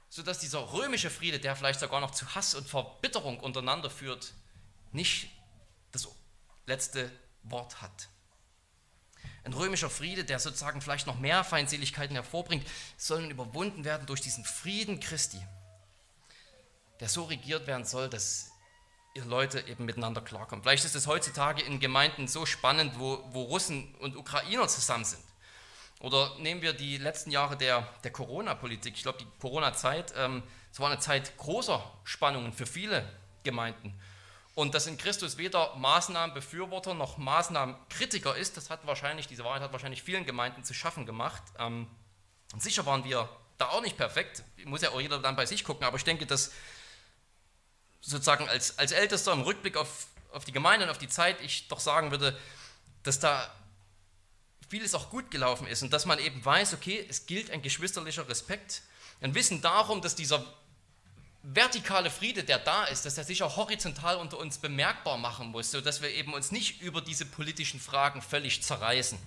sodass 0.08 0.38
dieser 0.38 0.72
römische 0.72 1.10
Friede, 1.10 1.38
der 1.38 1.54
vielleicht 1.54 1.80
sogar 1.80 2.00
noch 2.00 2.12
zu 2.12 2.34
Hass 2.34 2.54
und 2.54 2.68
Verbitterung 2.68 3.38
untereinander 3.38 3.90
führt, 3.90 4.32
nicht 4.92 5.30
das 5.92 6.08
letzte 6.66 7.10
Wort 7.42 7.82
hat. 7.82 8.08
Ein 9.44 9.52
römischer 9.52 9.90
Friede, 9.90 10.24
der 10.24 10.38
sozusagen 10.38 10.80
vielleicht 10.80 11.06
noch 11.06 11.18
mehr 11.18 11.44
Feindseligkeiten 11.44 12.14
hervorbringt, 12.14 12.66
soll 12.96 13.22
nun 13.22 13.30
überwunden 13.30 13.84
werden 13.84 14.06
durch 14.06 14.20
diesen 14.20 14.44
Frieden 14.44 15.00
Christi, 15.00 15.40
der 17.00 17.08
so 17.08 17.24
regiert 17.24 17.66
werden 17.66 17.84
soll, 17.84 18.08
dass 18.08 18.52
ihr 19.14 19.24
Leute 19.24 19.60
eben 19.66 19.84
miteinander 19.84 20.20
klarkommen. 20.20 20.62
Vielleicht 20.62 20.84
ist 20.84 20.94
es 20.94 21.06
heutzutage 21.06 21.62
in 21.62 21.80
Gemeinden 21.80 22.28
so 22.28 22.46
spannend, 22.46 22.98
wo, 22.98 23.24
wo 23.32 23.42
Russen 23.42 23.94
und 23.96 24.16
Ukrainer 24.16 24.68
zusammen 24.68 25.04
sind. 25.04 25.24
Oder 26.00 26.38
nehmen 26.38 26.62
wir 26.62 26.72
die 26.72 26.96
letzten 26.96 27.30
Jahre 27.30 27.56
der, 27.56 27.86
der 28.04 28.10
Corona-Politik. 28.10 28.94
Ich 28.96 29.02
glaube, 29.02 29.18
die 29.18 29.26
Corona-Zeit, 29.40 30.14
ähm, 30.16 30.42
es 30.72 30.80
war 30.80 30.90
eine 30.90 31.00
Zeit 31.00 31.36
großer 31.36 31.84
Spannungen 32.04 32.52
für 32.52 32.66
viele 32.66 33.06
Gemeinden. 33.42 33.98
Und 34.54 34.74
dass 34.74 34.86
in 34.86 34.96
Christus 34.96 35.36
weder 35.36 35.74
Maßnahmenbefürworter 35.76 36.94
noch 36.94 37.18
Maßnahmenkritiker 37.18 38.36
ist, 38.36 38.56
das 38.56 38.70
hat 38.70 38.86
wahrscheinlich, 38.86 39.26
diese 39.26 39.44
Wahrheit 39.44 39.62
hat 39.62 39.72
wahrscheinlich 39.72 40.02
vielen 40.02 40.24
Gemeinden 40.24 40.64
zu 40.64 40.74
schaffen 40.74 41.06
gemacht. 41.06 41.42
Ähm, 41.58 41.86
sicher 42.58 42.86
waren 42.86 43.04
wir 43.04 43.28
da 43.58 43.68
auch 43.68 43.82
nicht 43.82 43.96
perfekt, 43.96 44.42
muss 44.64 44.82
ja 44.82 44.90
auch 44.90 45.00
jeder 45.00 45.18
dann 45.18 45.36
bei 45.36 45.46
sich 45.46 45.64
gucken, 45.64 45.84
aber 45.84 45.96
ich 45.98 46.04
denke, 46.04 46.24
dass 46.24 46.52
sozusagen 48.00 48.48
als, 48.48 48.78
als 48.78 48.92
Ältester 48.92 49.32
im 49.32 49.42
Rückblick 49.42 49.76
auf, 49.76 50.06
auf 50.32 50.44
die 50.44 50.52
Gemeinde 50.52 50.86
und 50.86 50.90
auf 50.90 50.98
die 50.98 51.08
Zeit 51.08 51.40
ich 51.40 51.68
doch 51.68 51.80
sagen 51.80 52.10
würde, 52.10 52.38
dass 53.02 53.20
da 53.20 53.52
vieles 54.68 54.94
auch 54.94 55.10
gut 55.10 55.30
gelaufen 55.30 55.66
ist 55.66 55.82
und 55.82 55.92
dass 55.92 56.06
man 56.06 56.18
eben 56.18 56.44
weiß, 56.44 56.74
okay, 56.74 57.04
es 57.08 57.26
gilt 57.26 57.50
ein 57.50 57.60
geschwisterlicher 57.60 58.28
Respekt, 58.28 58.82
ein 59.20 59.34
Wissen 59.34 59.60
darum, 59.60 60.00
dass 60.00 60.14
dieser 60.14 60.44
vertikale 61.42 62.10
Friede, 62.10 62.44
der 62.44 62.58
da 62.58 62.84
ist, 62.84 63.04
dass 63.06 63.18
er 63.18 63.24
sich 63.24 63.42
auch 63.42 63.56
horizontal 63.56 64.16
unter 64.16 64.38
uns 64.38 64.58
bemerkbar 64.58 65.16
machen 65.16 65.48
muss, 65.48 65.70
sodass 65.70 66.02
wir 66.02 66.10
eben 66.10 66.34
uns 66.34 66.52
nicht 66.52 66.80
über 66.82 67.00
diese 67.00 67.24
politischen 67.24 67.80
Fragen 67.80 68.22
völlig 68.22 68.62
zerreißen. 68.62 69.18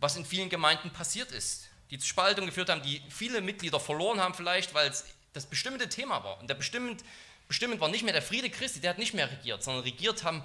Was 0.00 0.16
in 0.16 0.24
vielen 0.24 0.48
Gemeinden 0.48 0.90
passiert 0.90 1.30
ist, 1.30 1.68
die 1.90 1.98
zu 1.98 2.06
Spaltung 2.06 2.46
geführt 2.46 2.70
haben, 2.70 2.82
die 2.82 3.02
viele 3.10 3.40
Mitglieder 3.40 3.78
verloren 3.78 4.20
haben 4.20 4.34
vielleicht, 4.34 4.74
weil 4.74 4.90
es 4.90 5.04
das 5.34 5.46
bestimmte 5.46 5.88
Thema 5.88 6.24
war. 6.24 6.40
Und 6.40 6.48
der 6.48 6.54
bestimmend, 6.54 7.04
bestimmend 7.52 7.82
war 7.82 7.90
nicht 7.90 8.02
mehr 8.02 8.14
der 8.14 8.22
Friede 8.22 8.48
Christi, 8.48 8.80
der 8.80 8.88
hat 8.88 8.98
nicht 8.98 9.12
mehr 9.12 9.30
regiert, 9.30 9.62
sondern 9.62 9.82
regiert 9.84 10.24
haben 10.24 10.42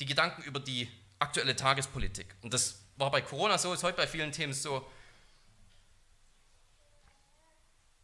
die 0.00 0.06
Gedanken 0.06 0.42
über 0.42 0.58
die 0.58 0.88
aktuelle 1.20 1.54
Tagespolitik. 1.54 2.26
Und 2.42 2.52
das 2.52 2.80
war 2.96 3.12
bei 3.12 3.20
Corona 3.20 3.58
so, 3.58 3.72
ist 3.72 3.84
heute 3.84 3.96
bei 3.96 4.08
vielen 4.08 4.32
Themen 4.32 4.52
so. 4.52 4.84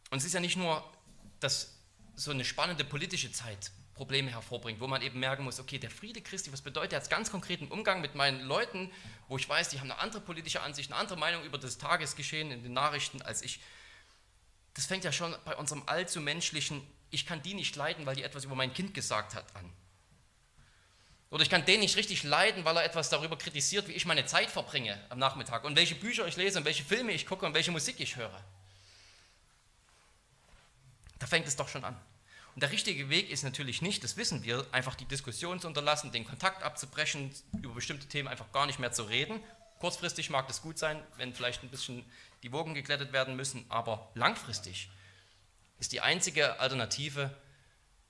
Und 0.09 0.19
es 0.19 0.23
ist 0.23 0.33
ja 0.33 0.39
nicht 0.39 0.55
nur 0.55 0.89
dass 1.41 1.75
so 2.15 2.31
eine 2.31 2.45
spannende 2.45 2.85
politische 2.85 3.29
Zeit 3.33 3.71
Probleme 3.93 4.31
hervorbringt, 4.31 4.79
wo 4.79 4.87
man 4.87 5.01
eben 5.01 5.19
merken 5.19 5.43
muss, 5.43 5.59
okay, 5.59 5.77
der 5.77 5.91
Friede 5.91 6.21
Christi, 6.21 6.53
was 6.53 6.61
bedeutet 6.61 6.93
er 6.93 6.99
als 6.99 7.09
ganz 7.09 7.29
konkreten 7.29 7.67
Umgang 7.67 7.99
mit 7.99 8.15
meinen 8.15 8.39
Leuten, 8.39 8.89
wo 9.27 9.37
ich 9.37 9.49
weiß, 9.49 9.67
die 9.67 9.81
haben 9.81 9.91
eine 9.91 9.99
andere 9.99 10.21
politische 10.21 10.61
Ansicht, 10.61 10.93
eine 10.93 10.99
andere 10.99 11.19
Meinung 11.19 11.43
über 11.43 11.57
das 11.57 11.77
Tagesgeschehen 11.77 12.51
in 12.51 12.63
den 12.63 12.71
Nachrichten 12.71 13.21
als 13.21 13.41
ich. 13.41 13.59
Das 14.75 14.85
fängt 14.85 15.03
ja 15.03 15.11
schon 15.11 15.35
bei 15.43 15.57
unserem 15.57 15.83
allzu 15.87 16.21
menschlichen, 16.21 16.81
ich 17.15 17.25
kann 17.25 17.41
die 17.41 17.53
nicht 17.53 17.75
leiden, 17.75 18.05
weil 18.05 18.15
die 18.15 18.23
etwas 18.23 18.43
über 18.43 18.55
mein 18.55 18.73
Kind 18.73 18.93
gesagt 18.93 19.33
hat, 19.33 19.45
an. 19.55 19.71
Oder 21.31 21.43
ich 21.43 21.49
kann 21.49 21.65
den 21.65 21.79
nicht 21.79 21.97
richtig 21.97 22.23
leiden, 22.23 22.63
weil 22.65 22.77
er 22.77 22.85
etwas 22.85 23.09
darüber 23.09 23.37
kritisiert, 23.37 23.87
wie 23.87 23.93
ich 23.93 24.05
meine 24.05 24.25
Zeit 24.25 24.49
verbringe 24.51 25.01
am 25.09 25.17
Nachmittag 25.17 25.63
und 25.63 25.75
welche 25.75 25.95
Bücher 25.95 26.27
ich 26.27 26.37
lese 26.37 26.59
und 26.59 26.65
welche 26.65 26.83
Filme 26.83 27.11
ich 27.11 27.25
gucke 27.25 27.45
und 27.45 27.53
welche 27.53 27.71
Musik 27.71 27.99
ich 27.99 28.15
höre. 28.15 28.43
Da 31.19 31.25
fängt 31.25 31.47
es 31.47 31.55
doch 31.55 31.67
schon 31.67 31.83
an. 31.83 31.99
Und 32.53 32.61
der 32.61 32.71
richtige 32.71 33.09
Weg 33.09 33.29
ist 33.29 33.43
natürlich 33.43 33.81
nicht, 33.81 34.03
das 34.03 34.15
wissen 34.17 34.43
wir, 34.43 34.65
einfach 34.71 34.95
die 34.95 35.05
Diskussion 35.05 35.59
zu 35.59 35.67
unterlassen, 35.67 36.11
den 36.11 36.25
Kontakt 36.25 36.63
abzubrechen, 36.63 37.33
über 37.61 37.73
bestimmte 37.73 38.07
Themen 38.07 38.27
einfach 38.27 38.51
gar 38.51 38.65
nicht 38.65 38.79
mehr 38.79 38.91
zu 38.91 39.03
reden. 39.03 39.41
Kurzfristig 39.79 40.29
mag 40.29 40.47
das 40.47 40.61
gut 40.61 40.77
sein, 40.77 41.01
wenn 41.17 41.33
vielleicht 41.33 41.63
ein 41.63 41.69
bisschen 41.69 42.05
die 42.43 42.51
Wogen 42.51 42.73
geglättet 42.75 43.11
werden 43.11 43.35
müssen, 43.35 43.65
aber 43.67 44.09
langfristig 44.13 44.89
ist 45.79 45.91
die 45.91 46.01
einzige 46.01 46.59
Alternative, 46.59 47.35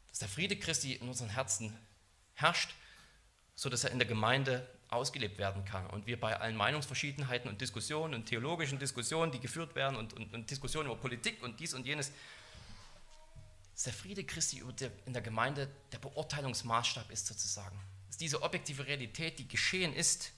dass 0.10 0.20
der 0.20 0.28
Friede 0.28 0.58
Christi 0.58 0.94
in 0.94 1.08
unseren 1.08 1.30
Herzen 1.30 1.78
herrscht, 2.34 2.74
sodass 3.56 3.84
er 3.84 3.92
in 3.92 4.00
der 4.00 4.08
Gemeinde 4.08 4.68
ausgelebt 4.90 5.38
werden 5.38 5.66
kann 5.66 5.88
und 5.88 6.06
wir 6.06 6.20
bei 6.20 6.40
allen 6.40 6.56
Meinungsverschiedenheiten 6.56 7.50
und 7.50 7.60
Diskussionen 7.60 8.14
und 8.14 8.26
theologischen 8.28 8.80
Diskussionen, 8.80 9.32
die 9.32 9.40
geführt 9.40 9.76
werden 9.76 9.96
und, 9.96 10.14
und, 10.14 10.34
und 10.34 10.50
Diskussionen 10.50 10.90
über 10.90 10.98
Politik 10.98 11.42
und 11.44 11.60
dies 11.60 11.74
und 11.74 11.86
jenes, 11.86 12.12
dass 13.74 13.84
der 13.84 13.94
Friede 13.94 14.24
Christi 14.24 14.64
in 15.06 15.14
der 15.14 15.22
Gemeinde 15.22 15.70
der 15.92 15.98
Beurteilungsmaßstab 16.00 17.10
ist 17.12 17.28
sozusagen. 17.28 17.78
Dass 18.08 18.18
diese 18.18 18.42
objektive 18.42 18.86
Realität, 18.88 19.40
die 19.40 19.48
geschehen 19.48 19.94
ist, 19.94 20.32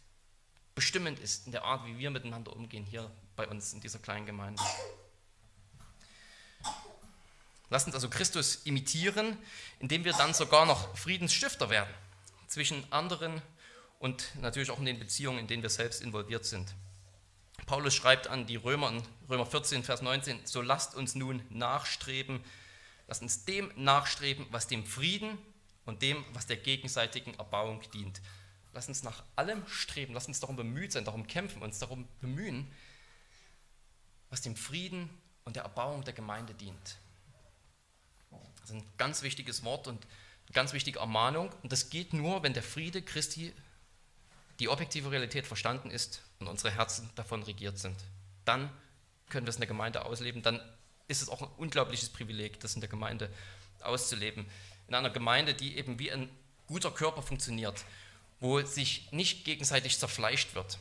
bestimmend 0.74 1.20
ist 1.20 1.46
in 1.46 1.52
der 1.52 1.64
Art, 1.64 1.86
wie 1.86 1.98
wir 1.98 2.10
miteinander 2.10 2.56
umgehen 2.56 2.86
hier 2.86 3.12
bei 3.36 3.48
uns 3.48 3.74
in 3.74 3.82
dieser 3.82 4.00
kleinen 4.00 4.26
Gemeinde. 4.26 4.62
Lasst 7.70 7.88
uns 7.88 7.96
also 7.96 8.10
Christus 8.10 8.56
imitieren, 8.64 9.38
indem 9.80 10.06
wir 10.06 10.14
dann 10.14 10.34
sogar 10.34 10.66
noch 10.66 10.96
Friedensstifter 10.98 11.70
werden 11.70 11.94
zwischen 12.48 12.92
anderen 12.92 13.42
und 14.00 14.32
natürlich 14.42 14.72
auch 14.72 14.80
in 14.80 14.86
den 14.86 15.00
Beziehungen, 15.00 15.40
in 15.40 15.48
denen 15.48 15.64
wir 15.64 15.70
selbst 15.70 16.02
involviert 16.02 16.46
sind. 16.46 16.74
Paulus 17.66 17.94
schreibt 17.94 18.28
an 18.28 18.46
die 18.46 18.56
Römer 18.56 18.90
in 18.90 19.04
Römer 19.30 19.46
14, 19.46 19.84
Vers 19.84 20.02
19, 20.02 20.46
so 20.46 20.62
lasst 20.62 20.96
uns 20.96 21.16
nun 21.16 21.42
nachstreben 21.50 22.42
Lass 23.08 23.22
uns 23.22 23.46
dem 23.46 23.72
nachstreben, 23.76 24.46
was 24.52 24.68
dem 24.68 24.86
Frieden 24.86 25.38
und 25.86 26.02
dem, 26.02 26.24
was 26.34 26.46
der 26.46 26.58
gegenseitigen 26.58 27.34
Erbauung 27.36 27.82
dient. 27.94 28.22
Lass 28.74 28.90
uns 28.90 29.02
nach 29.02 29.24
allem 29.36 29.66
streben, 29.68 30.14
lass 30.14 30.28
uns 30.28 30.42
darum 30.42 30.58
bemüht 30.58 30.92
sein, 30.92 31.06
darum 31.06 31.26
kämpfen, 31.26 31.62
uns 31.62 31.80
darum 31.80 32.08
bemühen, 32.20 32.70
was 34.30 34.42
dem 34.42 34.58
Frieden 34.58 35.10
und 35.46 35.56
der 35.56 35.64
Erbauung 35.64 36.04
der 36.04 36.14
Gemeinde 36.14 36.54
dient. 36.54 36.98
Das 38.68 38.76
ist 38.76 38.82
ein 38.84 38.90
ganz 38.98 39.22
wichtiges 39.22 39.64
Wort 39.64 39.88
und 39.88 40.04
eine 40.04 40.54
ganz 40.54 40.74
wichtige 40.74 41.00
Ermahnung. 41.00 41.50
Und 41.64 41.72
das 41.72 41.90
geht 41.90 42.12
nur, 42.12 42.44
wenn 42.44 42.54
der 42.54 42.64
Friede 42.64 43.02
Christi, 43.02 43.54
die 44.60 44.68
objektive 44.68 45.10
Realität 45.10 45.48
verstanden 45.48 45.90
ist 45.90 46.22
und 46.40 46.48
unsere 46.48 46.72
Herzen 46.72 47.10
davon 47.16 47.44
regiert 47.44 47.80
sind. 47.80 47.96
Dann 48.44 48.70
können 49.30 49.46
wir 49.46 49.52
es 49.52 49.56
in 49.56 49.62
der 49.62 49.70
Gemeinde 49.70 50.04
ausleben, 50.04 50.42
dann 50.42 50.60
ist 51.08 51.22
es 51.22 51.30
auch 51.30 51.42
ein 51.42 51.50
unglaubliches 51.56 52.10
Privileg, 52.10 52.60
das 52.60 52.76
in 52.76 52.82
der 52.82 52.90
Gemeinde 52.90 53.30
auszuleben. 53.80 54.46
In 54.90 54.96
einer 54.96 55.12
Gemeinde, 55.12 55.54
die 55.54 55.78
eben 55.78 55.98
wie 55.98 56.12
ein 56.12 56.30
guter 56.66 56.92
Körper 56.92 57.22
funktioniert, 57.22 57.86
wo 58.42 58.62
sich 58.62 59.10
nicht 59.14 59.46
gegenseitig 59.46 59.98
zerfleischt 59.98 60.56
wird, 60.56 60.78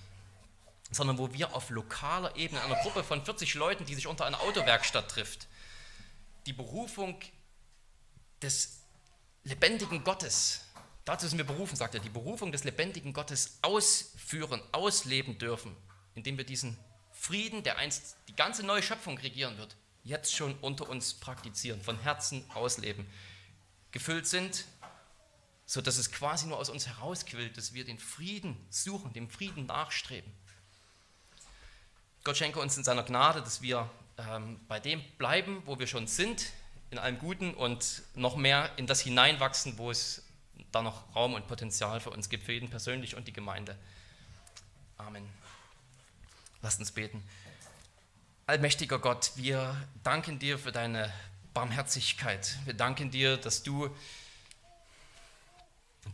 sondern 0.90 1.18
wo 1.18 1.32
wir 1.32 1.54
auf 1.54 1.70
lokaler 1.70 2.34
Ebene, 2.34 2.62
einer 2.62 2.82
Gruppe 2.82 3.04
von 3.04 3.24
40 3.24 3.54
Leuten, 3.54 3.84
die 3.84 3.94
sich 3.94 4.08
unter 4.08 4.26
einer 4.26 4.40
Autowerkstatt 4.40 5.08
trifft, 5.08 5.46
die 6.46 6.52
Berufung 6.52 7.20
des 8.42 8.80
lebendigen 9.44 10.04
Gottes, 10.04 10.62
dazu 11.04 11.28
sind 11.28 11.38
wir 11.38 11.46
berufen, 11.46 11.76
sagt 11.76 11.94
er, 11.94 12.00
die 12.00 12.08
Berufung 12.08 12.52
des 12.52 12.64
lebendigen 12.64 13.12
Gottes 13.12 13.58
ausführen, 13.62 14.60
ausleben 14.72 15.38
dürfen, 15.38 15.76
indem 16.14 16.36
wir 16.36 16.44
diesen 16.44 16.78
Frieden, 17.12 17.62
der 17.62 17.78
einst 17.78 18.16
die 18.28 18.36
ganze 18.36 18.64
neue 18.64 18.82
Schöpfung 18.82 19.18
regieren 19.18 19.56
wird, 19.58 19.76
jetzt 20.04 20.34
schon 20.34 20.56
unter 20.60 20.88
uns 20.88 21.14
praktizieren, 21.14 21.80
von 21.82 21.98
Herzen 22.00 22.44
ausleben, 22.54 23.06
gefüllt 23.90 24.26
sind, 24.26 24.66
sodass 25.64 25.98
es 25.98 26.12
quasi 26.12 26.46
nur 26.46 26.58
aus 26.58 26.68
uns 26.68 26.86
herausquillt, 26.86 27.56
dass 27.56 27.74
wir 27.74 27.84
den 27.84 27.98
Frieden 27.98 28.56
suchen, 28.70 29.12
dem 29.12 29.28
Frieden 29.28 29.66
nachstreben. 29.66 30.32
Gott 32.22 32.36
schenke 32.36 32.60
uns 32.60 32.76
in 32.76 32.84
seiner 32.84 33.02
Gnade, 33.02 33.40
dass 33.40 33.62
wir 33.62 33.90
ähm, 34.18 34.60
bei 34.68 34.80
dem 34.80 35.02
bleiben, 35.18 35.62
wo 35.64 35.78
wir 35.78 35.86
schon 35.86 36.06
sind, 36.06 36.52
in 36.90 36.98
allem 36.98 37.18
Guten 37.18 37.54
und 37.54 38.02
noch 38.14 38.36
mehr 38.36 38.70
in 38.76 38.86
das 38.86 39.00
hineinwachsen, 39.00 39.78
wo 39.78 39.90
es 39.90 40.22
da 40.72 40.82
noch 40.82 41.14
Raum 41.14 41.34
und 41.34 41.48
Potenzial 41.48 42.00
für 42.00 42.10
uns 42.10 42.28
gibt, 42.28 42.44
für 42.44 42.52
jeden 42.52 42.70
persönlich 42.70 43.16
und 43.16 43.26
die 43.28 43.32
Gemeinde. 43.32 43.76
Amen. 44.96 45.28
Lasst 46.62 46.80
uns 46.80 46.92
beten. 46.92 47.22
Allmächtiger 48.46 48.98
Gott, 48.98 49.32
wir 49.34 49.76
danken 50.04 50.38
dir 50.38 50.58
für 50.58 50.72
deine 50.72 51.12
Barmherzigkeit. 51.52 52.56
Wir 52.64 52.74
danken 52.74 53.10
dir, 53.10 53.36
dass 53.36 53.62
du, 53.62 53.88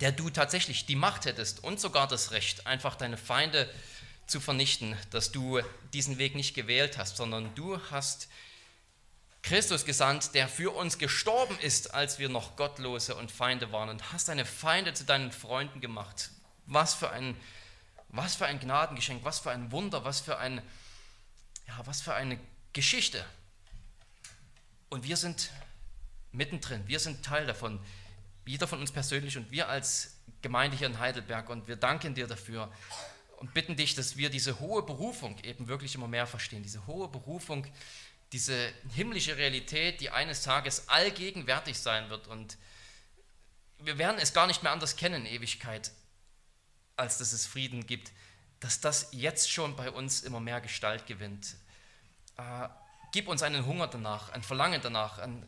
der 0.01 0.13
du 0.13 0.31
tatsächlich 0.31 0.87
die 0.87 0.97
Macht 0.97 1.27
hättest 1.27 1.63
und 1.63 1.81
sogar 1.81 2.09
das 2.09 2.31
Recht, 2.31 2.67
einfach 2.67 2.95
deine 2.95 3.17
Feinde 3.17 3.69
zu 4.27 4.41
vernichten, 4.41 4.97
dass 5.11 5.33
du 5.33 5.61
diesen 5.93 6.19
Weg 6.19 6.35
nicht 6.35 6.55
gewählt 6.55 6.97
hast, 6.97 7.17
sondern 7.17 7.55
du 7.55 7.79
hast 7.91 8.29
Christus 9.43 9.85
gesandt, 9.85 10.35
der 10.35 10.49
für 10.49 10.75
uns 10.75 10.99
gestorben 10.99 11.59
ist, 11.59 11.95
als 11.95 12.19
wir 12.19 12.29
noch 12.29 12.57
Gottlose 12.57 13.17
und 13.17 13.31
Feinde 13.33 13.73
waren 13.73 13.89
und 13.89 14.13
hast 14.13 14.29
deine 14.29 14.45
Feinde 14.45 14.95
zu 14.95 15.05
deinen 15.05 15.33
Freunden 15.33 15.81
gemacht. 15.81 16.31
Was 16.67 16.95
für 16.95 17.11
ein 17.11 17.37
Was 18.15 18.37
für 18.37 18.45
ein 18.45 18.61
Gnadengeschenk, 18.61 19.25
was 19.25 19.39
für 19.39 19.51
ein 19.51 19.73
Wunder, 19.73 20.05
was 20.05 20.21
für, 20.21 20.37
ein, 20.37 20.61
ja, 21.67 21.81
was 21.87 22.03
für 22.03 22.15
eine 22.15 22.39
Geschichte. 22.75 23.25
Und 24.91 25.05
wir 25.05 25.17
sind 25.17 25.51
mittendrin, 26.31 26.87
wir 26.87 27.01
sind 27.01 27.25
Teil 27.25 27.47
davon, 27.47 27.81
jeder 28.45 28.69
von 28.69 28.81
uns 28.81 28.93
persönlich 28.93 29.39
und 29.39 29.51
wir 29.51 29.69
als 29.69 30.19
Gemeinde 30.43 30.77
hier 30.77 30.89
in 30.89 30.99
Heidelberg. 30.99 31.49
Und 31.49 31.69
wir 31.69 31.77
danken 31.77 32.15
dir 32.15 32.27
dafür 32.27 32.71
und 33.39 33.55
bitten 33.55 33.77
dich, 33.77 33.95
dass 33.95 34.19
wir 34.19 34.29
diese 34.29 34.61
hohe 34.61 34.83
Berufung 34.83 35.39
eben 35.43 35.69
wirklich 35.69 35.95
immer 35.95 36.09
mehr 36.09 36.27
verstehen. 36.27 36.63
Diese 36.63 36.87
hohe 36.87 37.09
Berufung, 37.09 37.67
diese 38.33 38.73
himmlische 38.95 39.37
Realität, 39.37 40.01
die 40.01 40.11
eines 40.11 40.43
Tages 40.43 40.89
allgegenwärtig 40.89 41.79
sein 41.79 42.09
wird. 42.09 42.27
Und 42.29 42.57
wir 43.79 43.99
werden 43.99 44.19
es 44.19 44.33
gar 44.33 44.47
nicht 44.47 44.63
mehr 44.63 44.73
anders 44.73 44.97
kennen 44.97 45.27
Ewigkeit, 45.27 45.93
als 46.97 47.19
dass 47.19 47.33
es 47.33 47.47
Frieden 47.47 47.87
gibt. 47.87 48.11
Dass 48.61 48.81
das 48.81 49.09
jetzt 49.13 49.51
schon 49.51 49.77
bei 49.77 49.91
uns 49.91 50.23
immer 50.23 50.41
mehr 50.41 50.61
Gestalt 50.61 51.07
gewinnt. 51.07 51.57
Äh, 52.39 52.69
gib 53.13 53.29
uns 53.29 53.43
einen 53.43 53.67
Hunger 53.67 53.89
danach, 53.89 54.31
ein 54.31 54.43
Verlangen 54.43 54.81
danach, 54.83 55.19
ein, 55.19 55.47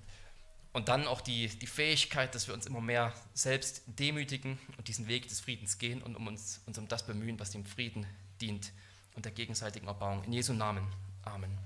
und 0.73 0.89
dann 0.89 1.07
auch 1.07 1.21
die, 1.21 1.47
die 1.47 1.69
Fähigkeit, 1.69 2.35
dass 2.35 2.49
wir 2.49 2.55
uns 2.55 2.67
immer 2.67 2.81
mehr 2.81 3.15
selbst 3.33 3.83
demütigen 3.87 4.59
und 4.77 4.89
diesen 4.89 5.07
Weg 5.07 5.29
des 5.29 5.41
Friedens 5.41 5.79
gehen 5.79 6.03
und 6.03 6.17
um 6.17 6.27
uns, 6.27 6.61
uns 6.67 6.77
um 6.77 6.89
das 6.89 7.07
bemühen, 7.07 7.39
was 7.39 7.53
dem 7.53 7.65
Frieden 7.65 8.05
dient 8.41 8.73
und 9.15 9.25
der 9.25 9.33
gegenseitigen 9.33 9.87
Erbauung. 9.87 10.25
In 10.25 10.33
Jesu 10.33 10.53
Namen. 10.53 10.93
Amen. 11.23 11.57